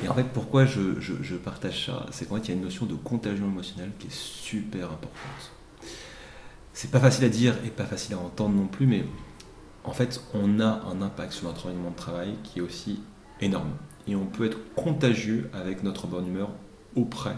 Et 0.05 0.09
en 0.09 0.15
fait, 0.15 0.23
pourquoi 0.33 0.67
je, 0.67 1.35
partage 1.35 1.87
ça 1.87 2.07
C'est 2.13 2.29
qu'en 2.29 2.37
fait, 2.37 2.43
il 2.43 2.49
y 2.51 2.51
a 2.53 2.55
une 2.55 2.63
notion 2.63 2.87
de 2.87 2.95
contagion 2.95 3.47
émotionnelle 3.47 3.91
qui 3.99 4.07
est 4.07 4.15
super 4.15 4.85
importante. 4.85 5.51
C'est 6.73 6.93
pas 6.93 7.01
facile 7.01 7.25
à 7.25 7.29
dire 7.29 7.57
et 7.67 7.71
pas 7.71 7.85
facile 7.85 8.15
à 8.15 8.19
entendre 8.19 8.55
non 8.55 8.69
plus, 8.69 8.87
mais 8.87 9.05
en 9.83 9.93
fait, 9.93 10.23
on 10.33 10.61
a 10.61 10.85
un 10.87 11.03
impact 11.03 11.33
sur 11.33 11.49
notre 11.49 11.67
environnement 11.67 11.91
de 11.91 11.97
travail 11.97 12.35
qui 12.45 12.61
est 12.61 12.63
aussi 12.63 13.01
énorme. 13.41 13.73
Et 14.07 14.15
on 14.15 14.27
peut 14.27 14.47
être 14.47 14.59
contagieux 14.77 15.51
avec 15.53 15.83
notre 15.83 16.07
bonne 16.07 16.29
humeur 16.29 16.51
auprès 16.95 17.35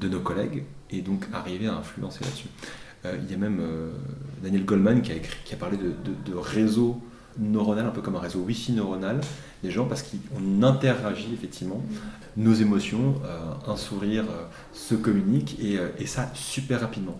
de 0.00 0.08
nos 0.08 0.20
collègues 0.20 0.64
et 0.90 1.02
donc 1.02 1.26
arriver 1.32 1.66
à 1.66 1.74
influencer 1.74 2.24
là-dessus. 2.24 2.48
Euh, 3.04 3.16
il 3.22 3.30
y 3.30 3.34
a 3.34 3.38
même 3.38 3.60
euh, 3.60 3.92
Daniel 4.42 4.64
Goldman 4.64 5.02
qui 5.02 5.12
a, 5.12 5.14
écrit, 5.14 5.36
qui 5.44 5.54
a 5.54 5.56
parlé 5.56 5.76
de, 5.76 6.34
réseau 6.34 7.00
neuronal, 7.38 7.86
un 7.86 7.90
peu 7.90 8.02
comme 8.02 8.16
un 8.16 8.20
réseau 8.20 8.40
Wi-Fi 8.40 8.72
neuronal, 8.72 9.20
des 9.62 9.70
gens, 9.70 9.86
parce 9.86 10.02
qu'on 10.02 10.62
interagit 10.62 11.32
effectivement 11.32 11.82
nos 12.36 12.52
émotions, 12.52 13.14
euh, 13.24 13.52
un 13.66 13.76
sourire 13.76 14.24
se 14.72 14.94
communique, 14.94 15.58
et, 15.60 15.78
et, 15.98 16.06
ça 16.06 16.30
super 16.34 16.80
rapidement. 16.80 17.18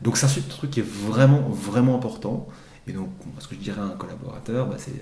Donc 0.00 0.16
c'est 0.16 0.26
un 0.26 0.42
truc 0.48 0.70
qui 0.70 0.80
est 0.80 0.88
vraiment, 0.88 1.40
vraiment 1.50 1.94
important. 1.94 2.48
Et 2.86 2.92
donc, 2.92 3.10
ce 3.38 3.46
que 3.46 3.54
je 3.54 3.60
dirais 3.60 3.80
à 3.80 3.84
un 3.84 3.90
collaborateur, 3.90 4.66
bah, 4.66 4.76
c'est 4.78 5.00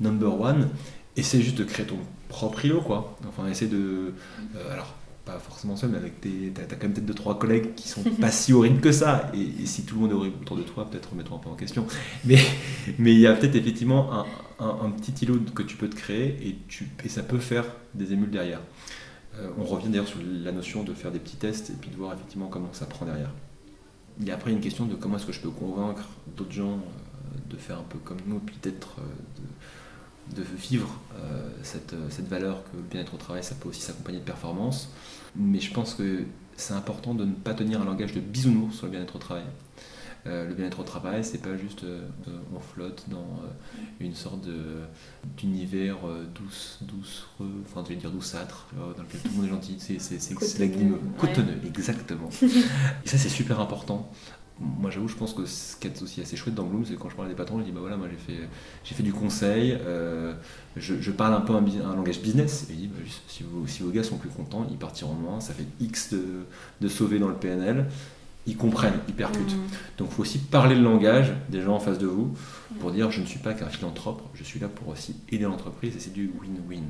number 0.00 0.40
one, 0.40 0.68
essaie 1.16 1.42
juste 1.42 1.58
de 1.58 1.64
créer 1.64 1.84
ton 1.84 1.98
propre 2.28 2.64
îlot, 2.64 2.80
quoi. 2.80 3.18
Enfin, 3.28 3.48
essaie 3.48 3.66
de... 3.66 4.14
alors, 4.70 4.94
pas 5.28 5.38
forcément 5.38 5.76
seul, 5.76 5.90
mais 5.90 5.98
avec 5.98 6.20
tes. 6.20 6.52
T'as, 6.54 6.62
quand 6.64 6.84
même 6.84 6.92
peut-être 6.94 7.06
deux, 7.06 7.14
trois 7.14 7.38
collègues 7.38 7.74
qui 7.74 7.86
sont 7.88 8.02
pas 8.02 8.30
si 8.30 8.52
horribles 8.52 8.80
que 8.80 8.92
ça. 8.92 9.30
Et, 9.34 9.66
si 9.66 9.84
tout 9.84 9.96
le 9.96 10.00
monde 10.02 10.10
est 10.12 10.14
horrible 10.14 10.36
autour 10.40 10.56
de 10.56 10.62
toi, 10.62 10.88
peut-être 10.90 11.10
remettons 11.10 11.36
un 11.36 11.38
peu 11.38 11.50
en 11.50 11.54
question. 11.54 11.86
Mais 12.24 12.38
mais 12.98 13.12
il 13.12 13.20
y 13.20 13.26
a 13.26 13.34
peut-être 13.34 13.54
effectivement 13.54 14.24
un, 14.58 14.90
petit 14.90 15.24
îlot 15.24 15.40
que 15.54 15.62
tu 15.62 15.76
peux 15.76 15.88
te 15.88 15.96
créer 15.96 16.36
et, 16.46 16.58
tu, 16.68 16.88
et 17.04 17.08
ça 17.08 17.22
peut 17.22 17.38
faire 17.38 17.64
des 17.94 18.12
émules 18.12 18.30
derrière. 18.30 18.60
Euh, 19.36 19.50
on 19.58 19.64
revient 19.64 19.88
d'ailleurs 19.88 20.08
sur 20.08 20.18
la 20.22 20.50
notion 20.50 20.82
de 20.82 20.94
faire 20.94 21.12
des 21.12 21.20
petits 21.20 21.36
tests 21.36 21.70
et 21.70 21.74
puis 21.74 21.90
de 21.90 21.96
voir 21.96 22.14
effectivement 22.14 22.48
comment 22.48 22.72
ça 22.72 22.86
prend 22.86 23.04
derrière. 23.04 23.32
Il 24.20 24.26
y 24.26 24.30
a 24.30 24.34
après 24.34 24.50
une 24.50 24.60
question 24.60 24.86
de 24.86 24.94
comment 24.94 25.16
est-ce 25.16 25.26
que 25.26 25.32
je 25.32 25.40
peux 25.40 25.50
convaincre 25.50 26.08
d'autres 26.36 26.52
gens 26.52 26.72
euh, 26.72 27.50
de 27.50 27.56
faire 27.56 27.78
un 27.78 27.84
peu 27.88 27.98
comme 27.98 28.18
nous, 28.26 28.40
puis 28.40 28.56
peut-être 28.60 28.96
euh, 28.98 30.34
de, 30.34 30.40
de, 30.40 30.46
vivre 30.56 30.88
cette, 31.62 31.94
cette 32.10 32.28
valeur 32.28 32.62
que 32.64 32.76
le 32.76 32.82
bien-être 32.82 33.14
au 33.14 33.16
travail, 33.16 33.42
ça 33.42 33.54
peut 33.54 33.68
aussi 33.68 33.80
s'accompagner 33.80 34.18
de 34.18 34.24
performance. 34.24 34.90
Mais 35.38 35.60
je 35.60 35.72
pense 35.72 35.94
que 35.94 36.24
c'est 36.56 36.74
important 36.74 37.14
de 37.14 37.24
ne 37.24 37.32
pas 37.32 37.54
tenir 37.54 37.80
un 37.80 37.84
langage 37.84 38.12
de 38.12 38.20
bisounours 38.20 38.76
sur 38.76 38.86
le 38.86 38.92
bien-être 38.92 39.16
au 39.16 39.20
travail. 39.20 39.44
Euh, 40.26 40.48
le 40.48 40.54
bien-être 40.54 40.80
au 40.80 40.84
travail, 40.84 41.24
c'est 41.24 41.40
pas 41.40 41.56
juste 41.56 41.84
euh, 41.84 42.08
on 42.54 42.58
flotte 42.58 43.04
dans 43.08 43.18
euh, 43.18 43.80
une 44.00 44.14
sorte 44.14 44.46
d'univers 45.36 45.98
douce, 46.34 46.78
doucereux, 46.82 47.62
enfin 47.64 47.82
je 47.84 47.90
vais 47.90 48.00
dire 48.00 48.10
douceâtre, 48.10 48.66
dans 48.74 49.02
lequel 49.02 49.20
tout 49.20 49.28
le 49.28 49.34
monde 49.36 49.46
est 49.46 49.48
gentil, 49.48 49.76
c'est 49.78 50.34
cotonneux, 50.34 51.00
cotonneux, 51.16 51.60
exactement. 51.64 52.28
Et 52.42 53.08
ça 53.08 53.16
c'est 53.16 53.28
super 53.28 53.60
important 53.60 54.10
moi 54.60 54.90
j'avoue, 54.90 55.08
je 55.08 55.14
pense 55.14 55.34
que 55.34 55.46
ce 55.46 55.76
qui 55.76 55.86
est 55.86 56.02
aussi 56.02 56.20
assez 56.20 56.36
chouette 56.36 56.54
dans 56.54 56.64
Bloom, 56.64 56.84
c'est 56.84 56.96
quand 56.96 57.08
je 57.08 57.14
parle 57.14 57.28
des 57.28 57.34
patrons, 57.34 57.60
je 57.60 57.64
dis 57.64 57.72
bah 57.72 57.80
voilà, 57.80 57.96
moi 57.96 58.08
j'ai 58.10 58.34
fait, 58.34 58.48
j'ai 58.84 58.94
fait 58.94 59.02
du 59.02 59.12
conseil, 59.12 59.78
euh, 59.86 60.34
je, 60.76 61.10
parle 61.12 61.34
un 61.34 61.40
peu 61.40 61.54
un, 61.54 61.58
un 61.58 61.94
langage 61.94 62.20
business, 62.20 62.66
et 62.68 62.72
je 62.72 62.78
dis 62.78 62.86
bah, 62.88 62.98
si, 63.28 63.44
si, 63.66 63.82
vos 63.82 63.90
gars 63.90 64.02
sont 64.02 64.16
plus 64.16 64.30
contents, 64.30 64.66
ils 64.70 64.76
partiront 64.76 65.14
moins, 65.14 65.40
ça 65.40 65.54
fait 65.54 65.66
X 65.80 66.12
de, 66.12 66.24
de 66.80 66.88
sauver 66.88 67.18
dans 67.18 67.28
le 67.28 67.34
PNL, 67.34 67.86
ils 68.46 68.56
comprennent, 68.56 68.98
ils 69.06 69.14
percutent. 69.14 69.54
Mmh. 69.54 69.98
Donc 69.98 70.08
il 70.10 70.14
faut 70.14 70.22
aussi 70.22 70.38
parler 70.38 70.74
le 70.74 70.82
langage 70.82 71.32
des 71.50 71.60
gens 71.60 71.76
en 71.76 71.80
face 71.80 71.98
de 71.98 72.06
vous 72.06 72.34
pour 72.80 72.90
dire 72.90 73.10
je 73.10 73.20
ne 73.20 73.26
suis 73.26 73.38
pas 73.38 73.54
qu'un 73.54 73.68
philanthrope, 73.68 74.22
je 74.34 74.42
suis 74.42 74.58
là 74.58 74.68
pour 74.68 74.88
aussi 74.88 75.14
aider 75.30 75.44
l'entreprise 75.44 75.94
et 75.94 76.00
c'est 76.00 76.12
du 76.12 76.32
win-win. 76.40 76.84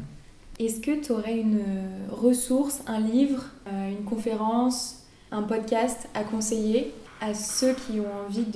Est-ce 0.58 0.80
que 0.80 1.04
tu 1.04 1.12
aurais 1.12 1.38
une 1.38 1.60
ressource, 2.10 2.82
un 2.86 3.00
livre, 3.00 3.44
euh, 3.68 3.90
une 3.90 4.04
conférence, 4.04 5.04
un 5.30 5.42
podcast 5.42 6.08
à 6.14 6.24
conseiller? 6.24 6.92
À 7.20 7.34
ceux 7.34 7.74
qui 7.74 8.00
ont 8.00 8.26
envie 8.26 8.46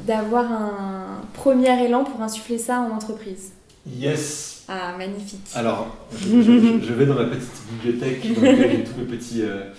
d'avoir 0.00 0.50
un 0.50 1.20
premier 1.34 1.84
élan 1.84 2.04
pour 2.04 2.22
insuffler 2.22 2.58
ça 2.58 2.80
en 2.80 2.90
entreprise 2.90 3.52
Yes 3.86 4.64
Ah, 4.68 4.94
magnifique 4.96 5.40
Alors, 5.54 5.96
je, 6.12 6.92
vais 6.92 7.06
dans 7.06 7.14
ma 7.14 7.24
petite 7.24 7.62
bibliothèque 7.70 8.34
dans 8.34 8.42
laquelle 8.42 8.70
j'ai 8.70 8.84
tous 8.84 8.98
mes 8.98 9.04
petits, 9.06 9.42
euh, 9.42 9.70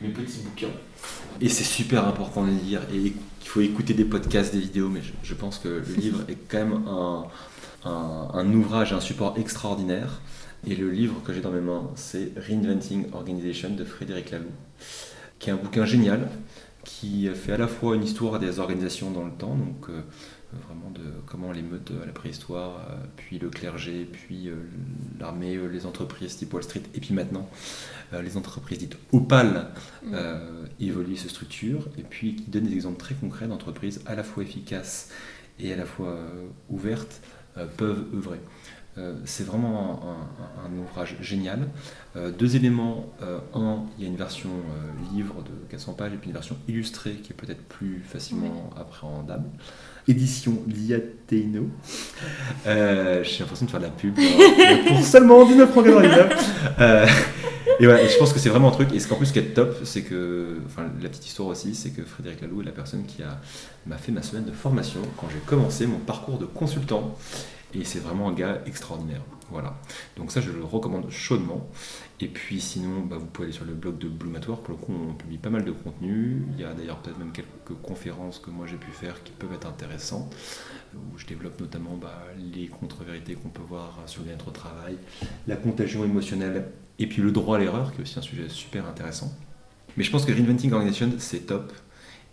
mes 0.00 0.08
petits 0.08 0.40
bouquins. 0.40 0.74
Et 1.40 1.48
c'est 1.48 1.64
super 1.64 2.06
important 2.06 2.44
de 2.44 2.50
lire 2.50 2.82
et 2.92 2.96
il 2.96 3.48
faut 3.48 3.60
écouter 3.60 3.94
des 3.94 4.04
podcasts, 4.04 4.52
des 4.52 4.60
vidéos, 4.60 4.88
mais 4.88 5.00
je, 5.22 5.34
pense 5.34 5.58
que 5.58 5.68
le 5.68 5.94
livre 5.94 6.20
est 6.28 6.38
quand 6.48 6.58
même 6.58 6.82
un, 6.88 7.24
un, 7.84 8.28
un 8.34 8.52
ouvrage, 8.52 8.92
un 8.92 9.00
support 9.00 9.38
extraordinaire. 9.38 10.20
Et 10.68 10.74
le 10.74 10.90
livre 10.90 11.22
que 11.24 11.32
j'ai 11.32 11.40
dans 11.40 11.52
mes 11.52 11.60
mains, 11.60 11.90
c'est 11.94 12.32
Reinventing 12.36 13.12
Organization 13.12 13.70
de 13.70 13.84
Frédéric 13.84 14.32
Laloux, 14.32 14.46
qui 15.38 15.50
est 15.50 15.52
un 15.52 15.56
bouquin 15.56 15.84
génial 15.84 16.28
qui 16.86 17.28
fait 17.34 17.52
à 17.52 17.58
la 17.58 17.66
fois 17.66 17.96
une 17.96 18.04
histoire 18.04 18.38
des 18.38 18.60
organisations 18.60 19.10
dans 19.10 19.24
le 19.24 19.32
temps, 19.32 19.56
donc 19.56 19.90
euh, 19.90 20.00
vraiment 20.68 20.90
de 20.90 21.02
comment 21.26 21.50
les 21.50 21.60
meutes 21.60 21.90
à 22.02 22.06
la 22.06 22.12
préhistoire, 22.12 22.78
euh, 22.78 22.94
puis 23.16 23.38
le 23.40 23.50
clergé, 23.50 24.08
puis 24.10 24.48
euh, 24.48 24.54
l'armée, 25.18 25.58
les 25.70 25.84
entreprises 25.84 26.36
type 26.36 26.54
Wall 26.54 26.62
Street, 26.62 26.82
et 26.94 27.00
puis 27.00 27.12
maintenant 27.12 27.48
les 28.22 28.36
entreprises 28.36 28.78
dites 28.78 28.96
opales 29.12 29.66
mmh. 30.04 30.14
évoluent, 30.78 31.16
se 31.16 31.28
structurent, 31.28 31.88
et 31.98 32.02
puis 32.02 32.36
qui 32.36 32.48
donne 32.48 32.64
des 32.64 32.72
exemples 32.72 32.98
très 32.98 33.16
concrets 33.16 33.48
d'entreprises 33.48 34.00
à 34.06 34.14
la 34.14 34.22
fois 34.22 34.44
efficaces 34.44 35.10
et 35.58 35.72
à 35.72 35.76
la 35.76 35.84
fois 35.84 36.16
ouvertes 36.70 37.20
peuvent 37.76 38.04
œuvrer. 38.14 38.38
Euh, 38.98 39.14
c'est 39.26 39.46
vraiment 39.46 40.00
un, 40.64 40.78
ouvrage 40.78 41.16
génial. 41.20 41.68
Euh, 42.16 42.30
deux 42.30 42.56
éléments. 42.56 43.12
Euh, 43.22 43.38
un, 43.54 43.84
il 43.98 44.04
y 44.04 44.06
a 44.06 44.10
une 44.10 44.16
version 44.16 44.50
livre 45.14 45.42
de 45.42 45.50
400 45.70 45.92
pages 45.92 46.12
et 46.14 46.16
puis 46.16 46.28
une 46.28 46.34
version 46.34 46.56
illustrée 46.66 47.12
qui 47.12 47.32
est 47.32 47.36
peut-être 47.36 47.62
plus 47.62 48.02
facilement 48.06 48.70
appréhendable. 48.78 49.48
Édition 50.08 50.62
Liateino. 50.66 51.68
J'ai 52.64 53.38
l'impression 53.40 53.66
de 53.66 53.70
faire 53.70 53.80
de 53.80 53.86
la 53.86 53.90
pub 53.90 54.14
pour 54.88 55.02
seulement 55.04 55.44
19,99 55.44 57.08
et 57.78 57.84
voilà, 57.84 58.06
je 58.06 58.16
pense 58.16 58.32
que 58.32 58.38
c'est 58.38 58.48
vraiment 58.48 58.68
un 58.68 58.72
truc. 58.72 58.92
Et 58.94 59.00
ce 59.00 59.08
qu'en 59.08 59.16
plus, 59.16 59.26
ce 59.26 59.32
qui 59.32 59.38
est 59.38 59.54
top, 59.54 59.76
c'est 59.84 60.02
que, 60.02 60.58
enfin, 60.66 60.84
la 61.02 61.08
petite 61.08 61.26
histoire 61.26 61.48
aussi, 61.48 61.74
c'est 61.74 61.90
que 61.90 62.02
Frédéric 62.02 62.40
Laloux 62.40 62.62
est 62.62 62.64
la 62.64 62.72
personne 62.72 63.04
qui 63.04 63.22
a 63.22 63.38
m'a 63.86 63.96
fait 63.98 64.12
ma 64.12 64.22
semaine 64.22 64.44
de 64.44 64.52
formation 64.52 65.00
quand 65.16 65.28
j'ai 65.30 65.38
commencé 65.46 65.86
mon 65.86 65.98
parcours 65.98 66.38
de 66.38 66.46
consultant. 66.46 67.16
Et 67.78 67.84
c'est 67.84 67.98
vraiment 67.98 68.28
un 68.28 68.32
gars 68.32 68.62
extraordinaire. 68.66 69.22
Voilà. 69.50 69.76
Donc 70.16 70.32
ça, 70.32 70.40
je 70.40 70.50
le 70.50 70.64
recommande 70.64 71.10
chaudement. 71.10 71.68
Et 72.20 72.28
puis 72.28 72.60
sinon, 72.60 73.00
bah, 73.00 73.16
vous 73.18 73.26
pouvez 73.26 73.46
aller 73.46 73.54
sur 73.54 73.64
le 73.64 73.74
blog 73.74 73.98
de 73.98 74.08
Blue 74.08 74.30
Pour 74.30 74.58
le 74.68 74.74
coup, 74.74 74.92
on 74.92 75.14
publie 75.14 75.38
pas 75.38 75.50
mal 75.50 75.64
de 75.64 75.70
contenu. 75.70 76.42
Il 76.54 76.60
y 76.60 76.64
a 76.64 76.72
d'ailleurs 76.72 76.98
peut-être 76.98 77.18
même 77.18 77.32
quelques 77.32 77.80
conférences 77.82 78.38
que 78.38 78.50
moi 78.50 78.66
j'ai 78.66 78.76
pu 78.76 78.90
faire 78.90 79.22
qui 79.22 79.32
peuvent 79.32 79.52
être 79.52 79.68
intéressantes, 79.68 80.34
où 80.94 81.18
je 81.18 81.26
développe 81.26 81.60
notamment 81.60 81.96
bah, 81.96 82.24
les 82.54 82.66
contre-vérités 82.66 83.34
qu'on 83.34 83.50
peut 83.50 83.62
voir 83.62 83.98
sur 84.06 84.22
le 84.22 84.28
bien-être 84.28 84.48
au 84.48 84.52
travail, 84.52 84.96
la 85.46 85.56
contagion 85.56 86.04
émotionnelle, 86.04 86.70
et 86.98 87.06
puis 87.06 87.22
le 87.22 87.30
droit 87.30 87.58
à 87.58 87.60
l'erreur, 87.60 87.92
qui 87.92 87.98
est 87.98 88.02
aussi 88.02 88.18
un 88.18 88.22
sujet 88.22 88.48
super 88.48 88.86
intéressant. 88.86 89.32
Mais 89.96 90.02
je 90.02 90.10
pense 90.10 90.24
que 90.24 90.32
Reinventing 90.32 90.72
Organization, 90.72 91.12
c'est 91.18 91.46
top. 91.46 91.72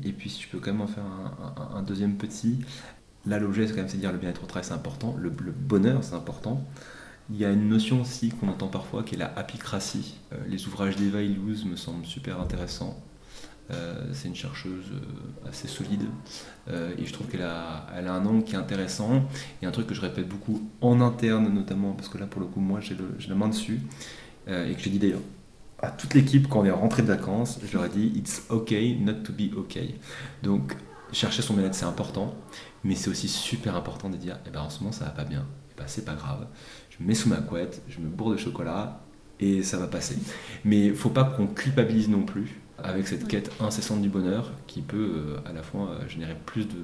Et 0.03 0.11
puis 0.11 0.29
si 0.29 0.39
tu 0.39 0.47
peux 0.47 0.59
quand 0.59 0.71
même 0.71 0.81
en 0.81 0.87
faire 0.87 1.03
un, 1.75 1.83
deuxième 1.83 2.15
petit, 2.15 2.59
là 3.25 3.39
l'objet 3.39 3.67
c'est 3.67 3.73
quand 3.73 3.79
même 3.79 3.89
c'est 3.89 3.97
dire 3.97 4.11
le 4.11 4.17
bien-être 4.17 4.43
au 4.43 4.47
travail 4.47 4.67
c'est 4.67 4.73
important, 4.73 5.15
le 5.19 5.29
bonheur 5.29 6.03
c'est 6.03 6.15
important. 6.15 6.65
Il 7.29 7.37
y 7.37 7.45
a 7.45 7.51
une 7.51 7.69
notion 7.69 8.01
aussi 8.01 8.29
qu'on 8.29 8.49
entend 8.49 8.67
parfois 8.67 9.03
qui 9.03 9.15
est 9.15 9.17
la 9.17 9.31
apicratie. 9.37 10.15
Euh, 10.33 10.37
les 10.47 10.67
ouvrages 10.67 10.97
d'Eva 10.97 11.21
Illouz 11.21 11.65
me 11.65 11.75
semblent 11.75 12.05
super 12.05 12.39
intéressants. 12.41 13.01
Euh, 13.71 14.09
c'est 14.11 14.27
une 14.27 14.35
chercheuse 14.35 14.91
euh, 14.91 15.49
assez 15.49 15.69
solide 15.69 16.03
et 16.69 17.05
je 17.05 17.13
trouve 17.13 17.27
qu'elle 17.27 17.43
a, 17.43 17.87
elle 17.95 18.07
a 18.07 18.13
un 18.13 18.25
angle 18.25 18.43
qui 18.43 18.55
est 18.55 18.57
intéressant 18.57 19.23
et 19.61 19.65
un 19.65 19.71
truc 19.71 19.87
que 19.87 19.93
je 19.93 20.01
répète 20.01 20.27
beaucoup 20.27 20.61
en 20.81 20.99
interne 20.99 21.47
notamment 21.53 21.93
parce 21.93 22.09
que 22.09 22.17
là 22.17 22.25
pour 22.25 22.41
le 22.41 22.47
coup 22.47 22.59
moi 22.59 22.79
j'ai, 22.81 22.95
la 23.27 23.35
main 23.35 23.47
dessus 23.47 23.81
et 24.47 24.73
que 24.73 24.79
j'ai 24.79 24.89
dit 24.89 24.99
d'ailleurs 24.99 25.21
à 25.81 25.89
toute 25.89 26.13
l'équipe 26.13 26.47
quand 26.47 26.61
on 26.61 26.65
est 26.65 26.71
rentré 26.71 27.01
de 27.01 27.07
vacances 27.07 27.59
je 27.65 27.73
leur 27.73 27.85
ai 27.85 27.89
dit 27.89 28.13
it's 28.15 28.43
okay 28.49 28.95
not 28.95 29.23
to 29.25 29.33
be 29.33 29.53
okay 29.57 29.95
donc 30.41 30.77
chercher 31.13 31.41
son 31.41 31.53
bien-être 31.53 31.75
c'est 31.75 31.85
important 31.85 32.35
mais 32.83 32.95
c'est 32.95 33.09
aussi 33.09 33.27
super 33.27 33.75
important 33.75 34.09
de 34.09 34.17
dire 34.17 34.39
eh 34.45 34.49
ben, 34.49 34.61
en 34.61 34.69
ce 34.69 34.79
moment 34.79 34.91
ça 34.91 35.05
va 35.05 35.11
pas 35.11 35.23
bien 35.23 35.45
eh 35.71 35.79
ben, 35.79 35.85
c'est 35.87 36.05
pas 36.05 36.15
grave 36.15 36.47
je 36.97 37.03
me 37.03 37.07
mets 37.07 37.15
sous 37.15 37.29
ma 37.29 37.37
couette, 37.37 37.81
je 37.87 37.99
me 37.99 38.07
bourre 38.07 38.31
de 38.31 38.37
chocolat 38.37 39.01
et 39.39 39.63
ça 39.63 39.77
va 39.77 39.87
passer. 39.87 40.17
Mais 40.63 40.87
il 40.87 40.95
faut 40.95 41.09
pas 41.09 41.23
qu'on 41.23 41.47
culpabilise 41.47 42.09
non 42.09 42.23
plus 42.23 42.61
avec 42.77 43.07
cette 43.07 43.27
quête 43.27 43.51
incessante 43.59 44.01
du 44.01 44.09
bonheur 44.09 44.51
qui 44.67 44.81
peut 44.81 44.97
euh, 45.15 45.49
à 45.49 45.53
la 45.53 45.63
fois 45.63 45.89
euh, 45.89 46.07
générer 46.07 46.35
plus 46.45 46.67
de, 46.67 46.83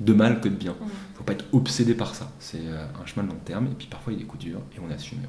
de, 0.00 0.12
mal 0.12 0.40
que 0.40 0.48
de 0.48 0.54
bien. 0.54 0.74
Il 0.80 0.86
ne 0.86 1.16
faut 1.16 1.24
pas 1.24 1.32
être 1.32 1.44
obsédé 1.52 1.94
par 1.94 2.14
ça. 2.14 2.30
C'est 2.40 2.60
euh, 2.60 2.84
un 3.00 3.06
chemin 3.06 3.26
de 3.26 3.32
long 3.32 3.38
terme 3.44 3.66
et 3.66 3.74
puis 3.74 3.86
parfois 3.86 4.12
il 4.12 4.16
y 4.16 4.18
a 4.18 4.22
des 4.22 4.28
coups 4.28 4.44
durs 4.44 4.60
et 4.76 4.80
on 4.86 4.90
assume. 4.90 5.20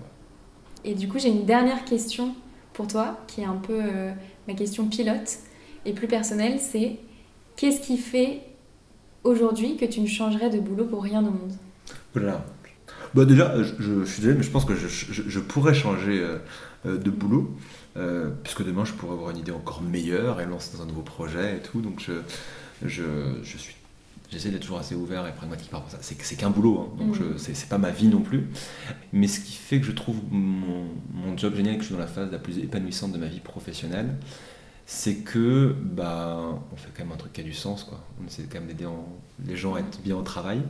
Et 0.84 0.96
du 0.96 1.08
coup, 1.08 1.20
j'ai 1.20 1.30
une 1.30 1.46
dernière 1.46 1.86
question 1.86 2.36
pour 2.74 2.88
toi 2.88 3.20
qui 3.28 3.42
est 3.42 3.46
un 3.46 3.58
peu 3.58 3.82
ma 4.48 4.54
question 4.54 4.88
pilote 4.88 5.40
et 5.86 5.92
plus 5.92 6.08
personnelle 6.08 6.60
c'est 6.60 7.00
qu'est-ce 7.60 7.82
qui 7.82 7.98
fait 7.98 8.42
aujourd'hui 9.26 9.76
que 9.76 9.84
tu 9.84 10.00
ne 10.00 10.08
changerais 10.08 10.50
de 10.50 10.60
boulot 10.60 10.86
pour 10.86 11.04
rien 11.04 11.20
au 11.20 11.32
monde? 11.32 11.52
Voilà, 12.14 12.46
bah 13.14 13.26
déjà, 13.26 13.54
je, 13.62 14.06
suis 14.06 14.22
désolé, 14.22 14.38
mais 14.38 14.44
je 14.44 14.50
pense 14.50 14.64
que 14.64 14.76
je, 14.76 15.40
pourrais 15.40 15.74
changer 15.74 16.20
euh, 16.20 16.38
euh, 16.86 16.98
de 16.98 17.10
boulot, 17.10 17.54
euh, 17.98 18.30
puisque 18.44 18.64
demain 18.64 18.86
je 18.86 18.94
pourrais 18.94 19.14
avoir 19.14 19.32
une 19.32 19.38
idée 19.38 19.52
encore 19.52 19.82
meilleure 19.82 20.40
et 20.40 20.46
lancer 20.46 20.78
dans 20.78 20.84
un 20.84 20.86
nouveau 20.86 21.02
projet 21.02 21.58
et 21.58 21.60
tout. 21.60 21.82
Donc 21.82 22.02
je, 22.02 22.14
je, 22.86 23.58
suis 23.58 23.76
J'essaie 24.32 24.52
d'être 24.52 24.62
toujours 24.62 24.78
assez 24.78 24.94
ouvert 24.94 25.26
et 25.28 25.34
pragmatique 25.34 25.72
par 25.72 25.82
rapport 25.82 26.00
à 26.00 26.04
ça. 26.04 26.16
C'est 26.22 26.36
qu'un 26.36 26.52
boulot, 26.52 26.80
hein, 26.80 27.04
donc 27.04 27.20
mmh. 27.20 27.40
c'est 27.40 27.68
pas 27.68 27.80
ma 27.80 27.90
vie 27.90 28.08
non 28.08 28.22
plus. 28.22 28.48
Mais 29.12 29.28
ce 29.28 29.40
qui 29.40 29.54
fait 29.54 29.80
que 29.80 29.88
je 29.88 29.92
trouve 29.92 30.18
mon, 30.30 30.86
mon, 31.12 31.36
job 31.36 31.56
génial 31.56 31.74
et 31.74 31.78
que 31.78 31.82
je 31.82 31.88
suis 31.88 31.96
dans 31.96 32.00
la 32.00 32.08
phase 32.08 32.32
la 32.32 32.38
plus 32.38 32.60
épanouissante 32.60 33.12
de 33.12 33.18
ma 33.18 33.26
vie 33.26 33.40
professionnelle, 33.40 34.16
c'est 34.92 35.18
que 35.18 35.76
bah, 35.80 36.60
on 36.72 36.76
fait 36.76 36.90
quand 36.98 37.04
même 37.04 37.12
un 37.12 37.18
truc 37.18 37.34
qui 37.34 37.42
a 37.42 37.44
du 37.44 37.54
sens. 37.54 37.84
Quoi. 37.84 38.04
On 38.20 38.26
essaie 38.26 38.48
quand 38.52 38.60
même 38.60 38.68
d'aider 38.68 38.88
les 39.46 39.56
gens 39.56 39.76
à 39.76 39.82
être 39.82 40.02
bien 40.02 40.16
au 40.18 40.24
travail. 40.24 40.64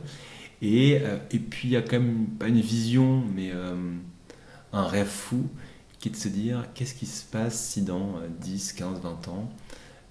Et, 0.60 0.98
euh, 1.00 1.16
et 1.30 1.38
puis 1.38 1.68
il 1.68 1.70
y 1.70 1.76
a 1.76 1.80
quand 1.80 1.98
même 1.98 2.26
pas 2.38 2.48
une 2.48 2.60
vision, 2.60 3.24
mais 3.34 3.50
euh, 3.50 3.94
un 4.74 4.86
rêve 4.86 5.08
fou 5.08 5.48
qui 5.98 6.08
est 6.08 6.12
de 6.12 6.16
se 6.16 6.28
dire 6.28 6.66
qu'est-ce 6.74 6.94
qui 6.94 7.06
se 7.06 7.24
passe 7.24 7.58
si 7.58 7.80
dans 7.80 8.16
10, 8.42 8.74
15, 8.74 9.00
20 9.00 9.28
ans, 9.28 9.50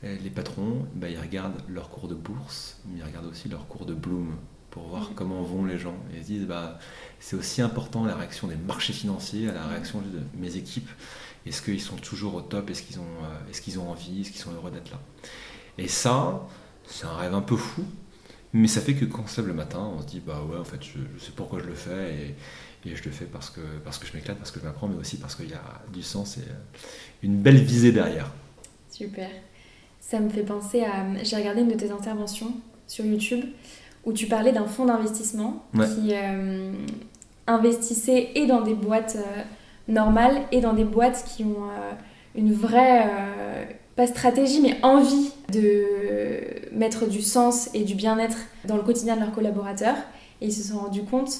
euh, 0.03 0.17
les 0.23 0.31
patrons, 0.31 0.87
bah, 0.95 1.07
ils 1.07 1.19
regardent 1.19 1.61
leur 1.67 1.89
cours 1.89 2.07
de 2.07 2.15
bourse, 2.15 2.79
mais 2.87 3.01
ils 3.01 3.03
regardent 3.03 3.27
aussi 3.27 3.47
leur 3.47 3.67
cours 3.67 3.85
de 3.85 3.93
Bloom 3.93 4.35
pour 4.71 4.87
voir 4.87 5.11
comment 5.13 5.43
vont 5.43 5.65
les 5.65 5.77
gens. 5.77 5.97
Et 6.11 6.17
ils 6.17 6.23
se 6.23 6.27
disent, 6.27 6.47
bah, 6.47 6.79
c'est 7.19 7.35
aussi 7.35 7.61
important 7.61 8.05
la 8.05 8.15
réaction 8.15 8.47
des 8.47 8.55
marchés 8.55 8.93
financiers, 8.93 9.45
la 9.45 9.67
réaction 9.67 10.01
de 10.01 10.19
mes 10.39 10.55
équipes. 10.55 10.89
Est-ce 11.45 11.61
qu'ils 11.61 11.81
sont 11.81 11.95
toujours 11.95 12.35
au 12.35 12.41
top? 12.41 12.69
Est-ce 12.69 12.83
qu'ils 12.83 12.99
ont, 12.99 13.49
est 13.49 13.59
qu'ils 13.61 13.79
ont 13.79 13.89
envie? 13.89 14.21
Est-ce 14.21 14.31
qu'ils 14.31 14.41
sont 14.41 14.51
heureux 14.51 14.71
d'être 14.71 14.91
là? 14.91 14.99
Et 15.77 15.87
ça, 15.87 16.45
c'est 16.85 17.05
un 17.05 17.15
rêve 17.15 17.33
un 17.33 17.41
peu 17.41 17.55
fou, 17.55 17.83
mais 18.53 18.67
ça 18.67 18.81
fait 18.81 18.93
que 18.93 19.05
quand 19.05 19.23
on 19.23 19.27
se 19.27 19.39
lève 19.39 19.47
le 19.47 19.53
matin, 19.53 19.91
on 19.95 20.01
se 20.01 20.07
dit 20.07 20.21
bah 20.25 20.41
ouais 20.49 20.57
en 20.57 20.63
fait 20.63 20.81
je, 20.83 21.23
sais 21.23 21.31
pourquoi 21.35 21.59
je 21.59 21.65
le 21.65 21.75
fais 21.75 22.35
et, 22.85 22.89
et, 22.89 22.95
je 22.95 23.03
le 23.03 23.11
fais 23.11 23.25
parce 23.25 23.49
que, 23.49 23.61
parce 23.83 23.97
que 23.97 24.07
je 24.07 24.13
m'éclate, 24.13 24.37
parce 24.37 24.51
que 24.51 24.59
je 24.59 24.65
m'apprends, 24.65 24.87
mais 24.87 24.97
aussi 24.97 25.17
parce 25.17 25.35
qu'il 25.35 25.49
y 25.49 25.53
a 25.53 25.81
du 25.93 26.01
sens 26.01 26.37
et 26.37 26.41
euh, 26.41 26.53
une 27.23 27.37
belle 27.37 27.57
visée 27.57 27.91
derrière. 27.91 28.31
Super. 28.89 29.29
Ça 30.01 30.19
me 30.19 30.29
fait 30.29 30.43
penser 30.43 30.83
à. 30.83 31.05
J'ai 31.23 31.35
regardé 31.35 31.61
une 31.61 31.69
de 31.69 31.75
tes 31.75 31.91
interventions 31.91 32.53
sur 32.87 33.05
YouTube 33.05 33.45
où 34.05 34.13
tu 34.13 34.25
parlais 34.25 34.51
d'un 34.51 34.65
fonds 34.65 34.85
d'investissement 34.85 35.65
qui 35.73 36.13
euh, 36.13 36.73
investissait 37.45 38.31
et 38.33 38.47
dans 38.47 38.61
des 38.61 38.73
boîtes 38.73 39.17
euh, 39.17 39.43
normales 39.89 40.41
et 40.51 40.61
dans 40.61 40.73
des 40.73 40.85
boîtes 40.85 41.25
qui 41.27 41.43
ont 41.43 41.67
une 42.35 42.53
vraie 42.53 43.05
pas 43.95 44.07
stratégie, 44.07 44.61
mais 44.61 44.77
envie 44.81 45.31
de 45.51 45.83
mettre 46.71 47.07
du 47.07 47.21
sens 47.21 47.69
et 47.73 47.83
du 47.83 47.95
bien-être 47.95 48.37
dans 48.65 48.77
le 48.77 48.83
quotidien 48.83 49.15
de 49.15 49.21
leurs 49.21 49.33
collaborateurs. 49.33 49.97
Et 50.41 50.47
ils 50.47 50.53
se 50.53 50.63
sont 50.63 50.79
rendus 50.79 51.03
compte 51.03 51.31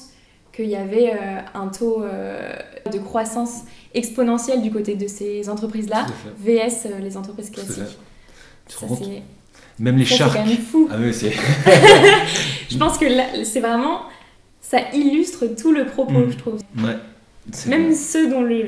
qu'il 0.52 0.68
y 0.68 0.76
avait 0.76 1.12
euh, 1.12 1.40
un 1.54 1.68
taux 1.68 2.02
euh, 2.02 2.52
de 2.92 2.98
croissance 2.98 3.62
exponentielle 3.94 4.62
du 4.62 4.70
côté 4.70 4.94
de 4.94 5.06
ces 5.06 5.48
entreprises-là, 5.48 6.06
VS 6.38 6.86
euh, 6.86 6.98
les 7.00 7.16
entreprises 7.16 7.50
classiques. 7.50 7.98
Même 9.78 9.96
les 9.96 10.04
chars. 10.04 10.30
C'est 10.30 10.38
quand 10.38 10.46
même 10.46 10.58
fou. 10.58 10.88
Ah 10.92 10.96
oui, 11.00 11.14
c'est. 11.14 11.32
je 12.70 12.76
pense 12.76 12.98
que 12.98 13.06
c'est 13.44 13.60
vraiment. 13.60 14.02
Ça 14.60 14.78
illustre 14.92 15.46
tout 15.58 15.72
le 15.72 15.86
propos, 15.86 16.26
mm. 16.26 16.32
je 16.32 16.36
trouve. 16.36 16.60
Ouais. 16.76 16.96
Même 17.66 17.94
ceux 17.94 18.30
dont 18.30 18.42
le, 18.42 18.64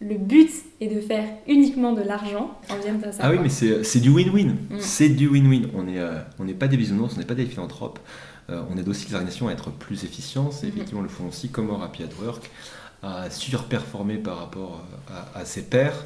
le 0.00 0.16
but 0.16 0.50
est 0.80 0.88
de 0.88 1.00
faire 1.00 1.24
uniquement 1.46 1.92
de 1.92 2.02
l'argent, 2.02 2.58
on 2.70 2.76
vient 2.76 2.94
de 2.94 3.02
ça. 3.12 3.18
Ah 3.20 3.30
oui, 3.30 3.38
mais 3.42 3.48
c'est 3.48 4.00
du 4.00 4.10
win-win. 4.10 4.56
Mm. 4.70 4.78
C'est 4.80 5.10
du 5.10 5.28
win-win. 5.28 5.68
On 5.74 5.84
n'est 5.84 5.98
euh, 5.98 6.20
on 6.38 6.46
pas 6.48 6.68
des 6.68 6.76
bisounours, 6.76 7.14
on 7.14 7.18
n'est 7.18 7.26
pas 7.26 7.34
des 7.34 7.46
philanthropes. 7.46 7.98
Euh, 8.48 8.62
on 8.70 8.78
aide 8.78 8.88
aussi 8.88 9.06
les 9.06 9.14
organisations 9.14 9.48
à 9.48 9.52
être 9.52 9.70
plus 9.70 10.04
efficientes. 10.04 10.52
C'est 10.52 10.66
mm-hmm. 10.66 10.68
effectivement 10.70 11.02
le 11.02 11.08
fond 11.08 11.28
aussi, 11.28 11.50
comme 11.50 11.70
Happy 11.82 12.02
at 12.02 12.22
Work, 12.22 12.50
à 13.02 13.30
surperformer 13.30 14.16
par 14.16 14.38
rapport 14.38 14.84
à, 15.34 15.44
ses 15.44 15.62
pairs. 15.62 16.04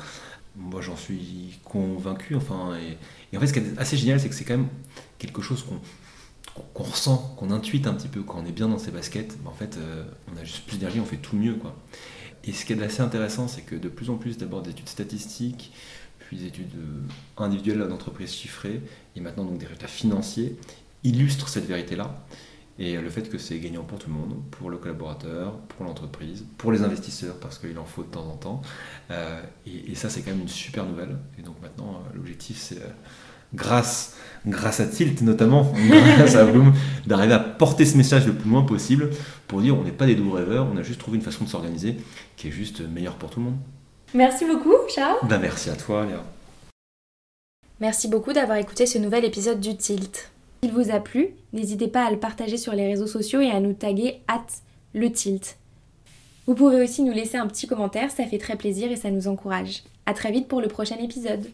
Moi, 0.56 0.80
j'en 0.80 0.96
suis 0.96 1.58
convaincu. 1.64 2.34
Enfin, 2.34 2.72
et, 3.32 3.36
en 3.36 3.40
fait, 3.40 3.46
ce 3.46 3.52
qui 3.52 3.58
est 3.60 3.78
assez 3.78 3.96
génial, 3.96 4.20
c'est 4.20 4.28
que 4.28 4.34
c'est 4.34 4.44
quand 4.44 4.56
même 4.56 4.68
quelque 5.18 5.42
chose 5.42 5.62
qu'on 5.64 5.80
ressent, 6.74 7.34
qu'on 7.36 7.50
intuite 7.50 7.86
un 7.86 7.94
petit 7.94 8.08
peu 8.08 8.22
quand 8.22 8.40
on 8.42 8.46
est 8.46 8.52
bien 8.52 8.68
dans 8.68 8.78
ses 8.78 8.90
baskets. 8.90 9.36
en 9.44 9.52
fait, 9.52 9.76
euh, 9.76 10.04
on 10.32 10.40
a 10.40 10.44
juste 10.44 10.66
plus 10.66 10.78
d'énergie, 10.78 11.00
on 11.00 11.04
fait 11.04 11.16
tout 11.16 11.36
mieux. 11.36 11.54
quoi. 11.54 11.76
Et 12.44 12.52
ce 12.52 12.64
qui 12.64 12.72
est 12.72 12.82
assez 12.82 13.00
intéressant, 13.00 13.48
c'est 13.48 13.62
que 13.62 13.74
de 13.74 13.88
plus 13.88 14.10
en 14.10 14.16
plus 14.16 14.38
d'abord 14.38 14.62
des 14.62 14.70
études 14.70 14.88
statistiques, 14.88 15.72
puis 16.18 16.36
des 16.36 16.46
études 16.46 16.74
euh, 16.76 17.42
individuelles 17.42 17.88
d'entreprises 17.88 18.32
chiffrées, 18.32 18.80
et 19.16 19.20
maintenant 19.20 19.44
donc 19.44 19.58
des 19.58 19.66
résultats 19.66 19.88
financiers, 19.88 20.56
illustrent 21.02 21.48
cette 21.48 21.66
vérité-là. 21.66 22.24
Et 22.78 22.96
le 22.96 23.08
fait 23.08 23.30
que 23.30 23.38
c'est 23.38 23.58
gagnant 23.60 23.84
pour 23.84 24.00
tout 24.00 24.08
le 24.08 24.14
monde, 24.14 24.42
pour 24.50 24.68
le 24.68 24.78
collaborateur, 24.78 25.56
pour 25.58 25.84
l'entreprise, 25.84 26.44
pour 26.58 26.72
les 26.72 26.82
investisseurs, 26.82 27.38
parce 27.38 27.58
qu'il 27.58 27.78
en 27.78 27.84
faut 27.84 28.02
de 28.02 28.08
temps 28.08 28.26
en 28.26 28.36
temps. 28.36 28.62
Euh, 29.12 29.40
et, 29.64 29.94
ça, 29.94 30.10
c'est 30.10 30.22
quand 30.22 30.32
même 30.32 30.40
une 30.40 30.48
super 30.48 30.84
nouvelle. 30.84 31.16
Et 31.38 31.42
donc 31.42 31.60
maintenant, 31.62 32.02
l'objectif, 32.14 32.58
c'est 32.58 32.82
grâce, 33.54 34.16
grâce 34.46 34.80
à 34.80 34.86
Tilt 34.86 35.22
notamment, 35.22 35.72
grâce 36.16 36.34
à 36.36 36.44
Bloom, 36.44 36.72
d'arriver 37.06 37.34
à 37.34 37.38
porter 37.38 37.84
ce 37.84 37.96
message 37.96 38.26
le 38.26 38.34
plus 38.34 38.50
loin 38.50 38.62
possible 38.62 39.10
pour 39.48 39.60
dire 39.60 39.78
on 39.78 39.84
n'est 39.84 39.92
pas 39.92 40.06
des 40.06 40.14
doux 40.14 40.30
rêveurs, 40.30 40.66
on 40.72 40.76
a 40.76 40.82
juste 40.82 41.00
trouvé 41.00 41.16
une 41.16 41.22
façon 41.22 41.44
de 41.44 41.48
s'organiser 41.48 41.96
qui 42.36 42.48
est 42.48 42.52
juste 42.52 42.80
meilleure 42.80 43.14
pour 43.14 43.30
tout 43.30 43.40
le 43.40 43.46
monde. 43.46 43.58
Merci 44.14 44.44
beaucoup, 44.44 44.74
ciao 44.88 45.16
bah, 45.24 45.38
Merci 45.38 45.70
à 45.70 45.76
toi, 45.76 46.06
Léa. 46.06 46.22
Merci 47.80 48.08
beaucoup 48.08 48.32
d'avoir 48.32 48.58
écouté 48.58 48.86
ce 48.86 48.98
nouvel 48.98 49.24
épisode 49.24 49.60
du 49.60 49.76
Tilt. 49.76 50.30
S'il 50.62 50.72
vous 50.72 50.90
a 50.90 51.00
plu, 51.00 51.30
n'hésitez 51.52 51.88
pas 51.88 52.06
à 52.06 52.10
le 52.10 52.18
partager 52.18 52.56
sur 52.56 52.72
les 52.72 52.86
réseaux 52.86 53.08
sociaux 53.08 53.40
et 53.40 53.50
à 53.50 53.60
nous 53.60 53.72
taguer 53.72 54.20
at 54.28 54.46
le 54.94 55.10
Tilt. 55.10 55.58
Vous 56.46 56.54
pouvez 56.54 56.82
aussi 56.82 57.02
nous 57.02 57.12
laisser 57.12 57.36
un 57.36 57.46
petit 57.46 57.66
commentaire, 57.66 58.10
ça 58.10 58.24
fait 58.24 58.38
très 58.38 58.56
plaisir 58.56 58.92
et 58.92 58.96
ça 58.96 59.10
nous 59.10 59.28
encourage. 59.28 59.82
A 60.06 60.14
très 60.14 60.30
vite 60.30 60.46
pour 60.46 60.60
le 60.60 60.68
prochain 60.68 60.96
épisode. 60.96 61.46